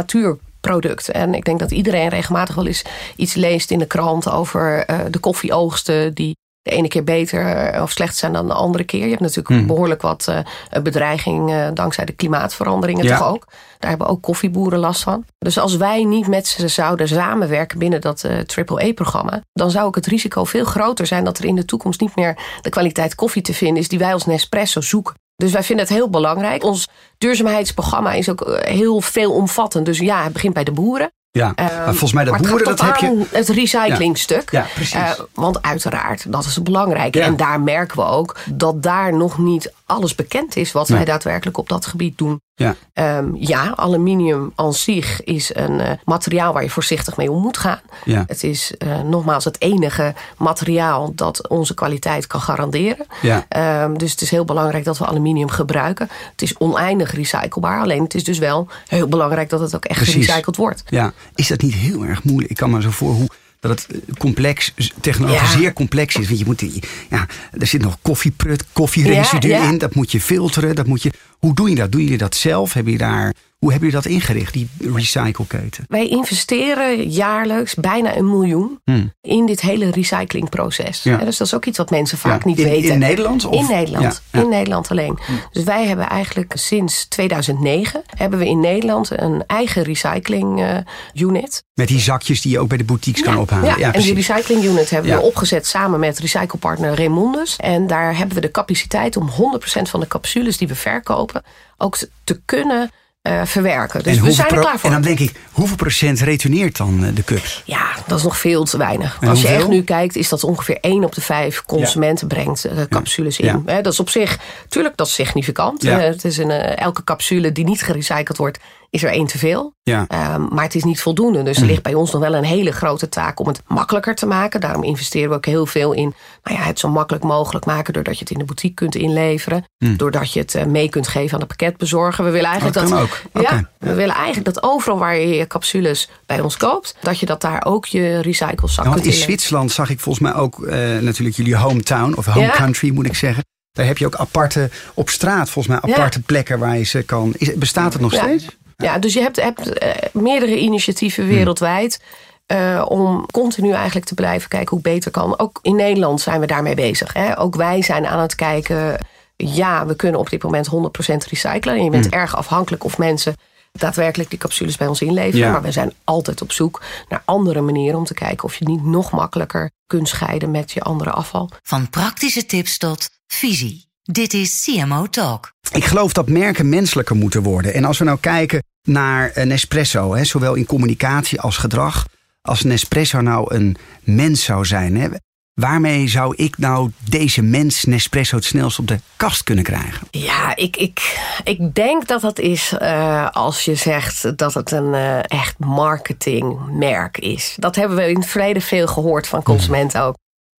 natuurproduct. 0.65 1.09
En 1.11 1.33
ik 1.33 1.45
denk 1.45 1.59
dat 1.59 1.71
iedereen 1.71 2.09
regelmatig 2.09 2.55
wel 2.55 2.67
eens 2.67 2.83
iets 3.15 3.33
leest 3.33 3.71
in 3.71 3.79
de 3.79 3.85
krant 3.85 4.29
over 4.29 4.85
eh, 4.85 4.99
de 5.09 5.19
koffieoogsten 5.19 6.13
die 6.13 6.35
de 6.61 6.71
ene 6.71 6.87
keer 6.87 7.03
beter 7.03 7.45
eh, 7.55 7.81
of 7.81 7.91
slecht 7.91 8.15
zijn 8.17 8.33
dan 8.33 8.47
de 8.47 8.53
andere 8.53 8.83
keer. 8.83 9.03
Je 9.03 9.09
hebt 9.09 9.21
natuurlijk 9.21 9.47
Hmm. 9.47 9.67
behoorlijk 9.67 10.01
wat 10.01 10.27
eh, 10.27 10.81
bedreiging 10.81 11.71
dankzij 11.73 12.05
de 12.05 12.11
klimaatveranderingen 12.11 13.05
Ja. 13.05 13.17
toch 13.17 13.27
ook. 13.27 13.45
Daar 13.79 13.89
hebben 13.89 14.07
ook 14.07 14.21
koffieboeren 14.21 14.79
last 14.79 15.03
van. 15.03 15.25
Dus 15.37 15.57
als 15.57 15.75
wij 15.77 16.03
niet 16.03 16.27
met 16.27 16.47
ze 16.47 16.67
zouden 16.67 17.07
samenwerken 17.07 17.79
binnen 17.79 18.01
dat 18.01 18.23
eh 18.23 18.37
AAA-programma, 18.45 19.41
dan 19.53 19.71
zou 19.71 19.85
ook 19.85 19.95
het 19.95 20.05
risico 20.05 20.43
veel 20.43 20.65
groter 20.65 21.05
zijn 21.07 21.23
dat 21.23 21.37
er 21.37 21.45
in 21.45 21.55
de 21.55 21.65
toekomst 21.65 21.99
niet 22.01 22.15
meer 22.15 22.37
de 22.61 22.69
kwaliteit 22.69 23.15
koffie 23.15 23.41
te 23.41 23.53
vinden 23.53 23.81
is 23.81 23.87
die 23.87 23.99
wij 23.99 24.13
als 24.13 24.25
Nespresso 24.25 24.81
zoeken. 24.81 25.13
Dus 25.35 25.51
wij 25.51 25.63
vinden 25.63 25.85
het 25.85 25.95
heel 25.95 26.09
belangrijk. 26.09 26.63
Ons 26.63 26.87
duurzaamheidsprogramma 27.17 28.11
is 28.11 28.29
ook 28.29 28.41
eh, 28.41 28.73
heel 28.73 29.01
veelomvattend. 29.01 29.85
Dus 29.85 29.99
ja, 29.99 30.23
het 30.23 30.33
begint 30.33 30.53
bij 30.53 30.63
de 30.63 30.71
boeren. 30.71 31.11
Ja, 31.31 31.51
Ehm, 31.55 31.75
maar 31.75 31.85
volgens 31.85 32.13
mij 32.13 32.23
de 32.23 32.31
boeren, 32.31 32.65
dat 32.65 32.81
heb 32.81 32.95
je... 32.95 33.25
Het 33.31 33.49
recyclingstuk. 33.49 34.51
Ja, 34.51 34.65
precies. 34.73 34.93
Eh, 34.93 35.11
want 35.33 35.61
uiteraard, 35.61 36.31
dat 36.31 36.45
is 36.45 36.61
belangrijk. 36.61 37.15
Ja. 37.15 37.25
En 37.25 37.35
daar 37.35 37.61
merken 37.61 37.97
we 37.97 38.03
ook 38.03 38.35
dat 38.49 38.83
daar 38.83 39.13
nog 39.13 39.37
niet 39.37 39.73
alles 39.85 40.15
bekend 40.15 40.55
is 40.55 40.71
wat 40.71 40.87
wij 40.87 41.05
daadwerkelijk 41.05 41.57
op 41.57 41.69
dat 41.69 41.85
gebied 41.85 42.17
doen. 42.17 42.41
Ja. 42.55 42.75
Ehm, 42.93 43.35
ja, 43.35 43.73
aluminium 43.75 44.51
aan 44.55 44.73
zich 44.73 45.23
is 45.23 45.55
een 45.55 45.79
eh, 45.79 45.91
materiaal 46.05 46.53
waar 46.53 46.63
je 46.63 46.69
voorzichtig 46.69 47.17
mee 47.17 47.31
om 47.31 47.41
moet 47.41 47.57
gaan. 47.57 47.81
Ja. 48.05 48.23
Het 48.27 48.43
is 48.43 48.77
eh, 48.77 49.01
nogmaals 49.01 49.43
het 49.43 49.61
enige 49.61 50.13
materiaal 50.37 51.11
dat 51.15 51.47
onze 51.47 51.73
kwaliteit 51.73 52.27
kan 52.27 52.41
garanderen. 52.41 53.05
Ja. 53.21 53.45
Ehm, 53.49 53.93
dus 53.93 54.11
het 54.11 54.21
is 54.21 54.29
heel 54.29 54.45
belangrijk 54.45 54.83
dat 54.83 54.97
we 54.97 55.05
aluminium 55.05 55.49
gebruiken. 55.49 56.09
Het 56.31 56.41
is 56.41 56.57
oneindig 56.57 57.13
recyclebaar. 57.13 57.81
Alleen 57.81 58.03
het 58.03 58.13
is 58.13 58.23
dus 58.23 58.37
wel 58.37 58.67
heel 58.87 59.07
belangrijk 59.07 59.49
dat 59.49 59.59
het 59.59 59.75
ook 59.75 59.85
echt 59.85 59.99
Precies. 59.99 60.25
gerecycled 60.25 60.55
wordt. 60.55 60.83
Ja, 60.89 61.13
is 61.35 61.47
dat 61.47 61.61
niet 61.61 61.73
heel 61.73 62.03
erg 62.05 62.23
moeilijk? 62.23 62.49
Ik 62.49 62.57
kan 62.57 62.69
me 62.69 62.81
zo 62.81 62.89
voor 62.89 63.13
hoe 63.13 63.27
dat 63.67 63.85
het 63.87 64.01
eh, 64.07 64.15
complex, 64.17 64.73
technologisch 65.01 65.51
Ja. 65.51 65.57
zeer 65.57 65.73
complex 65.73 66.15
is. 66.15 66.27
Want 66.27 66.39
je 66.39 66.45
moet, 66.45 66.59
die- 66.59 66.83
ja, 67.09 67.27
er 67.59 67.67
zit 67.67 67.81
nog 67.81 67.97
koffieprut, 68.01 68.63
koffieresidu 68.73 69.47
ja. 69.47 69.69
in. 69.69 69.77
Dat 69.77 69.95
moet 69.95 70.11
je 70.11 70.21
filteren. 70.21 70.75
Dat 70.75 70.87
moet 70.87 71.03
je, 71.03 71.11
hoe 71.39 71.55
doe 71.55 71.69
je 71.69 71.75
dat? 71.75 71.91
Doe 71.91 72.05
je 72.09 72.17
dat 72.17 72.35
zelf? 72.35 72.73
Heb 72.73 72.87
je 72.87 72.97
daar, 72.97 73.33
hoe 73.65 73.73
hebben 73.73 73.89
jullie 73.91 74.03
dat 74.03 74.13
ingericht, 74.13 74.53
die 74.53 74.69
recycleketen? 74.93 75.85
Wij 75.87 76.07
investeren 76.07 77.09
jaarlijks 77.09 77.75
bijna 77.75 78.15
een 78.17 78.29
miljoen 78.29 78.79
Hmm. 78.83 79.13
in 79.21 79.45
dit 79.45 79.61
hele 79.61 79.91
recyclingproces. 79.91 81.03
Ja. 81.03 81.17
Dus 81.17 81.37
dat 81.37 81.47
is 81.47 81.53
ook 81.53 81.65
iets 81.65 81.77
wat 81.77 81.89
mensen 81.89 82.17
vaak 82.17 82.43
Ja. 82.43 82.49
niet 82.49 82.57
In- 82.59 82.63
weten. 82.69 82.91
in 82.91 82.99
Nederland, 82.99 83.45
of? 83.45 83.69
In 83.69 83.75
Nederland. 83.75 84.21
Ja. 84.31 84.41
In 84.41 84.49
Nederland 84.49 84.89
alleen. 84.91 85.17
Dus 85.51 85.63
wij 85.63 85.85
hebben 85.87 86.09
eigenlijk 86.09 86.53
sinds 86.57 87.05
2009 87.07 88.01
hebben 88.17 88.39
we 88.39 88.45
in 88.47 88.59
Nederland 88.59 89.09
een 89.21 89.43
eigen 89.47 89.83
recycling 89.83 90.61
eh, 90.61 90.77
unit. 91.13 91.63
Met 91.73 91.87
die 91.87 91.99
zakjes 91.99 92.41
die 92.41 92.51
je 92.51 92.59
ook 92.59 92.67
bij 92.67 92.77
de 92.77 92.83
boutiques 92.83 93.21
kan 93.23 93.37
ophalen. 93.37 93.77
Ja, 93.79 93.93
en 93.93 94.01
die 94.01 94.13
recycling 94.13 94.63
unit 94.63 94.89
hebben 94.89 95.11
we 95.15 95.21
opgezet 95.21 95.67
samen 95.67 95.99
met 95.99 96.19
recyclepartner 96.19 96.95
Raymondus. 96.95 97.55
En 97.55 97.87
daar 97.87 98.17
hebben 98.17 98.35
we 98.35 98.41
de 98.41 98.51
capaciteit 98.51 99.17
om 99.17 99.29
100% 99.29 99.89
van 99.89 99.99
de 99.99 100.07
capsules 100.07 100.57
die 100.57 100.67
we 100.67 100.75
verkopen 100.75 101.43
ook 101.77 101.97
te 102.23 102.41
kunnen 102.45 102.91
eh, 103.25 103.41
verwerken. 103.45 104.03
Dus 104.03 104.17
en, 104.17 104.23
we 104.23 104.31
zijn 104.31 104.49
er 104.49 104.59
klaar 104.59 104.79
voor. 104.79 104.89
en 104.89 104.95
dan 104.95 105.01
denk 105.01 105.19
ik, 105.19 105.31
hoeveel 105.51 105.75
procent 105.75 106.19
retourneert 106.19 106.77
dan 106.77 107.05
eh, 107.05 107.15
de 107.15 107.23
cups? 107.23 107.61
Ja, 107.65 107.87
dat 108.07 108.17
is 108.17 108.23
nog 108.23 108.37
veel 108.37 108.63
te 108.63 108.77
weinig. 108.77 109.17
En 109.21 109.27
Als 109.27 109.41
je 109.41 109.47
echt 109.47 109.67
nu 109.67 109.83
kijkt, 109.83 110.15
is 110.15 110.29
dat 110.29 110.43
ongeveer 110.43 110.77
1 110.81 111.03
op 111.03 111.15
de 111.15 111.21
5 111.21 111.63
consumenten 111.65 112.27
brengt 112.27 112.65
eh, 112.65 112.77
capsules 112.89 113.39
in. 113.39 113.63
Ja. 113.65 113.81
Dat 113.81 113.93
is 113.93 113.99
op 113.99 114.09
zich, 114.09 114.39
tuurlijk, 114.69 114.97
dat 114.97 115.07
is 115.07 115.13
significant. 115.13 115.81
Het 115.81 116.25
is 116.25 116.37
een, 116.37 116.51
elke 116.51 117.03
capsule 117.03 117.51
die 117.51 117.65
niet 117.65 117.81
gerecycled 117.81 118.37
wordt, 118.37 118.59
is 118.89 119.03
er 119.03 119.09
één 119.11 119.27
te 119.27 119.37
veel. 119.37 119.73
Ja. 119.83 120.05
Ehm, 120.07 120.41
maar 120.53 120.63
het 120.63 120.75
is 120.75 120.83
niet 120.83 121.01
voldoende. 121.01 121.43
Dus 121.43 121.57
Mm. 121.57 121.63
er 121.63 121.69
ligt 121.69 121.83
bij 121.83 121.93
ons 121.93 122.11
nog 122.11 122.21
wel 122.21 122.35
een 122.35 122.43
hele 122.43 122.71
grote 122.71 123.09
taak 123.09 123.39
om 123.39 123.47
het 123.47 123.61
makkelijker 123.67 124.15
te 124.15 124.25
maken. 124.25 124.59
Daarom 124.61 124.83
investeren 124.83 125.29
we 125.29 125.35
ook 125.35 125.45
heel 125.45 125.65
veel 125.65 125.93
in 125.93 126.13
nou 126.43 126.57
ja, 126.57 126.63
het 126.65 126.79
zo 126.79 126.89
makkelijk 126.89 127.23
mogelijk 127.23 127.65
maken. 127.65 127.93
Doordat 127.93 128.13
je 128.13 128.19
het 128.19 128.31
in 128.31 128.37
de 128.37 128.43
boutique 128.45 128.75
kunt 128.75 128.95
inleveren. 128.95 129.63
Doordat 129.97 130.33
je 130.33 130.39
het 130.39 130.55
eh, 130.55 130.65
mee 130.65 130.89
kunt 130.89 131.07
geven 131.07 131.33
aan 131.33 131.39
de 131.39 131.45
pakketbezorger. 131.45 132.25
We 132.25 132.31
willen 132.31 132.49
eigenlijk 132.49 132.81
Mm. 132.81 132.89
Dat 132.89 132.99
ook. 133.01 133.21
Ja, 133.41 133.69
we 133.79 133.93
willen 133.93 134.15
eigenlijk 134.15 134.45
dat 134.45 134.63
overal 134.63 134.97
waar 134.97 135.15
je 135.17 135.27
je 135.27 135.47
capsules 135.47 136.09
bij 136.25 136.39
ons 136.39 136.57
koopt, 136.57 136.95
dat 137.01 137.19
je 137.19 137.25
dat 137.25 137.41
daar 137.41 137.65
ook 137.65 137.85
je 137.85 138.19
recyclezak 138.21 138.85
Ja, 138.85 138.91
want 138.91 138.93
kunt 138.93 139.05
in 139.05 139.11
inleveren. 139.11 139.23
Zwitserland 139.23 139.71
zag 139.71 139.89
ik 139.89 139.99
volgens 139.99 140.23
mij 140.31 140.41
ook 140.41 140.63
eh, 140.63 140.77
natuurlijk 140.99 141.35
jullie 141.35 141.55
hometown 141.55 142.13
of 142.17 142.25
home 142.25 142.45
Ja. 142.45 142.51
country 142.55 142.89
moet 142.93 143.05
ik 143.05 143.15
zeggen. 143.15 143.43
Daar 143.71 143.85
heb 143.85 143.97
je 143.97 144.05
ook 144.05 144.15
aparte, 144.15 144.69
op 144.93 145.09
straat 145.09 145.49
volgens 145.49 145.67
mij, 145.79 145.91
Ja. 145.91 145.95
aparte 145.97 146.21
plekken 146.21 146.59
waar 146.59 146.77
je 146.77 146.83
ze 146.83 147.01
kan. 147.03 147.33
Is, 147.37 147.53
bestaat 147.55 147.93
het 147.93 148.01
nog 148.01 148.13
steeds? 148.13 148.45
Ja, 148.77 148.99
dus 148.99 149.13
je 149.13 149.21
hebt, 149.21 149.41
hebt 149.41 149.69
eh, 149.77 149.89
meerdere 150.13 150.59
initiatieven 150.59 151.27
wereldwijd. 151.27 152.03
eh, 152.45 152.85
om 152.87 153.25
continu 153.31 153.71
eigenlijk 153.71 154.05
te 154.05 154.13
blijven 154.13 154.49
kijken 154.49 154.69
hoe 154.69 154.79
het 154.83 154.93
beter 154.93 155.11
kan. 155.11 155.39
Ook 155.39 155.59
in 155.61 155.75
Nederland 155.75 156.21
zijn 156.21 156.39
we 156.39 156.45
daarmee 156.47 156.75
bezig. 156.75 157.13
Hè. 157.13 157.39
Ook 157.39 157.55
wij 157.55 157.81
zijn 157.81 158.05
aan 158.07 158.19
het 158.19 158.35
kijken. 158.35 158.97
Ja, 159.35 159.85
we 159.85 159.95
kunnen 159.95 160.19
op 160.19 160.29
dit 160.29 160.43
moment 160.43 160.67
100% 160.67 161.25
recyclen. 161.29 161.75
En 161.75 161.83
je 161.83 161.89
bent 161.89 162.09
erg 162.09 162.35
afhankelijk 162.35 162.83
of 162.83 162.97
mensen 162.97 163.35
daadwerkelijk 163.71 164.29
die 164.29 164.39
capsules 164.39 164.77
bij 164.77 164.87
ons 164.87 165.01
inleveren. 165.01 165.45
Ja. 165.45 165.51
Maar 165.51 165.61
we 165.61 165.71
zijn 165.71 165.93
altijd 166.03 166.41
op 166.41 166.51
zoek 166.51 166.81
naar 167.09 167.21
andere 167.25 167.61
manieren 167.61 167.97
om 167.99 168.05
te 168.05 168.13
kijken 168.13 168.43
of 168.43 168.55
je 168.55 168.65
niet 168.67 168.83
nog 168.83 169.11
makkelijker 169.11 169.71
kunt 169.87 170.07
scheiden 170.07 170.51
met 170.51 170.71
je 170.71 170.81
andere 170.81 171.11
afval. 171.11 171.49
Van 171.63 171.89
praktische 171.89 172.45
tips 172.45 172.77
tot 172.77 173.09
visie. 173.27 173.84
Dit 174.11 174.33
is 174.33 174.63
CMO 174.63 175.05
Talk. 175.07 175.51
Ik 175.71 175.85
geloof 175.85 176.13
dat 176.13 176.29
merken 176.29 176.69
menselijker 176.69 177.15
moeten 177.15 177.43
worden. 177.43 177.73
En 177.73 177.85
als 177.85 177.97
we 177.97 178.03
nou 178.03 178.17
kijken 178.19 178.63
naar 178.83 179.31
een 179.33 179.47
Nespresso, 179.47 180.15
hè, 180.15 180.23
zowel 180.23 180.55
in 180.55 180.65
communicatie 180.65 181.41
als 181.41 181.57
gedrag. 181.57 182.05
Als 182.41 182.63
Nespresso 182.63 183.21
nou 183.21 183.55
een 183.55 183.77
mens 184.03 184.43
zou 184.43 184.65
zijn, 184.65 184.97
hè, 184.97 185.09
waarmee 185.53 186.07
zou 186.07 186.35
ik 186.35 186.57
nou 186.57 186.91
deze 187.09 187.41
mens 187.41 187.83
Nespresso 187.83 188.35
het 188.35 188.45
snelst 188.45 188.79
op 188.79 188.87
de 188.87 188.99
kast 189.15 189.43
kunnen 189.43 189.63
krijgen? 189.63 190.07
Ja, 190.11 190.55
ik, 190.55 190.77
ik, 190.77 191.19
ik 191.43 191.75
denk 191.75 192.07
dat 192.07 192.21
dat 192.21 192.39
is 192.39 192.73
eh, 192.77 193.29
als 193.31 193.65
je 193.65 193.75
zegt 193.75 194.37
dat 194.37 194.53
het 194.53 194.71
een 194.71 194.93
eh, 194.93 195.19
echt 195.19 195.59
marketingmerk 195.59 197.17
is. 197.17 197.55
Dat 197.59 197.75
hebben 197.75 197.97
we 197.97 198.09
in 198.09 198.15
het 198.15 198.27
verleden 198.27 198.61
veel 198.61 198.87
gehoord 198.87 199.27
van 199.27 199.43
consumenten 199.43 200.01
ook. 200.01 200.15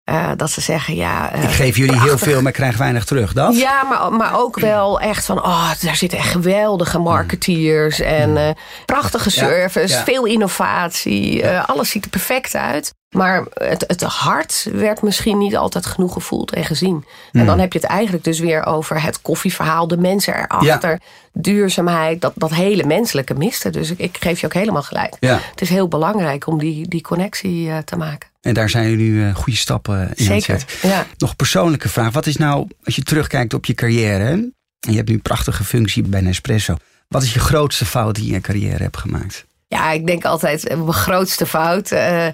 Eh, 0.05 0.31
dat 0.35 0.51
ze 0.51 0.61
zeggen, 0.61 0.95
ja... 0.95 1.31
eh, 1.31 1.43
Ik 1.43 1.49
geef 1.49 1.77
jullie 1.77 1.99
heel 2.01 2.17
veel, 2.17 2.41
maar 2.41 2.51
krijg 2.51 2.77
weinig 2.77 3.05
terug. 3.05 3.33
Dat? 3.33 3.57
Ja, 3.57 3.83
maar, 3.83 4.13
maar 4.13 4.39
ook 4.39 4.59
wel 4.59 4.99
echt 4.99 5.25
van, 5.25 5.43
oh, 5.43 5.71
daar 5.81 5.95
zitten 5.95 6.17
echt 6.17 6.29
geweldige 6.31 6.99
marketeers 6.99 7.99
en 7.99 8.37
eh, 8.37 8.49
prachtige 8.85 9.29
service, 9.29 9.93
ja. 9.93 10.03
veel 10.03 10.25
innovatie, 10.25 11.47
alles 11.47 11.89
ziet 11.89 12.03
er 12.03 12.09
perfect 12.09 12.55
uit. 12.55 12.93
Maar 13.09 13.43
het, 13.53 13.83
het 13.87 14.01
hart 14.01 14.69
werd 14.73 15.01
misschien 15.01 15.37
niet 15.37 15.57
altijd 15.57 15.85
genoeg 15.85 16.13
gevoeld 16.13 16.53
en 16.53 16.65
gezien. 16.65 17.05
En 17.31 17.45
dan 17.45 17.59
heb 17.59 17.73
je 17.73 17.79
het 17.79 17.87
eigenlijk 17.87 18.23
dus 18.23 18.39
weer 18.39 18.65
over 18.65 19.01
het 19.01 19.21
koffieverhaal, 19.21 19.87
de 19.87 19.97
mensen 19.97 20.35
erachter, 20.35 20.99
duurzaamheid, 21.33 22.21
dat, 22.21 22.31
dat 22.35 22.53
hele 22.53 22.83
menselijke 22.83 23.33
miste. 23.33 23.69
Dus 23.69 23.91
ik, 23.91 23.99
ik 23.99 24.17
geef 24.19 24.39
je 24.39 24.45
ook 24.45 24.53
helemaal 24.53 24.83
gelijk. 24.83 25.15
Ja. 25.19 25.39
Het 25.51 25.61
is 25.61 25.69
heel 25.69 25.87
belangrijk 25.87 26.47
om 26.47 26.57
die, 26.59 26.87
die 26.87 27.01
connectie 27.01 27.83
te 27.83 27.97
maken. 27.97 28.29
En 28.45 28.53
daar 28.53 28.69
zijn 28.69 28.89
jullie 28.89 29.11
nu 29.11 29.27
eh, 29.27 29.35
goede 29.35 29.57
stappen 29.57 29.95
in 29.95 30.01
aan 30.01 30.33
het 30.35 30.43
Zeker, 30.43 30.65
ja. 30.81 31.05
Nog 31.17 31.29
een 31.29 31.35
persoonlijke 31.35 31.89
vraag. 31.89 32.11
Wat 32.11 32.25
is 32.25 32.37
nou, 32.37 32.67
als 32.83 32.95
je 32.95 33.01
terugkijkt 33.01 33.53
op 33.53 33.65
je 33.65 33.73
carrière... 33.73 34.23
hè, 34.23 34.31
en 34.31 34.53
je 34.79 34.95
hebt 34.95 35.07
nu 35.07 35.13
een 35.13 35.21
prachtige 35.21 35.63
functie 35.63 36.03
bij 36.03 36.21
Nespresso... 36.21 36.75
wat 37.07 37.23
is 37.23 37.33
je 37.33 37.39
grootste 37.39 37.85
fout 37.85 38.15
die 38.15 38.23
je 38.23 38.29
in 38.29 38.35
je 38.35 38.41
carrière 38.41 38.83
hebt 38.83 38.97
gemaakt? 38.97 39.45
Ja, 39.67 39.91
ik 39.91 40.07
denk 40.07 40.25
altijd, 40.25 40.67
eh, 40.67 40.77
mijn 40.77 40.93
grootste 40.93 41.45
fout 41.45 41.91
eh, 41.91 42.27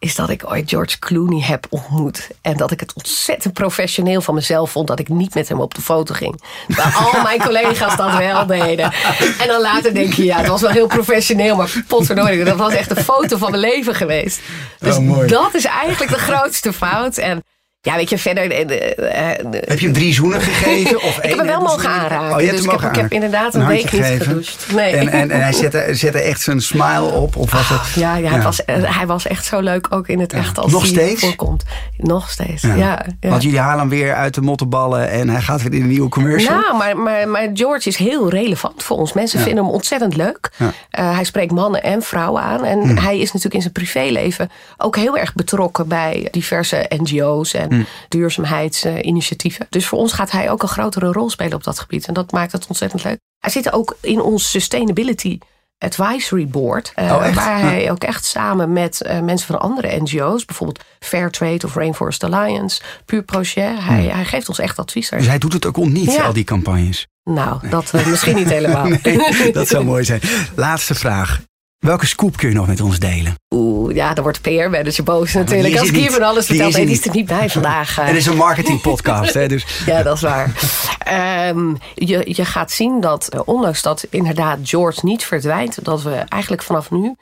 is 0.00 0.14
dat 0.14 0.30
ik 0.30 0.50
ooit 0.50 0.68
George 0.70 0.98
Clooney 0.98 1.42
heb 1.42 1.66
ontmoet. 1.68 2.28
En 2.40 2.56
dat 2.56 2.70
ik 2.70 2.80
het 2.80 2.92
ontzettend 2.94 3.54
professioneel 3.54 4.20
van 4.20 4.34
mezelf 4.34 4.70
vond 4.70 4.86
dat 4.86 4.98
ik 4.98 5.08
niet 5.08 5.34
met 5.34 5.48
hem 5.48 5.60
op 5.60 5.74
de 5.74 5.80
foto 5.80 6.14
ging. 6.14 6.42
Terwijl 6.66 6.90
al 6.94 7.22
mijn 7.28 7.40
collega's 7.40 7.96
dat 7.96 8.16
wel 8.16 8.46
deden. 8.46 8.92
En 9.38 9.46
dan 9.46 9.60
later 9.60 9.94
denk 9.94 10.12
je, 10.12 10.24
ja, 10.24 10.36
het 10.36 10.46
was 10.46 10.60
wel 10.60 10.70
heel 10.70 10.86
professioneel, 10.86 11.56
maar 11.56 11.84
potverdorie, 11.88 12.44
dat 12.44 12.56
was 12.56 12.72
echt 12.74 12.90
een 12.90 13.04
foto 13.04 13.36
van 13.36 13.50
mijn 13.50 13.62
leven 13.62 13.94
geweest. 13.94 14.40
Dus 14.78 14.96
Oh, 14.96 15.02
mooi. 15.02 15.28
dat 15.28 15.54
is 15.54 15.64
eigenlijk 15.64 16.12
de 16.12 16.18
grootste 16.18 16.72
fout. 16.72 17.16
En 17.16 17.44
Ja, 17.80 17.96
weet 17.96 18.10
je, 18.10 18.18
verder... 18.18 18.50
eh, 18.50 18.60
eh, 18.60 19.30
eh, 19.30 19.44
Heb 19.50 19.78
je 19.78 19.84
hem 19.84 19.92
drie 19.94 20.12
zoenen 20.14 20.40
gegeven? 20.50 20.96
Of 21.02 21.16
ik 21.16 21.22
één? 21.24 21.28
heb 21.30 21.38
hem 21.38 21.46
wel 21.46 21.58
Dus- 21.60 21.68
mogen 21.68 21.88
aanraken. 21.88 22.34
Oh, 22.36 22.40
je 22.42 22.50
dus 22.50 22.64
ik, 22.64 22.70
heb, 22.70 22.80
ik 22.80 22.96
heb 22.96 23.12
inderdaad 23.12 23.54
een, 23.54 23.60
Een 23.60 23.66
week 23.66 23.78
niet 23.92 24.02
gegeven. 24.02 24.26
gedoucht. 24.26 24.66
Nee. 24.74 24.92
En, 24.96 25.08
en, 25.08 25.30
en 25.30 25.40
hij 25.42 25.52
zette, 25.52 25.86
zette 25.90 26.18
echt 26.18 26.40
zijn 26.40 26.60
smile 26.60 27.02
op. 27.10 27.36
Of 27.36 27.52
was 27.52 27.68
het, 27.68 27.94
Ja, 27.94 28.16
ja, 28.16 28.30
Hij, 28.30 28.42
was, 28.42 28.60
hij 28.66 29.06
was 29.06 29.26
echt 29.26 29.44
zo 29.44 29.60
leuk, 29.60 29.86
ook 29.90 30.08
in 30.08 30.20
het 30.20 30.32
echt 30.32 30.58
als 30.58 30.72
Nog 30.72 30.80
hij 30.80 30.90
steeds? 30.90 31.20
voorkomt. 31.20 31.64
Nog 31.96 32.30
steeds, 32.30 32.62
Ja. 32.62 33.04
Want 33.20 33.42
jullie 33.42 33.58
halen 33.58 33.78
hem 33.78 33.88
weer 33.88 34.14
uit 34.14 34.34
de 34.34 34.40
mottenballen 34.40 35.10
en 35.10 35.28
hij 35.28 35.40
gaat 35.40 35.62
weer 35.62 35.74
in 35.74 35.82
een 35.82 35.88
nieuwe 35.88 36.08
commercial. 36.08 36.58
Nou, 36.60 36.76
maar, 36.76 36.96
maar, 36.96 37.28
maar 37.28 37.48
George 37.54 37.88
is 37.88 37.96
heel 37.96 38.30
relevant 38.30 38.82
voor 38.82 38.96
ons. 38.96 39.12
Mensen 39.12 39.40
vinden 39.40 39.64
hem 39.64 39.72
ontzettend 39.72 40.16
leuk. 40.16 40.50
Hij 40.90 41.24
spreekt 41.24 41.52
mannen 41.52 41.82
en 41.82 42.02
vrouwen 42.02 42.42
aan. 42.42 42.64
En 42.64 42.78
Hmm. 42.78 42.96
hij 42.96 43.14
is 43.18 43.26
natuurlijk 43.26 43.54
in 43.54 43.60
zijn 43.60 43.72
privéleven 43.72 44.50
ook 44.76 44.96
heel 44.96 45.16
erg 45.18 45.34
betrokken 45.34 45.88
bij 45.88 46.28
diverse 46.30 46.90
NGO's 46.96 47.54
en 47.54 47.67
Hmm. 47.68 47.86
duurzaamheidsinitiatieven. 48.08 49.66
Dus 49.70 49.86
voor 49.86 49.98
ons 49.98 50.12
gaat 50.12 50.30
hij 50.30 50.50
ook 50.50 50.62
een 50.62 50.68
grotere 50.68 51.12
rol 51.12 51.30
spelen 51.30 51.54
op 51.54 51.64
dat 51.64 51.78
gebied. 51.78 52.06
En 52.06 52.14
dat 52.14 52.32
maakt 52.32 52.52
het 52.52 52.66
ontzettend 52.66 53.04
leuk. 53.04 53.18
Hij 53.38 53.50
zit 53.50 53.72
ook 53.72 53.96
in 54.00 54.20
ons 54.20 54.50
Sustainability 54.50 55.38
Advisory 55.78 56.46
Board. 56.48 56.92
eh, 56.94 57.04
Oh? 57.04 57.34
Waar 57.34 57.58
Ja. 57.58 57.64
hij 57.68 57.90
ook 57.90 58.04
echt 58.04 58.24
samen 58.24 58.72
met 58.72 59.00
eh, 59.02 59.20
mensen 59.20 59.46
van 59.46 59.60
andere 59.60 60.00
NGO's, 60.02 60.44
bijvoorbeeld 60.44 60.84
Fairtrade 60.98 61.66
of 61.66 61.74
Rainforest 61.74 62.24
Alliance, 62.24 62.80
Puur 63.04 63.22
Projet, 63.22 63.78
hij, 63.78 64.04
hij 64.04 64.24
geeft 64.24 64.48
ons 64.48 64.58
echt 64.58 64.78
advies. 64.78 65.08
Dus 65.10 65.26
hij 65.26 65.38
doet 65.38 65.52
het 65.52 65.66
ook 65.66 65.76
om 65.76 65.92
niet, 65.92 66.12
Ja. 66.12 66.24
al 66.24 66.32
die 66.32 66.44
campagnes. 66.44 67.06
Nou, 67.24 67.68
dat 67.68 67.90
eh, 67.94 68.06
misschien 68.06 68.36
niet 68.36 68.48
helemaal. 68.58 68.86
Nee, 69.02 69.52
dat 69.52 69.68
zou 69.68 69.84
mooi 69.84 70.04
zijn. 70.04 70.20
Laatste 70.54 70.94
vraag. 70.94 71.40
Welke 71.78 72.06
scoop 72.06 72.36
kun 72.36 72.48
je 72.48 72.54
nog 72.54 72.66
met 72.66 72.80
ons 72.80 72.98
delen? 72.98 73.34
Oeh, 73.50 73.94
ja, 73.94 74.14
dan 74.14 74.22
wordt 74.22 74.40
PR-manager 74.40 75.04
boos 75.04 75.32
die 75.32 75.40
natuurlijk. 75.40 75.78
Als 75.78 75.88
ik 75.88 75.94
hier 75.94 76.10
van 76.10 76.22
alles 76.22 76.46
Die 76.46 76.56
vertel, 76.56 76.72
er 76.72 76.76
nee, 76.76 76.86
die 76.86 76.94
is 76.94 77.04
niet. 77.04 77.14
er 77.14 77.20
niet 77.20 77.26
bij 77.26 77.50
vandaag. 77.50 77.96
eh. 77.98 78.06
Het 78.06 78.16
is 78.16 78.26
een 78.26 78.36
marketingpodcast, 78.36 79.34
hè? 79.34 79.48
Dus 79.48 79.66
Ja, 79.86 80.02
dat 80.02 80.16
is 80.16 80.22
waar. 80.22 80.52
Ehm, 80.98 81.74
je, 81.94 82.22
je 82.26 82.44
gaat 82.44 82.70
zien 82.70 83.00
dat, 83.00 83.28
eh, 83.28 83.40
ondanks 83.44 83.82
dat 83.82 84.06
inderdaad 84.10 84.58
George 84.62 85.00
niet 85.02 85.24
verdwijnt, 85.24 85.84
dat 85.84 86.02
we 86.02 86.14
eigenlijk 86.14 86.62
vanaf 86.62 86.90
nu 86.90 87.16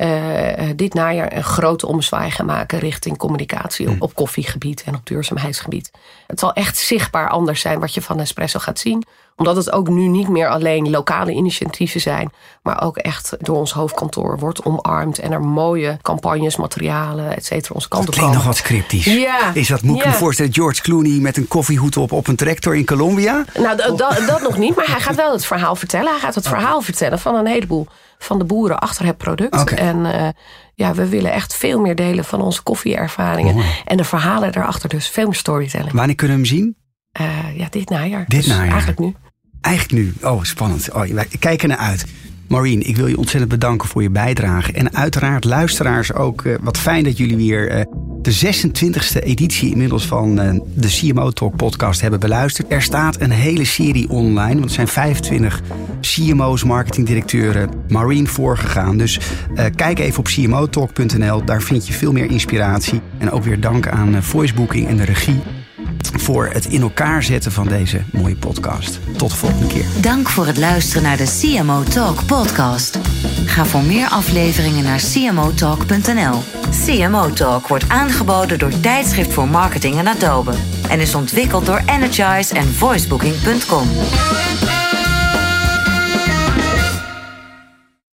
eh, 0.00 0.68
eh, 0.68 0.76
dit 0.76 0.94
najaar 0.94 1.36
een 1.36 1.44
grote 1.44 1.86
omzwaai 1.86 2.30
gaan 2.30 2.46
maken 2.46 2.78
richting 2.78 3.16
communicatie 3.18 3.88
op, 3.88 4.02
op 4.02 4.14
koffiegebied 4.14 4.82
en 4.82 4.94
op 4.94 5.06
duurzaamheidsgebied. 5.06 5.90
Het 6.26 6.38
zal 6.38 6.52
echt 6.52 6.76
zichtbaar 6.76 7.28
anders 7.28 7.60
zijn 7.60 7.80
wat 7.80 7.94
je 7.94 8.02
van 8.02 8.16
Nespresso 8.16 8.58
gaat 8.58 8.78
zien 8.78 9.04
omdat 9.40 9.56
het 9.56 9.72
ook 9.72 9.88
nu 9.88 10.06
niet 10.06 10.28
meer 10.28 10.48
alleen 10.48 10.90
lokale 10.90 11.32
initiatieven 11.32 12.00
zijn, 12.00 12.30
maar 12.62 12.82
ook 12.82 12.96
echt 12.96 13.36
door 13.38 13.56
ons 13.56 13.72
hoofdkantoor 13.72 14.38
wordt 14.38 14.64
omarmd 14.64 15.18
en 15.18 15.32
er 15.32 15.40
mooie 15.40 15.98
campagnes, 16.02 16.56
materialen, 16.56 17.36
et 17.36 17.44
cetera, 17.44 17.74
onze 17.74 17.88
kant 17.88 18.06
op 18.06 18.14
klinkt 18.14 18.32
nog 18.32 18.42
komen. 18.42 18.56
wat 18.56 18.66
cryptisch. 18.66 19.04
Ja. 19.04 19.54
Is 19.54 19.68
dat, 19.68 19.82
moet 19.82 19.98
ik 19.98 20.04
me 20.04 20.10
Ja. 20.10 20.16
voorstellen, 20.16 20.52
George 20.54 20.82
Clooney 20.82 21.18
met 21.20 21.36
een 21.36 21.48
koffiehoed 21.48 21.96
op 21.96 22.12
op 22.12 22.28
een 22.28 22.36
tractor 22.36 22.76
in 22.76 22.84
Colombia? 22.84 23.44
Nou, 23.58 23.76
dat, 23.96 24.40
nog 24.42 24.58
niet, 24.58 24.76
maar 24.76 24.86
hij 24.86 25.00
gaat 25.00 25.14
wel 25.16 25.32
het 25.32 25.44
verhaal 25.46 25.76
vertellen. 25.76 26.10
Hij 26.10 26.20
gaat 26.20 26.34
het 26.34 26.48
verhaal 26.48 26.80
vertellen 26.80 27.18
van 27.18 27.34
een 27.34 27.46
heleboel 27.46 27.86
van 28.18 28.38
de 28.38 28.44
boeren 28.44 28.78
achter 28.78 29.04
het 29.06 29.16
product. 29.16 29.70
En 29.74 30.06
eh, 30.14 30.28
ja, 30.74 30.92
we 30.94 31.08
willen 31.08 31.32
echt 31.32 31.54
veel 31.56 31.80
meer 31.80 31.94
delen 31.94 32.24
van 32.24 32.40
onze 32.42 32.62
koffieervaringen. 32.62 33.64
En 33.84 33.96
de 33.96 34.04
verhalen 34.04 34.52
daarachter, 34.52 34.88
dus 34.88 35.08
veel 35.08 35.24
meer 35.24 35.34
storytelling. 35.34 35.92
Wanneer 35.92 36.14
kunnen 36.14 36.36
we 36.36 36.42
hem 36.42 36.50
zien? 36.58 36.76
Eh, 37.12 37.56
ja, 37.58 37.66
dit 37.70 37.88
najaar. 37.88 38.24
Dit 38.26 38.38
Dus 38.38 38.46
najaar. 38.46 38.68
Eigenlijk 38.68 38.98
nu. 38.98 39.14
Eigenlijk 39.60 40.02
nu. 40.04 40.28
Oh, 40.28 40.42
spannend. 40.42 40.92
Oh, 40.92 41.06
wij 41.06 41.26
kijken 41.38 41.68
naar 41.68 41.78
uit. 41.78 42.04
Maureen, 42.48 42.88
ik 42.88 42.96
wil 42.96 43.06
je 43.06 43.16
ontzettend 43.16 43.50
bedanken 43.52 43.88
voor 43.88 44.02
je 44.02 44.10
bijdrage. 44.10 44.72
En 44.72 44.94
uiteraard 44.94 45.44
luisteraars 45.44 46.12
ook. 46.12 46.42
eh, 46.44 46.54
wat 46.60 46.78
fijn 46.78 47.04
dat 47.04 47.16
jullie 47.16 47.36
weer 47.36 47.68
eh, 47.68 47.84
de 48.22 48.32
26e 48.32 49.22
editie 49.22 49.70
inmiddels 49.70 50.06
van 50.06 50.40
eh, 50.40 50.54
de 50.74 50.88
CMO 50.88 51.30
Talk 51.30 51.56
podcast 51.56 52.00
hebben 52.00 52.20
beluisterd. 52.20 52.72
Er 52.72 52.82
staat 52.82 53.20
een 53.20 53.30
hele 53.30 53.64
serie 53.64 54.08
online. 54.08 54.54
Want 54.54 54.64
er 54.64 54.70
zijn 54.70 54.88
25 54.88 55.60
CMO's, 56.00 56.64
marketingdirecteuren, 56.64 57.70
Maureen 57.88 58.28
voorgegaan. 58.28 58.96
Dus 58.96 59.20
kijk 59.74 59.98
even 59.98 60.18
op 60.18 60.24
cmotalk.nl. 60.24 61.44
Daar 61.44 61.62
vind 61.62 61.86
je 61.86 61.92
veel 61.92 62.12
meer 62.12 62.30
inspiratie. 62.30 63.00
En 63.18 63.30
ook 63.30 63.44
weer 63.44 63.60
dank 63.60 63.88
aan 63.88 64.22
Voicebooking 64.22 64.88
en 64.88 64.96
de 64.96 65.04
regie 65.04 65.40
voor 66.14 66.50
het 66.52 66.66
in 66.66 66.82
elkaar 66.82 67.22
zetten 67.22 67.52
van 67.52 67.68
deze 67.68 68.02
mooie 68.12 68.36
podcast. 68.36 69.00
Tot 69.16 69.30
de 69.30 69.36
volgende 69.36 69.66
keer. 69.66 69.84
Dank 70.00 70.28
voor 70.28 70.46
het 70.46 70.56
luisteren 70.56 71.02
naar 71.02 71.16
de 71.16 71.38
CMO 71.40 71.82
Talk 71.82 72.26
podcast. 72.26 72.98
Ga 73.46 73.64
voor 73.64 73.82
meer 73.82 74.08
afleveringen 74.08 74.84
naar 74.84 75.00
cmotalk.nl. 75.12 76.42
CMO 76.86 77.30
Talk 77.32 77.68
wordt 77.68 77.88
aangeboden 77.88 78.58
door 78.58 78.80
Tijdschrift 78.80 79.32
voor 79.32 79.48
Marketing 79.48 79.98
en 79.98 80.06
Adobe 80.06 80.52
en 80.88 81.00
is 81.00 81.14
ontwikkeld 81.14 81.66
door 81.66 81.82
Energize 81.86 82.54
en 82.54 82.74
voicebooking.com. 82.74 83.88